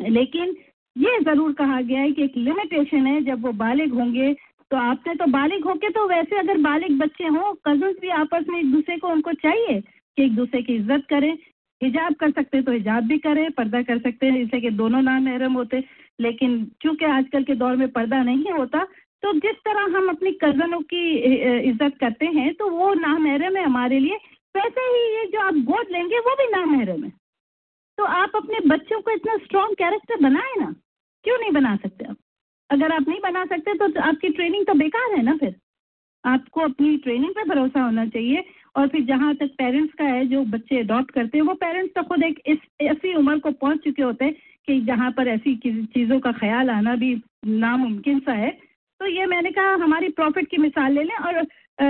[0.00, 0.56] लेकिन
[0.96, 4.32] ये ज़रूर कहा गया है कि एक लिमिटेशन है, जब वो बालिग होंगे
[4.70, 8.58] तो आपने तो बालिग होके तो वैसे अगर बालिग बच्चे हों कजन्स भी आपस में
[8.58, 11.32] एक दूसरे को उनको चाहिए कि एक दूसरे की इज़्ज़त करें।
[11.80, 15.24] हिजाब कर सकते तो हिजाब भी करें, पर्दा कर सकते हैं, जैसे कि दोनों नाम
[15.24, 15.82] महरम होते।
[16.20, 18.84] लेकिन चूँकि आजकल के दौर में पर्दा नहीं होता
[19.22, 21.02] तो जिस तरह हम अपनी कजनों की
[21.60, 24.16] इज़्ज़त करते हैं तो वो नाम महरम है हमारे लिए।
[24.54, 27.10] वैसे ही ये जो आप गोद लेंगे, वो भी नाम महरम है।
[27.98, 30.74] तो आप अपने बच्चों को इतना स्ट्रॉन्ग कैरेक्टर बनाए ना
[31.24, 32.16] क्यों नहीं बना सकते आप?
[32.70, 35.54] अगर आप नहीं बना सकते तो आपकी ट्रेनिंग तो बेकार है ना फिर।
[36.24, 38.44] आपको अपनी ट्रेनिंग पे भरोसा होना चाहिए
[38.76, 42.02] और फिर जहाँ तक पेरेंट्स का है, जो बच्चे अडॉप्ट करते हैं, वो पेरेंट्स तो
[42.02, 44.34] खुद एक इस, ऐसी उम्र को पहुँच चुके होते हैं
[44.68, 47.14] कि जहाँ पर ऐसी चीज़ों का ख्याल आना भी
[47.46, 48.50] नामुमकिन सा है।
[49.00, 51.42] तो ये मैंने कहा, हमारी प्रॉफिट की मिसाल ले लें और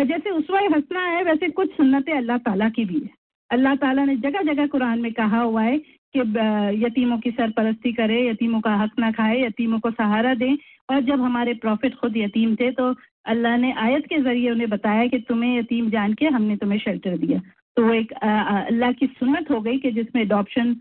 [0.04, 3.10] जैसे उसवा हंसना है, वैसे कुछ सुन्नतें अल्लाह ताला की भी है।
[3.50, 5.76] अल्लाह ताला ने जगह जगह कुरान में कहा हुआ है
[6.16, 10.56] कि यतीमों की सरपरस्ती करे यतीमों का हक ना खाए यतीमों को सहारा दें।
[10.90, 12.94] और जब हमारे प्रॉफिट खुद यतीम थे तो
[13.26, 17.16] अल्लाह ने आयत के ज़रिए उन्हें बताया कि तुम्हें यतीम जान के हमने तुम्हें शेल्टर
[17.18, 17.38] दिया।
[17.76, 20.72] तो एक अल्लाह की सुनत हो गई कि जिसमें अडॉप्शन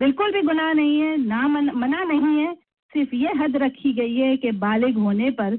[0.00, 2.54] बिल्कुल भी गुनाह नहीं है ना मन, मना नहीं है
[2.92, 5.58] सिर्फ़ ये हद रखी गई है कि बालिग होने पर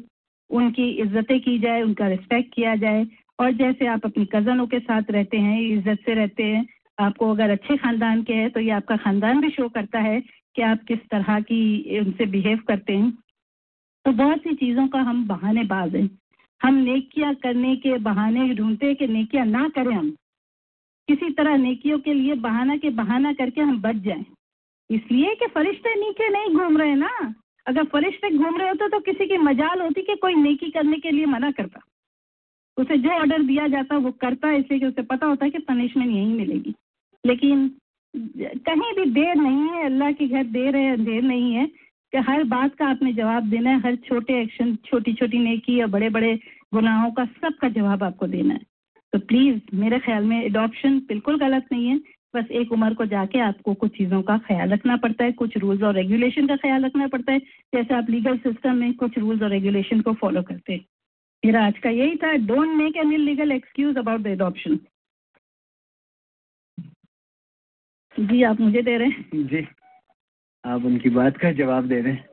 [0.49, 3.05] उनकी इज्जतें की जाए उनका रिस्पेक्ट किया जाए।
[3.39, 6.65] और जैसे आप अपनी कज़नों के साथ रहते हैं इज़्ज़त से रहते हैं
[7.01, 10.19] आपको अगर अच्छे ख़ानदान के हैं तो ये आपका ख़ानदान भी शो करता है
[10.55, 13.11] कि आप किस तरह की उनसे बिहेव करते हैं।
[14.05, 16.09] तो बहुत सी चीज़ों का हम बहाने बाज हैं।
[16.61, 20.09] हम नेकियाँ करने के बहाने ढूंढते हैं कि नेकियाँ ना करें हम।
[21.09, 24.25] किसी तरह नेकियों के लिए बहाना के बहाना करके हम बच जाएँ।
[24.89, 27.09] इसलिए कि फरिश्ते नीचे नहीं घूम रहे ना।
[27.65, 31.11] अगर फरिश्ते घूम रहे होते तो किसी की मजाल होती कि कोई नेकी करने के
[31.11, 31.81] लिए मना करता।
[32.77, 36.11] उसे जो ऑर्डर दिया जाता, वो करता, इसलिए कि उसे पता होता है कि पनिशमेंट
[36.11, 36.73] यही मिलेगी।
[37.23, 37.69] लेकिन
[38.13, 41.65] कहीं भी देर नहीं है, अल्लाह के घर देर है अंधेर नहीं है
[42.13, 45.87] कि हर बात का आपने जवाब देना है, हर छोटे एक्शन छोटी छोटी नेकी या
[45.87, 46.35] बड़े बड़े
[46.73, 48.65] गुनाहों का सबका जवाब आपको देना है।
[49.13, 51.99] तो प्लीज़ मेरे ख्याल में अडॉप्शन बिल्कुल गलत नहीं है।
[52.33, 55.81] बस एक उम्र को जाके आपको कुछ चीज़ों का ख्याल रखना पड़ता है, कुछ रूल्स
[55.83, 57.39] और रेगुलेशन का ख्याल रखना पड़ता है।
[57.75, 60.85] जैसे आप लीगल सिस्टम में कुछ रूल्स और रेगुलेशन को फॉलो करते हैं।
[61.43, 64.79] मेरा आज का यही था। Don't make any legal excuse about the adoption
[68.21, 69.67] जी आप मुझे दे रहे हैं। जी।
[70.63, 72.29] आप उनकी बात का जवाब दे रहे हैं।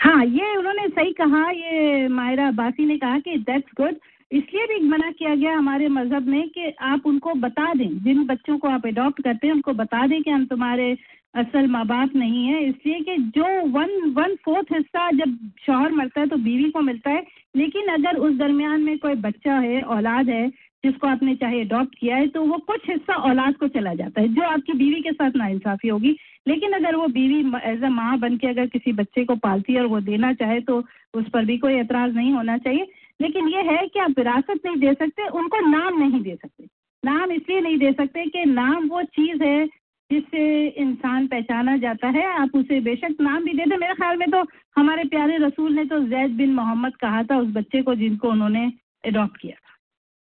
[0.00, 3.96] हाँ ये उन्होंने सही कहा ये मायरा बासी ने कहा कि दैट्स गुड
[4.32, 8.58] इसलिए भी मना किया गया हमारे मज़हब में कि आप उनको बता दें। जिन बच्चों
[8.58, 10.96] को आप अडॉप्ट करते हैं उनको बता दें कि हम तुम्हारे
[11.34, 16.20] असल माँ बाप नहीं है। इसलिए कि जो वन वन फोर्थ हिस्सा जब शौहर मरता
[16.20, 17.26] है तो बीवी को मिलता है।
[17.56, 20.52] लेकिन अगर उस दरमियान में कोई बच्चा है औलाद है
[20.84, 24.28] जिसको आपने चाहे अडॉप्ट किया है तो वो कुछ हिस्सा औलाद को चला जाता है,
[24.28, 26.16] जो आपकी बीवी के साथ नाइंसाफ़ी होगी।
[26.48, 29.80] लेकिन अगर वो बीवी एज अ माँ बन के अगर किसी बच्चे को पालती है
[29.80, 30.84] और वो देना चाहे तो
[31.14, 32.86] उस पर भी कोई एतराज़ नहीं होना चाहिए।
[33.20, 36.66] लेकिन ये है कि आप विरासत नहीं दे सकते, उनको नाम नहीं दे सकते।
[37.04, 39.66] नाम इसलिए नहीं दे सकते कि नाम वो चीज़ है
[40.10, 44.30] जिससे इंसान पहचाना जाता है। आप उसे बेशक नाम भी दे दें। मेरे ख्याल में
[44.30, 44.42] तो
[44.76, 48.72] हमारे प्यारे रसूल ने तो जैद बिन मोहम्मद कहा था, उस बच्चे को जिनको उन्होंने
[49.04, 49.56] अडॉप्ट किया।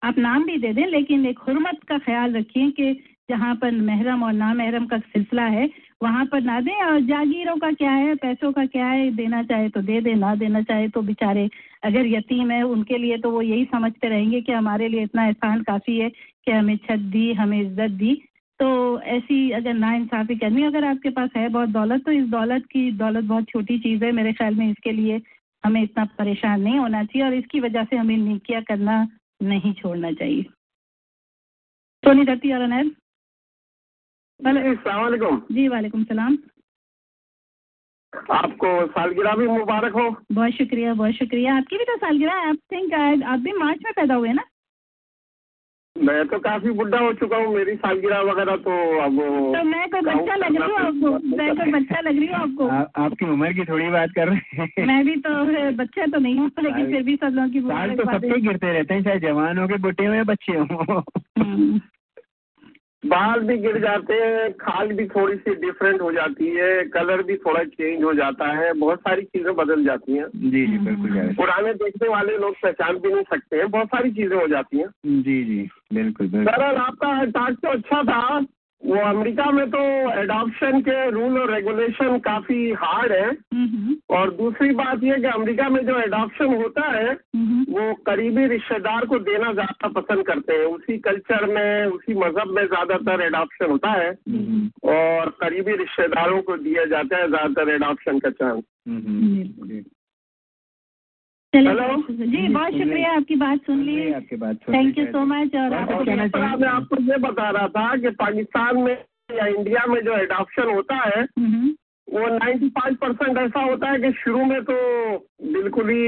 [0.03, 2.93] आप नाम भी दे दें, लेकिन एक हरमत का ख्याल रखिए कि
[3.31, 5.69] जहाँ पर महरम और ना महरम का सिलसिला है,
[6.03, 9.69] वहाँ पर ना दें। और जागीरों का क्या है, पैसों का क्या है, देना चाहे
[9.69, 11.49] तो दे दे, ना देना चाहे तो बेचारे,
[11.85, 15.63] अगर यतीम है, उनके लिए तो वो यही समझते रहेंगे कि हमारे लिए इतना एहसान
[15.63, 18.15] काफ़ी है कि हमें छत दी, हमें इज़्ज़त दी।
[18.61, 22.67] तो ऐसी अगर ना इंसाफ़ी करनी अगर आपके पास है बहुत दौलत तो इस दौलत
[22.67, 25.21] की दौलत बहुत छोटी चीज़ है। मेरे ख्याल में इसके लिए
[25.65, 29.03] हमें इतना परेशान नहीं होना चाहिए और इसकी वजह से हमें निकिया करना
[29.43, 30.43] नहीं छोड़ना चाहिए।
[32.05, 32.97] सोनी धरती और अनैब
[34.43, 36.39] वालेकुम। जी वालेकुम सलाम।
[38.33, 42.95] आपको सालगिरह भी मुबारक हो। बहुत शुक्रिया बहुत शुक्रिया। आपकी भी तो सालगिरह आप थिंक
[43.23, 44.45] आप भी मार्च में पैदा हुए ना?
[45.97, 49.17] मैं तो काफ़ी बुढ़ा हो चुका हूँ मेरी सालगिरह वगैरह तो अब
[49.55, 51.37] तो मैं कोई बच्चा लग रही हूँ आपको?
[51.37, 52.69] मैं कोई बच्चा लग रही हूँ आपको?
[52.69, 56.39] आ, आपकी उम्र की थोड़ी बात कर रहे हैं। मैं भी तो बच्चा तो नहीं
[56.39, 59.59] हूँ लेकिन फिर भी सब लोगों की साल तो सबके गिरते रहते हैं चाहे जवान
[59.59, 61.03] हो के बुढ़े हो या बच्चे हो।
[63.07, 67.37] बाल भी गिर जाते हैं खाल भी थोड़ी सी डिफरेंट हो जाती है कलर भी
[67.37, 71.75] थोड़ा चेंज हो जाता है बहुत सारी चीज़ें बदल जाती हैं। जी जी बिल्कुल पुराने
[71.75, 75.45] देखने वाले लोग पहचान भी नहीं सकते हैं बहुत सारी चीज़ें हो जाती हैं। जी
[75.45, 78.47] जी बिल्कुल बिल्कुल। सर आपका टाक तो अच्छा था।
[78.83, 79.81] वो अमेरिका में तो
[80.13, 83.29] एडॉप्शन के रूल और रेगुलेशन काफ़ी हार्ड है।
[84.11, 87.13] और दूसरी बात ये कि अमेरिका में जो एडॉप्शन होता है
[87.69, 92.65] वो करीबी रिश्तेदार को देना ज़्यादा पसंद करते हैं। उसी कल्चर में उसी मज़हब में
[92.67, 94.11] ज़्यादातर एडॉप्शन होता है।
[94.93, 98.63] और करीबी रिश्तेदारों को दिया जाता है ज़्यादातर एडॉप्शन का चांस
[101.53, 105.75] चलिए जी बहुत शुक्रिया आपकी बात सुन ली। आपकी बात थैंक यू सो मच और
[105.75, 106.05] आपको
[106.59, 108.97] मैं आपको ये बता रहा था कि पाकिस्तान में
[109.31, 111.23] या इंडिया में जो एडॉप्शन होता है
[112.09, 114.75] वो 95 परसेंट ऐसा होता है कि शुरू में तो
[115.53, 116.07] बिल्कुल ही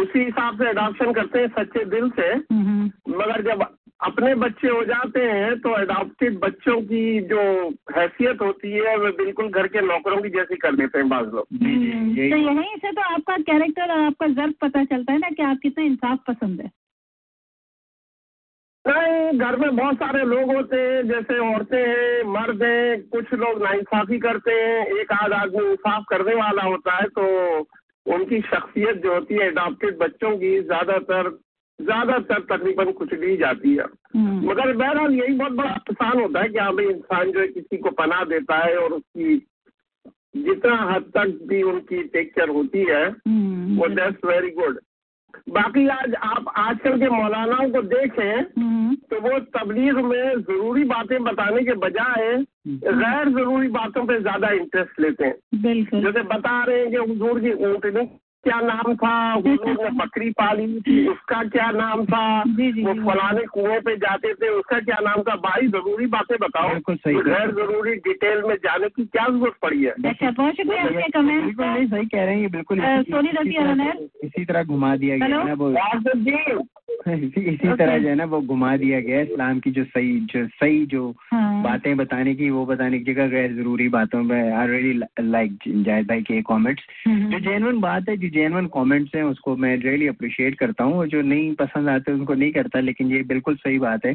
[0.00, 2.34] उसी हिसाब से एडॉप्शन करते हैं सच्चे दिल से।
[3.12, 3.62] मगर जब
[4.00, 7.40] अपने बच्चे हो जाते हैं तो अडॉप्टेड बच्चों की जो
[7.96, 11.46] हैसियत होती है वो बिल्कुल घर के नौकरों की जैसी कर देते हैं बाज लोग।
[11.46, 15.58] तो यहीं। से तो आपका कैरेक्टर और आपका जर्फ पता चलता है ना कि आप
[15.62, 16.70] कितने इंसाफ पसंद है।
[18.84, 23.62] नहीं घर में बहुत सारे लोग होते हैं जैसे औरतें हैं मर्द हैं कुछ लोग
[23.62, 27.26] नाइंसाफी करते हैं एक आध आदमी इंसाफ करने वाला होता है तो
[28.06, 31.28] उनकी शख्सियत जो होती है अडॉप्टेड बच्चों की ज़्यादातर
[31.80, 33.84] ज़्यादातर तकरीबन कुछ ली जाती है।
[34.16, 37.76] मगर बहरहाल यही बहुत बड़ा नुकसान होता है कि हाँ भाई इंसान जो है किसी
[37.78, 39.36] को पनाह देता है और उसकी
[40.38, 43.06] जितना हद तक भी उनकी टेक केयर होती है
[43.78, 44.78] वो दैट्स वेरी गुड
[45.48, 48.44] बाकी आज आप आजकल के मौलानाओं को देखें
[49.10, 52.36] तो वो तबलीग में ज़रूरी बातें बताने के बजाय
[52.68, 57.52] गैर ज़रूरी बातों पे ज़्यादा इंटरेस्ट लेते हैं। जैसे बता रहे हैं कि हुजूर की
[57.66, 58.04] ऊँटनी
[58.48, 59.14] क्या नाम था?
[59.32, 62.22] हुजूर ने बकरी पाली थी उसका क्या नाम था?
[62.38, 65.34] वो फलाने कुएँ पे जाते थे उसका क्या नाम था?
[65.36, 69.82] भाई ज़रूरी बातें बताओ। बिल्कुल सही गैर ज़रूरी डिटेल में जाने की क्या ज़रूरत पड़ी
[69.82, 69.90] है?
[69.90, 73.30] अच्छा बहुत शुक्रिया आपके कमेंट बिल्कुल नहीं सही कह रहे हैं ये बिल्कुल इसी- सोनी
[73.30, 75.70] रफी तरह इसी तरह घुमा दिया गया है ना वो।
[77.08, 80.46] इसी इसी तरह जो है ना वो घुमा दिया गया इस्लाम की जो सही जो
[80.46, 81.02] सही जो
[81.32, 85.58] हाँ। बातें बताने की वो बताने की जगह गैर ज़रूरी बातों में आई रियली लाइक
[85.68, 90.06] जायद भाई के कमेंट्स जो जेनवन बात है जो जेनवन कॉमेंट्स हैं, उसको मैं रियली
[90.08, 93.78] अप्रिशिएट करता हूँ। और जो नहीं पसंद आते, उनको नहीं करता, लेकिन ये बिल्कुल सही
[93.78, 94.14] बात है।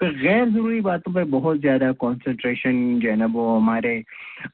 [0.00, 4.02] तो गैर ज़रूरी बातों पर बहुत ज़्यादा कॉन्सेंट्रेशन जो है ना, वो हमारे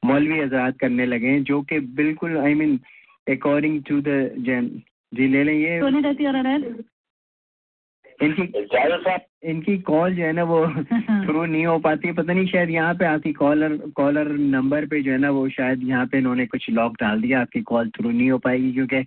[0.05, 2.79] मौलवी आज़ाद करने लगे हैं, जो कि बिल्कुल I mean
[3.27, 4.69] according to the Jain
[5.11, 5.79] ji ले लें ये।
[8.23, 8.43] इनकी
[9.49, 10.67] इनकी कॉल जो है ना वो
[11.25, 15.01] थ्रू नहीं हो पाती है। पता नहीं शायद यहाँ पे आती कॉलर कॉलर नंबर पे
[15.01, 18.11] जो है ना वो शायद यहाँ पे इन्होंने कुछ लॉक डाल दिया आपकी कॉल थ्रू
[18.11, 19.05] नहीं हो पाएगी क्योंकि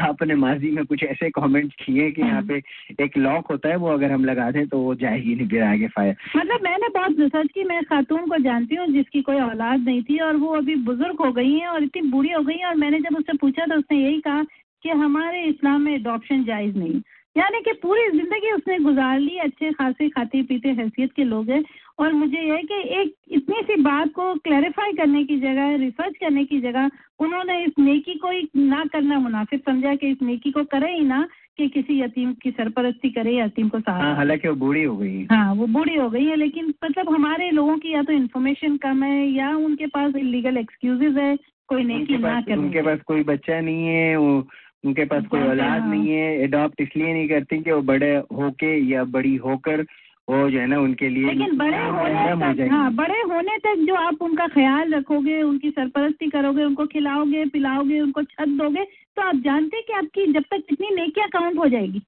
[0.00, 2.62] आपने माजी में कुछ ऐसे कमेंट्स किए कि यहाँ पे
[3.04, 5.86] एक लॉक होता है वो अगर हम लगा दें तो वो जाएगी नहीं फिर आगे
[5.86, 10.02] फायर मतलब मैंने बहुत रिसर्च की मैं खातून को जानती हूँ जिसकी कोई औलाद नहीं
[10.02, 12.74] थी और वो अभी बुज़ुर्ग हो गई हैं और इतनी बूढ़ी हो गई हैं और
[12.74, 14.42] मैंने जब उससे पूछा तो उसने यही कहा
[14.82, 17.00] कि हमारे इस्लाम में अडॉप्शन जायज़ नहीं।
[17.36, 21.64] यानी कि पूरी ज़िंदगी उसने गुजार ली अच्छे खासे खाते पीते हैसियत के लोग हैं।
[21.98, 26.16] और मुझे यह है कि एक इतनी सी बात को क्लैरिफाई करने की जगह रिसर्च
[26.16, 26.90] करने की जगह
[27.20, 31.04] उन्होंने इस नेकी को ही ना करना मुनासिब समझा कि इस नेकी को करे ही
[31.04, 31.26] ना
[31.56, 35.14] कि किसी यतीम की सरपरस्ती करे यतीम को सहारा हाँ हालाँकि वो बूढ़ी हो गई
[35.14, 38.76] है। हाँ वो बूढ़ी हो गई है लेकिन मतलब हमारे लोगों की या तो इन्फॉर्मेशन
[38.76, 41.36] कम है या उनके पास इलीगल एक्सक्यूजेज है
[41.68, 44.46] कोई नेकी ना करने उनके पास कोई बच्चा नहीं है वो
[44.84, 48.14] उनके पास कोई हाँ, औलाद हाँ। नहीं है अडॉप्ट इसलिए नहीं करती कि वो बड़े
[48.32, 49.84] होके या बड़ी होकर
[50.28, 53.84] वो जो है ना उनके लिए लेकिन बड़े होने हो तक हाँ बड़े होने तक
[53.88, 59.22] जो आप उनका ख्याल रखोगे उनकी सरपरस्ती करोगे उनको खिलाओगे पिलाओगे उनको छत दोगे तो
[59.22, 62.02] आप जानते कि आपकी जब तक कितनी नेकियाँ काउंट हो जाएगी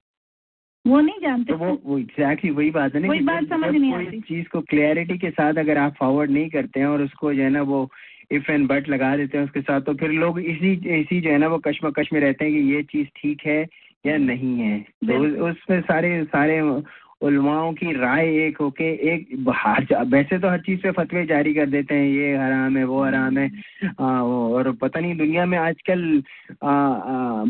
[0.85, 3.93] वो नहीं जानते तो वो वो एग्जैक्टली वही बात है ना वही बात समझ नहीं
[3.93, 7.43] आती। चीज़ को क्लैरिटी के साथ अगर आप फॉरवर्ड नहीं करते हैं और उसको जो
[7.43, 7.83] है ना वो
[8.31, 11.37] इफ़ एंड बट लगा देते हैं उसके साथ तो फिर लोग इसी इसी जो है
[11.37, 13.67] ना वो कश्मकश में रहते हैं कि ये चीज़ ठीक है
[14.05, 15.13] या नहीं है। तो
[15.49, 16.81] उसमें सारे सारे
[17.21, 21.53] उलमाओं की राय एक होके एक बाहर जा- वैसे तो हर चीज़ पे फतवे जारी
[21.53, 23.51] कर देते हैं ये हराम है वो हराम है।
[23.99, 26.23] आ, वो- और पता नहीं दुनिया में आजकल
[26.63, 27.45] आ, आ,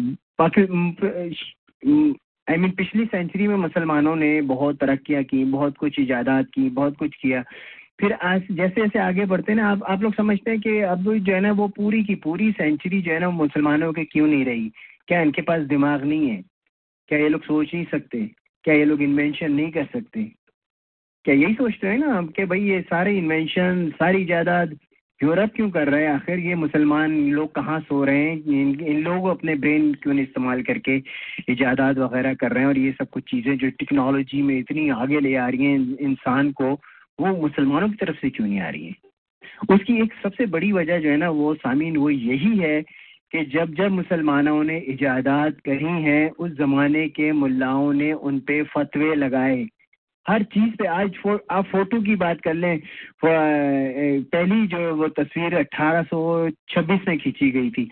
[2.49, 6.97] आई मीन पिछली सेंचुरी में मुसलमानों ने बहुत तरक्कियाँ की बहुत कुछ इजादात की बहुत
[6.97, 7.43] कुछ किया।
[8.01, 11.33] फिर आज जैसे जैसे आगे बढ़ते ना आप आप लोग समझते हैं कि अब जो
[11.33, 14.71] है ना वो पूरी की पूरी सेंचुरी जो है ना मुसलमानों के क्यों नहीं रही?
[15.07, 16.43] क्या इनके पास दिमाग नहीं है?
[17.07, 18.31] क्या ये लोग सोच नहीं सकते?
[18.63, 20.23] क्या ये लोग इन्वेंशन नहीं कर सकते?
[21.25, 24.69] क्या यही सोचते हैं ना कि भाई ये सारे इन्वेंशन सारी इजादात
[25.23, 26.11] यूरोप क्यों कर रहे हैं?
[26.11, 28.43] आखिर ये मुसलमान लोग कहाँ सो रहे हैं?
[28.43, 31.03] इन, इन लोग अपने ब्रेन क्यों नहीं इस्तेमाल करके
[31.49, 32.67] इजादात वगैरह कर रहे हैं?
[32.67, 36.51] और ये सब कुछ चीज़ें जो टेक्नोलॉजी में इतनी आगे ले आ रही हैं इंसान
[36.51, 36.79] को
[37.19, 38.95] वो मुसलमानों की तरफ़ से क्यों नहीं आ रही है?
[39.69, 42.81] उसकी एक सबसे बड़ी वजह जो है ना, वो सामीन वो यही है
[43.31, 48.63] कि जब जब मुसलमानों ने इजादात करी हैं, उस ज़माने के मुल्लाओं ने उन पे
[48.63, 49.67] फतवे लगाए।
[50.29, 52.79] हर चीज़ पे आज फो, आप फ़ोटो की बात कर लें
[53.25, 57.83] पहली जो वो तस्वीर 1826 में खींची गई थी।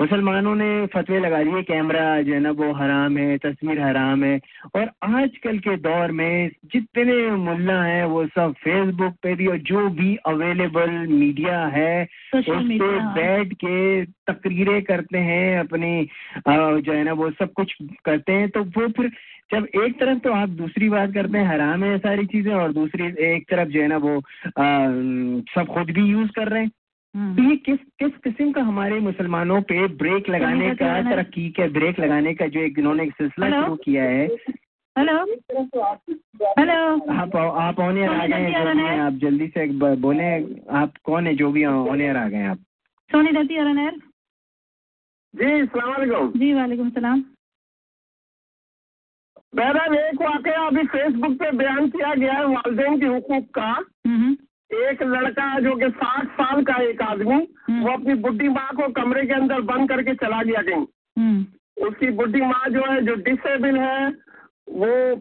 [0.00, 4.38] मुसलमानों ने फतवे लगा दिए कैमरा जो है ना वो हराम है तस्वीर हराम है।
[4.74, 9.88] और आजकल के दौर में जितने मुल्ला हैं वो सब फेसबुक पे भी और जो
[10.00, 11.94] भी अवेलेबल मीडिया है
[12.34, 16.08] उस पे बैठ के तकरीरें करते हैं अपनी
[16.48, 19.10] जो है ना वो सब कुछ करते हैं। तो वो फिर
[19.52, 23.04] जब एक तरफ़ तो आप दूसरी बात करते हैं हराम है सारी चीज़ें और दूसरी
[23.24, 24.88] एक तरफ़ जो है ना वो आ,
[25.54, 26.70] सब खुद भी यूज़ कर रहे हैं।
[27.36, 32.00] तो ये किस किस किस्म का हमारे मुसलमानों पे ब्रेक लगाने का तरक्की के ब्रेक
[32.00, 34.26] लगाने का जो एक इन्होंने एक सिलसिला शुरू किया है?
[34.98, 35.24] हेलो?
[36.58, 37.12] हेलो?
[37.12, 39.66] आप आप ऑनियर आ गए हैं आप जल्दी से
[39.96, 40.28] बोले
[40.70, 42.58] आप कौन है जो भी ऑनियर आ गए आप।
[43.10, 43.54] सोनी दत्ती
[45.34, 47.24] जी सलाम जी वालेकुम सलाम।
[49.52, 53.70] बहरहाल एक वाकया अभी फेसबुक पे बयान किया गया है वालदेन के हुकूक का।
[54.82, 57.36] एक लड़का जो कि साठ साल का एक आदमी।
[57.82, 60.86] वो अपनी बुढ़ी माँ को कमरे के अंदर बंद करके चला गया कहीं।
[61.86, 64.08] उसकी बुढ़ी माँ जो है जो डिसेबल है
[64.74, 65.16] वो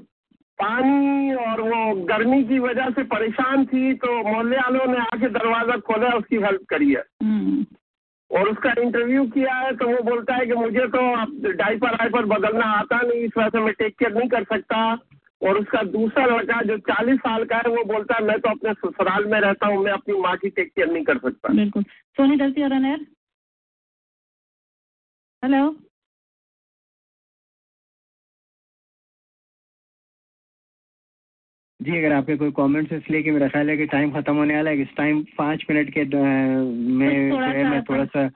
[0.60, 5.78] पानी और वो गर्मी की वजह से परेशान थी तो मोहल्ले वालों ने आके दरवाज़ा
[5.88, 7.04] खोला उसकी हेल्प करी है।
[8.32, 12.66] और उसका इंटरव्यू किया है तो वो बोलता है कि मुझे तो डाइपर वाइपर बदलना
[12.66, 15.00] आता नहीं, इस वजह से मैं टेक केयर नहीं कर सकता।
[15.42, 18.74] और उसका दूसरा लड़का जो चालीस साल का है, वो बोलता है, मैं तो अपने
[18.74, 21.84] ससुराल में रहता हूँ, मैं अपनी माँ की टेक केयर नहीं कर सकता। बिल्कुल।
[22.18, 22.74] सोनी दलती और
[25.44, 25.66] हेलो
[31.86, 34.70] जी अगर आपके कोई कमेंट्स इसलिए कि मेरा ख्याल है कि टाइम खत्म होने वाला
[34.70, 38.28] है इस टाइम पाँच मिनट के में जो है मैं थोड़ा सा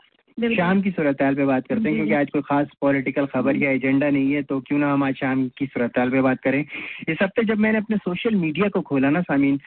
[0.55, 4.09] शाम की सूरत पे बात करते हैं क्योंकि आज कोई खास पॉलिटिकल खबर या एजेंडा
[4.09, 6.65] नहीं है तो क्यों ना हम आज शाम की सूरत पे बात करें।
[7.09, 9.59] इस हफ़्ते जब मैंने अपने सोशल मीडिया को खोला ना सामीन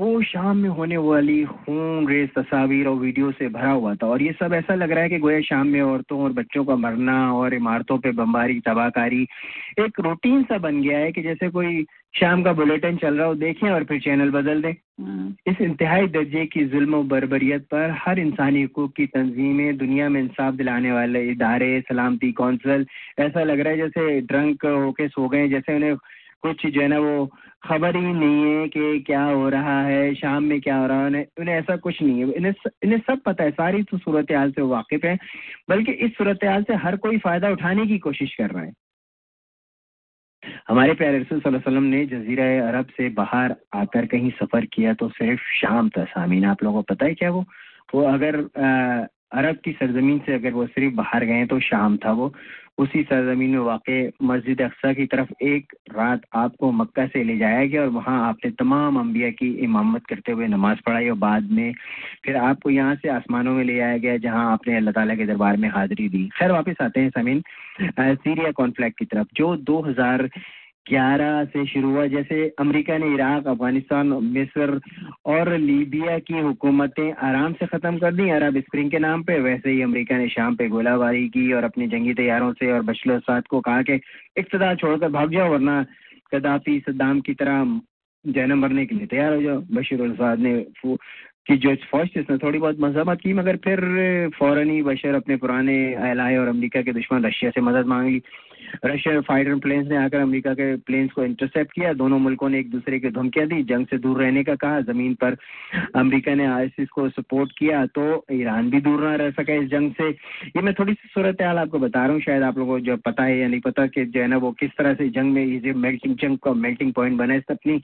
[0.00, 4.22] वो शाम में होने वाली खून रेस तस्वीर और वीडियो से भरा हुआ था। और
[4.22, 7.16] ये सब ऐसा लग रहा है कि गोया शाम में औरतों और बच्चों का मरना
[7.34, 9.22] और इमारतों पे बमबारी तबाहकारी
[9.80, 11.84] एक रूटीन सा बन गया है कि जैसे कोई
[12.14, 14.72] शाम का बुलेटिन चल रहा हो देखें और फिर चैनल बदल दें।
[15.52, 20.54] इस इंतहाई दर्जे की जुल्म बरबरीत पर हर इंसानी हकूक की तंजीमें दुनिया में इंसाफ
[20.54, 22.86] दिलाने वाले इदारे सलामती कौंसल
[23.18, 25.94] ऐसा लग रहा है जैसे ड्रंक होके सो गए जैसे उन्हें
[26.42, 27.26] कुछ जो है ना वो
[27.64, 31.26] खबर ही नहीं है कि क्या हो रहा है शाम में क्या हो रहा है
[31.40, 32.52] उन्हें ऐसा कुछ नहीं है। इन्हें
[32.84, 35.16] इन्हें सब पता है सारी तो सूरत हाल से वाकिफ है
[35.70, 38.72] बल्कि इस सूरत हाल से हर कोई फ़ायदा उठाने की कोशिश कर रहा है।
[40.68, 45.40] हमारे प्यारे रसूल वसल्लम ने जजीरा अरब से बाहर आकर कहीं सफ़र किया तो सिर्फ़
[45.60, 47.44] शाम था सामीन आप लोगों को पता है क्या वो?
[47.94, 52.12] वो अगर आ, अरब की सरजमीन से अगर वो सिर्फ़ बाहर गए तो शाम था
[52.12, 52.32] वो।
[52.78, 53.90] उसी सरजमीन में वाक़
[54.22, 58.50] मस्जिद अक्सा की तरफ़ एक रात आपको मक्का से ले जाया गया और वहाँ आपने
[58.50, 61.72] तमाम अम्बिया की इमामत करते हुए नमाज़ पढ़ाई और बाद में
[62.24, 65.56] फिर आपको यहाँ से आसमानों में ले जाया गया जहाँ आपने अल्लाह ताला के दरबार
[65.56, 67.42] में हाज़िरी दी। खैर, वापस आते हैं समीन
[67.98, 70.28] सीरिया कॉन्फ्लैक्ट की तरफ़, जो 2000
[70.88, 74.80] ग्यारह से शुरू हुआ, जैसे अमेरिका ने इराक, अफ़गानिस्तान, मिस्र
[75.26, 79.70] और लीबिया की हुकूमतें आराम से ख़त्म कर दी अरब स्प्रिंग के नाम पे वैसे
[79.70, 83.46] ही अमेरिका ने शाम पे गोलाबारी की और अपने जंगी तैयारों से और बशलो साद
[83.46, 84.00] को कहा कि
[84.38, 85.84] इकतदार छोड़कर भाग जाओ, वरना
[86.34, 87.80] कदाफी सद्दाम की तरह
[88.24, 90.54] जैन मरने के लिए तैयार हो जाओ। बशीर साद ने
[91.48, 93.80] कि जो फौज थी उसने थोड़ी बहुत मजम्मत की, मगर फिर
[94.38, 95.76] फ़ौरन ही बशर अपने पुराने
[96.10, 98.22] एलाए और अमेरिका के दुश्मन रशिया से मदद मांग। ली
[98.84, 102.70] रशिया फाइटर प्लेन्स ने आकर अमेरिका के प्लेन्स को इंटरसेप्ट किया। दोनों मुल्कों ने एक
[102.70, 105.36] दूसरे की धमकियाँ दी। जंग से दूर रहने का कहा। ज़मीन पर
[105.96, 109.92] अमेरिका ने आईसिस को सपोर्ट किया तो ईरान भी दूर ना रह सका इस जंग
[109.92, 112.80] से। ये मैं थोड़ी सी सूरत हाल आपको बता रहा हूँ। शायद आप लोगों को
[112.86, 115.32] जो पता है या नहीं पता कि जो है ना वो किस तरह से जंग
[115.34, 117.80] में ये मेल्टिंग जंग का मेल्टिंग पॉइंट बना है। अपनी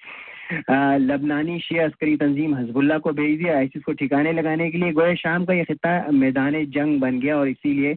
[1.01, 5.15] लबनानी शिया अस्करी तंजीम हजबुल्ला को भेज दिया। आईसिस को ठिकाने लगाने के लिए गोया
[5.15, 7.97] शाम का यह खत्ता मैदान जंग बन गया और इसीलिए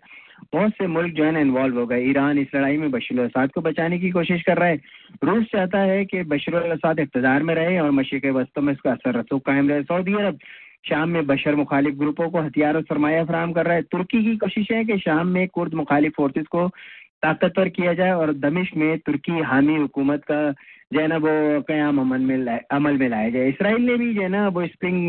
[0.53, 3.51] बहुत से मुल्क जो है ना इन्वॉल्व हो गए। ईरान इस लड़ाई में बशर असाद
[3.51, 4.81] को बचाने की कोशिश कर रहा है।
[5.23, 9.19] रूस चाहता है कि बशर असाद इकतदार में रहे और मशीक वस्तों में उसका असर
[9.19, 10.37] रसूख कायम रहे। सऊदी अरब
[10.89, 14.37] शाम में बशर मुखालिफ ग्रुपों को हथियार और सरमाया फराम कर रहा है। तुर्की की
[14.37, 16.67] कोशिश है कि शाम में कुर्द मुखालिफ फोर्सेज को
[17.23, 20.41] ताकतवर किया जाए और दमिश में तुर्की हामी हुकूमत का
[20.93, 24.21] जो है ना, वो क्याम अमल में अमल में लाया जाए। इसराइल ने भी जो
[24.21, 25.07] है ना, वो स्प्रिंग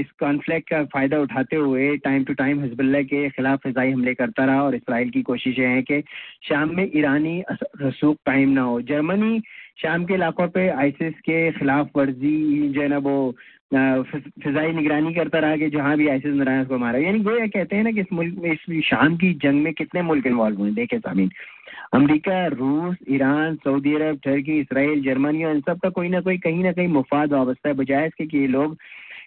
[0.00, 4.44] इस कॉन्फ्लिक्ट का फ़ायदा उठाते हुए टाइम टू टाइम हिजबुल्ला के खिलाफ फ़जाई हमले करता
[4.44, 6.00] रहा और इसराइल की कोशिशें हैं कि
[6.48, 7.42] शाम में ईरानी
[7.82, 9.40] रसूख कायम ना हो। जर्मनी
[9.82, 13.36] शाम के इलाकों पे आईसिस के खिलाफ वर्जी जो है ना, वो
[13.74, 17.84] फिजाई निगरानी करता रहा कि जहाँ भी आईसिस नरायण उसको मारा। यानी गोया कहते हैं
[17.84, 20.98] ना कि इस मुल्क में, इस शाम की जंग में कितने मुल्क इन्वॉल्व हुए देखे
[20.98, 21.30] सामीन
[21.92, 26.38] अमरीका, रूस, Iran, Saudi Arab Turkey Israel, Germany और इन सब का कोई ना कोई,
[26.38, 28.76] कहीं ना कहीं मुफाद वाबस्ता है, बजाय इसके कि ये लोग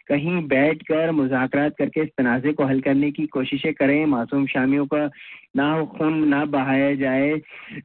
[0.08, 4.86] कहीं बैठ कर मुजाकरात करके इस तनाज़े को हल करने की कोशिशें करें, मासूम शामियों
[4.86, 5.10] का
[5.56, 7.32] ना खून, ना बहाया जाए।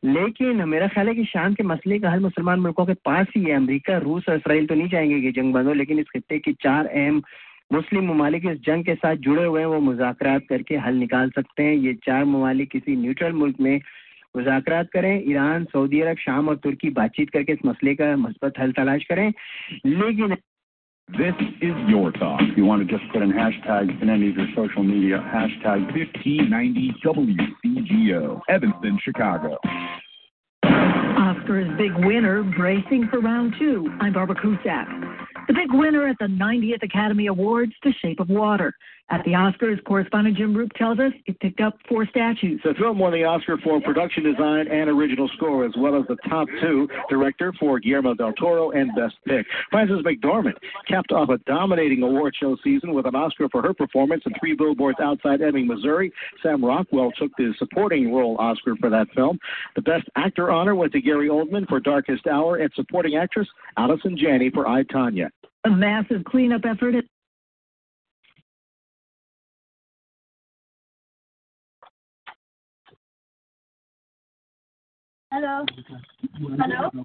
[0.04, 3.42] लेकिन मेरा ख्याल है कि शाम के मसले का हल मुसलमान मुल्कों के पास ही
[3.42, 6.38] है। अमरीका, रूस और इसराइल तो नहीं चाहेंगे कि जंग बंद हो, लेकिन इस खत्े
[6.38, 7.22] की चार अहम
[7.72, 11.62] मुस्लिम ममालिक इस जंग के साथ जुड़े हुए हैं, वो मुजाकर करके हल निकाल सकते
[11.62, 13.80] हैं। ये चार ममालिक किसी न्यूट्रल मुल्क में
[14.36, 18.72] मुजाकर करें। ईरान, सऊदी अरब, शाम और तुर्की बातचीत करके इस मसले का मस्बत हल
[18.72, 19.32] तलाश करें।
[19.86, 20.36] लेकिन
[21.16, 21.32] This
[21.62, 22.42] is your talk.
[22.42, 25.90] If you want to just put in hashtag in any of your social media, hashtag
[26.20, 29.56] 1590WCGO, Evanston, Chicago.
[30.64, 33.88] Oscar's big winner bracing for round two.
[34.00, 34.86] I'm Barbara Cusack.
[35.46, 38.74] The big winner at the 90th Academy Awards, The Shape of Water.
[39.10, 42.60] At the Oscars, correspondent Jim Roop tells us it picked up four statues.
[42.62, 46.16] The film won the Oscar for production design and original score, as well as the
[46.28, 49.46] top two director for Guillermo del Toro and Best Pick.
[49.70, 50.56] Frances McDormand
[50.86, 54.54] capped off a dominating award show season with an Oscar for her performance in Three
[54.54, 56.12] Billboards Outside Ebbing, Missouri.
[56.42, 59.38] Sam Rockwell took the supporting role Oscar for that film.
[59.74, 63.48] The Best Actor honor went to Gary Oldman for Darkest Hour and supporting actress
[63.78, 65.30] Allison Janney for I, Tanya.
[65.64, 66.94] A massive cleanup effort
[75.38, 75.64] Hello.
[76.58, 77.04] Hello.